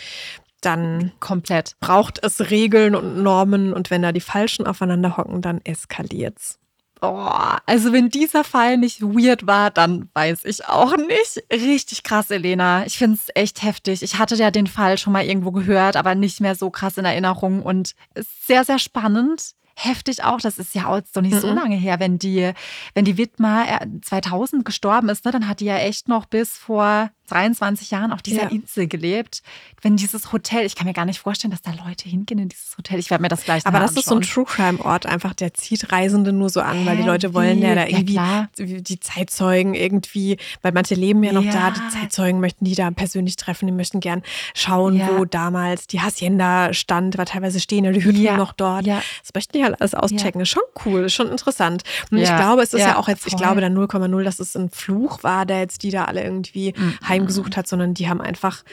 dann 0.61 1.11
komplett 1.19 1.75
braucht 1.79 2.23
es 2.23 2.49
Regeln 2.49 2.95
und 2.95 3.21
Normen 3.21 3.73
und 3.73 3.89
wenn 3.91 4.01
da 4.01 4.11
die 4.11 4.21
Falschen 4.21 4.65
aufeinander 4.65 5.17
hocken, 5.17 5.41
dann 5.41 5.61
eskaliert's. 5.63 6.59
Oh, 7.01 7.29
also 7.67 7.93
wenn 7.93 8.09
dieser 8.09 8.43
Fall 8.43 8.77
nicht 8.77 9.01
weird 9.01 9.45
war, 9.45 9.69
dann 9.69 10.09
weiß 10.15 10.45
ich 10.45 10.65
auch 10.65 10.97
nicht. 10.97 11.43
Richtig 11.51 12.01
krass, 12.01 12.31
Elena. 12.31 12.85
Ich 12.87 12.97
finde 12.97 13.19
es 13.21 13.29
echt 13.35 13.61
heftig. 13.61 14.01
Ich 14.01 14.17
hatte 14.17 14.35
ja 14.35 14.49
den 14.49 14.65
Fall 14.65 14.97
schon 14.97 15.13
mal 15.13 15.23
irgendwo 15.23 15.51
gehört, 15.51 15.95
aber 15.95 16.15
nicht 16.15 16.41
mehr 16.41 16.55
so 16.55 16.71
krass 16.71 16.97
in 16.97 17.05
Erinnerung 17.05 17.61
und 17.61 17.93
ist 18.15 18.47
sehr, 18.47 18.63
sehr 18.63 18.79
spannend 18.79 19.53
heftig 19.75 20.23
auch. 20.23 20.39
Das 20.39 20.57
ist 20.57 20.73
ja 20.73 20.87
auch 20.87 21.01
so 21.11 21.21
nicht 21.21 21.39
so 21.39 21.47
mhm. 21.47 21.55
lange 21.55 21.75
her, 21.75 21.99
wenn 21.99 22.17
die, 22.17 22.51
wenn 22.95 23.05
die 23.05 23.17
Widmer 23.17 23.79
2000 24.01 24.65
gestorben 24.65 25.09
ist, 25.09 25.23
ne, 25.23 25.31
dann 25.31 25.47
hat 25.47 25.59
die 25.59 25.65
ja 25.65 25.77
echt 25.77 26.07
noch 26.07 26.25
bis 26.25 26.57
vor 26.57 27.11
23 27.27 27.91
Jahren 27.91 28.11
auf 28.11 28.21
dieser 28.21 28.43
ja. 28.43 28.49
Insel 28.49 28.87
gelebt. 28.87 29.43
Wenn 29.81 29.95
dieses 29.95 30.31
Hotel, 30.31 30.65
ich 30.65 30.75
kann 30.75 30.87
mir 30.87 30.93
gar 30.93 31.05
nicht 31.05 31.19
vorstellen, 31.19 31.51
dass 31.51 31.61
da 31.61 31.71
Leute 31.85 32.09
hingehen 32.09 32.39
in 32.39 32.49
dieses 32.49 32.77
Hotel. 32.77 32.99
Ich 32.99 33.09
werde 33.09 33.21
mir 33.21 33.27
das 33.27 33.43
gleich 33.43 33.65
Aber 33.65 33.79
das 33.79 33.95
anschauen. 33.95 34.21
ist 34.21 34.29
so 34.29 34.39
ein 34.39 34.45
True 34.45 34.45
Crime 34.45 34.83
Ort 34.83 35.05
einfach, 35.05 35.33
der 35.33 35.53
zieht 35.53 35.91
Reisende 35.91 36.33
nur 36.33 36.49
so 36.49 36.61
an, 36.61 36.85
weil 36.85 36.97
die 36.97 37.03
Leute 37.03 37.33
wollen 37.33 37.61
ja 37.61 37.75
da 37.75 37.85
irgendwie 37.85 38.13
ja, 38.13 38.47
die 38.57 38.99
Zeitzeugen 38.99 39.73
irgendwie, 39.73 40.37
weil 40.61 40.71
manche 40.71 40.95
leben 40.95 41.23
ja 41.23 41.31
noch 41.33 41.43
ja. 41.43 41.51
da, 41.51 41.71
die 41.71 41.87
Zeitzeugen 41.89 42.39
möchten 42.39 42.65
die 42.65 42.75
da 42.75 42.89
persönlich 42.91 43.35
treffen, 43.35 43.67
die 43.67 43.73
möchten 43.73 43.99
gern 43.99 44.23
schauen, 44.53 45.01
wo 45.07 45.25
damals 45.25 45.87
die 45.87 46.01
Hacienda 46.01 46.73
stand, 46.73 47.17
weil 47.17 47.25
teilweise 47.25 47.59
stehen 47.59 47.85
ja 47.85 47.91
die 47.91 48.03
Hütten 48.03 48.23
noch 48.37 48.53
dort. 48.53 48.87
Das 48.87 49.33
möchten 49.33 49.57
die 49.57 49.63
halt 49.63 49.79
alles 49.79 49.93
auschecken. 49.93 50.41
Ist 50.41 50.49
schon 50.49 50.63
cool, 50.85 51.05
ist 51.05 51.13
schon 51.13 51.29
interessant. 51.29 51.83
Und 52.11 52.17
ich 52.17 52.35
glaube, 52.35 52.63
es 52.63 52.73
ist 52.73 52.81
ja, 52.81 52.97
auch 52.97 53.07
jetzt, 53.07 53.23
voll. 53.23 53.33
ich 53.33 53.37
glaube 53.37 53.61
da 53.61 53.67
0,0, 53.67 54.23
dass 54.23 54.39
es 54.39 54.55
ein 54.55 54.69
Fluch 54.69 55.23
war, 55.23 55.45
der 55.45 55.59
jetzt 55.59 55.83
die 55.83 55.91
da 55.91 56.05
alle 56.05 56.23
irgendwie 56.23 56.73
mhm 56.75 56.97
heimgesucht 57.17 57.57
hat, 57.57 57.67
sondern 57.67 57.93
die 57.93 58.09
haben 58.09 58.21
einfach 58.21 58.63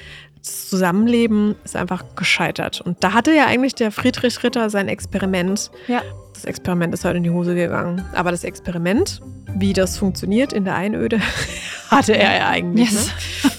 das 0.44 0.68
Zusammenleben 0.68 1.54
ist 1.64 1.74
einfach 1.74 2.04
gescheitert. 2.16 2.80
Und 2.80 3.02
da 3.02 3.12
hatte 3.14 3.32
ja 3.32 3.46
eigentlich 3.46 3.74
der 3.74 3.90
Friedrich 3.90 4.42
Ritter 4.42 4.68
sein 4.68 4.88
Experiment. 4.88 5.70
Ja. 5.88 6.02
Das 6.34 6.44
Experiment 6.44 6.92
ist 6.92 7.04
halt 7.04 7.16
in 7.16 7.22
die 7.22 7.30
Hose 7.30 7.54
gegangen. 7.54 8.04
Aber 8.12 8.30
das 8.30 8.44
Experiment, 8.44 9.22
wie 9.54 9.72
das 9.72 9.96
funktioniert 9.96 10.52
in 10.52 10.64
der 10.64 10.74
Einöde, 10.74 11.20
hatte 11.90 12.16
er 12.16 12.36
ja 12.36 12.48
eigentlich. 12.48 12.92
Yes. 12.92 13.10
Ne? 13.42 13.50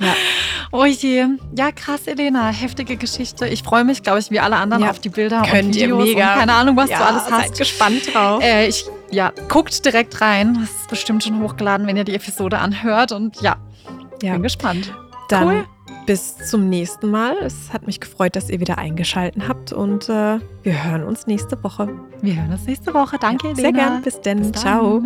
ja. 0.00 0.14
Oh 0.72 0.86
je. 0.86 1.26
Ja, 1.56 1.70
krass, 1.70 2.06
Elena. 2.06 2.48
Heftige 2.48 2.96
Geschichte. 2.96 3.46
Ich 3.46 3.62
freue 3.62 3.84
mich, 3.84 4.02
glaube 4.02 4.18
ich, 4.18 4.30
wie 4.30 4.40
alle 4.40 4.56
anderen 4.56 4.84
ja. 4.84 4.90
auf 4.90 4.98
die 4.98 5.08
Bilder 5.10 5.42
Könnt 5.42 5.66
und 5.66 5.74
Videos. 5.74 6.06
Ihr 6.06 6.14
mega. 6.14 6.32
Und 6.32 6.38
keine 6.40 6.52
Ahnung, 6.54 6.76
was 6.76 6.90
ja, 6.90 6.98
du 6.98 7.04
alles 7.04 7.30
hast. 7.30 7.48
Seid 7.48 7.58
gespannt 7.58 8.14
drauf. 8.14 8.42
Äh, 8.42 8.68
ich, 8.68 8.86
ja, 9.10 9.32
guckt 9.48 9.84
direkt 9.84 10.20
rein. 10.20 10.54
Das 10.60 10.70
ist 10.70 10.88
bestimmt 10.88 11.22
schon 11.24 11.40
hochgeladen, 11.40 11.86
wenn 11.86 11.96
ihr 11.96 12.04
die 12.04 12.14
Episode 12.14 12.58
anhört. 12.58 13.12
Und 13.12 13.40
ja, 13.40 13.56
ja. 14.24 14.32
bin 14.34 14.42
gespannt. 14.42 14.92
Dann 15.28 15.48
cool. 15.48 15.64
bis 16.06 16.36
zum 16.50 16.68
nächsten 16.68 17.10
Mal. 17.10 17.36
Es 17.42 17.72
hat 17.72 17.86
mich 17.86 18.00
gefreut, 18.00 18.36
dass 18.36 18.50
ihr 18.50 18.60
wieder 18.60 18.78
eingeschaltet 18.78 19.48
habt. 19.48 19.72
Und 19.72 20.08
äh, 20.08 20.38
wir 20.62 20.84
hören 20.84 21.04
uns 21.04 21.26
nächste 21.26 21.62
Woche. 21.62 21.88
Wir 22.20 22.36
hören 22.36 22.52
uns 22.52 22.66
nächste 22.66 22.92
Woche. 22.94 23.18
Danke, 23.18 23.48
ja, 23.48 23.52
Elena. 23.54 23.62
Sehr 23.62 23.72
gern. 23.72 24.02
Bis 24.02 24.20
denn. 24.20 24.52
Bis 24.52 24.60
Ciao. 24.60 25.02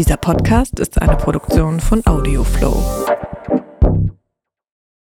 Dieser 0.00 0.16
Podcast 0.16 0.80
ist 0.80 1.02
eine 1.02 1.14
Produktion 1.14 1.78
von 1.78 2.00
Audioflow. 2.06 2.82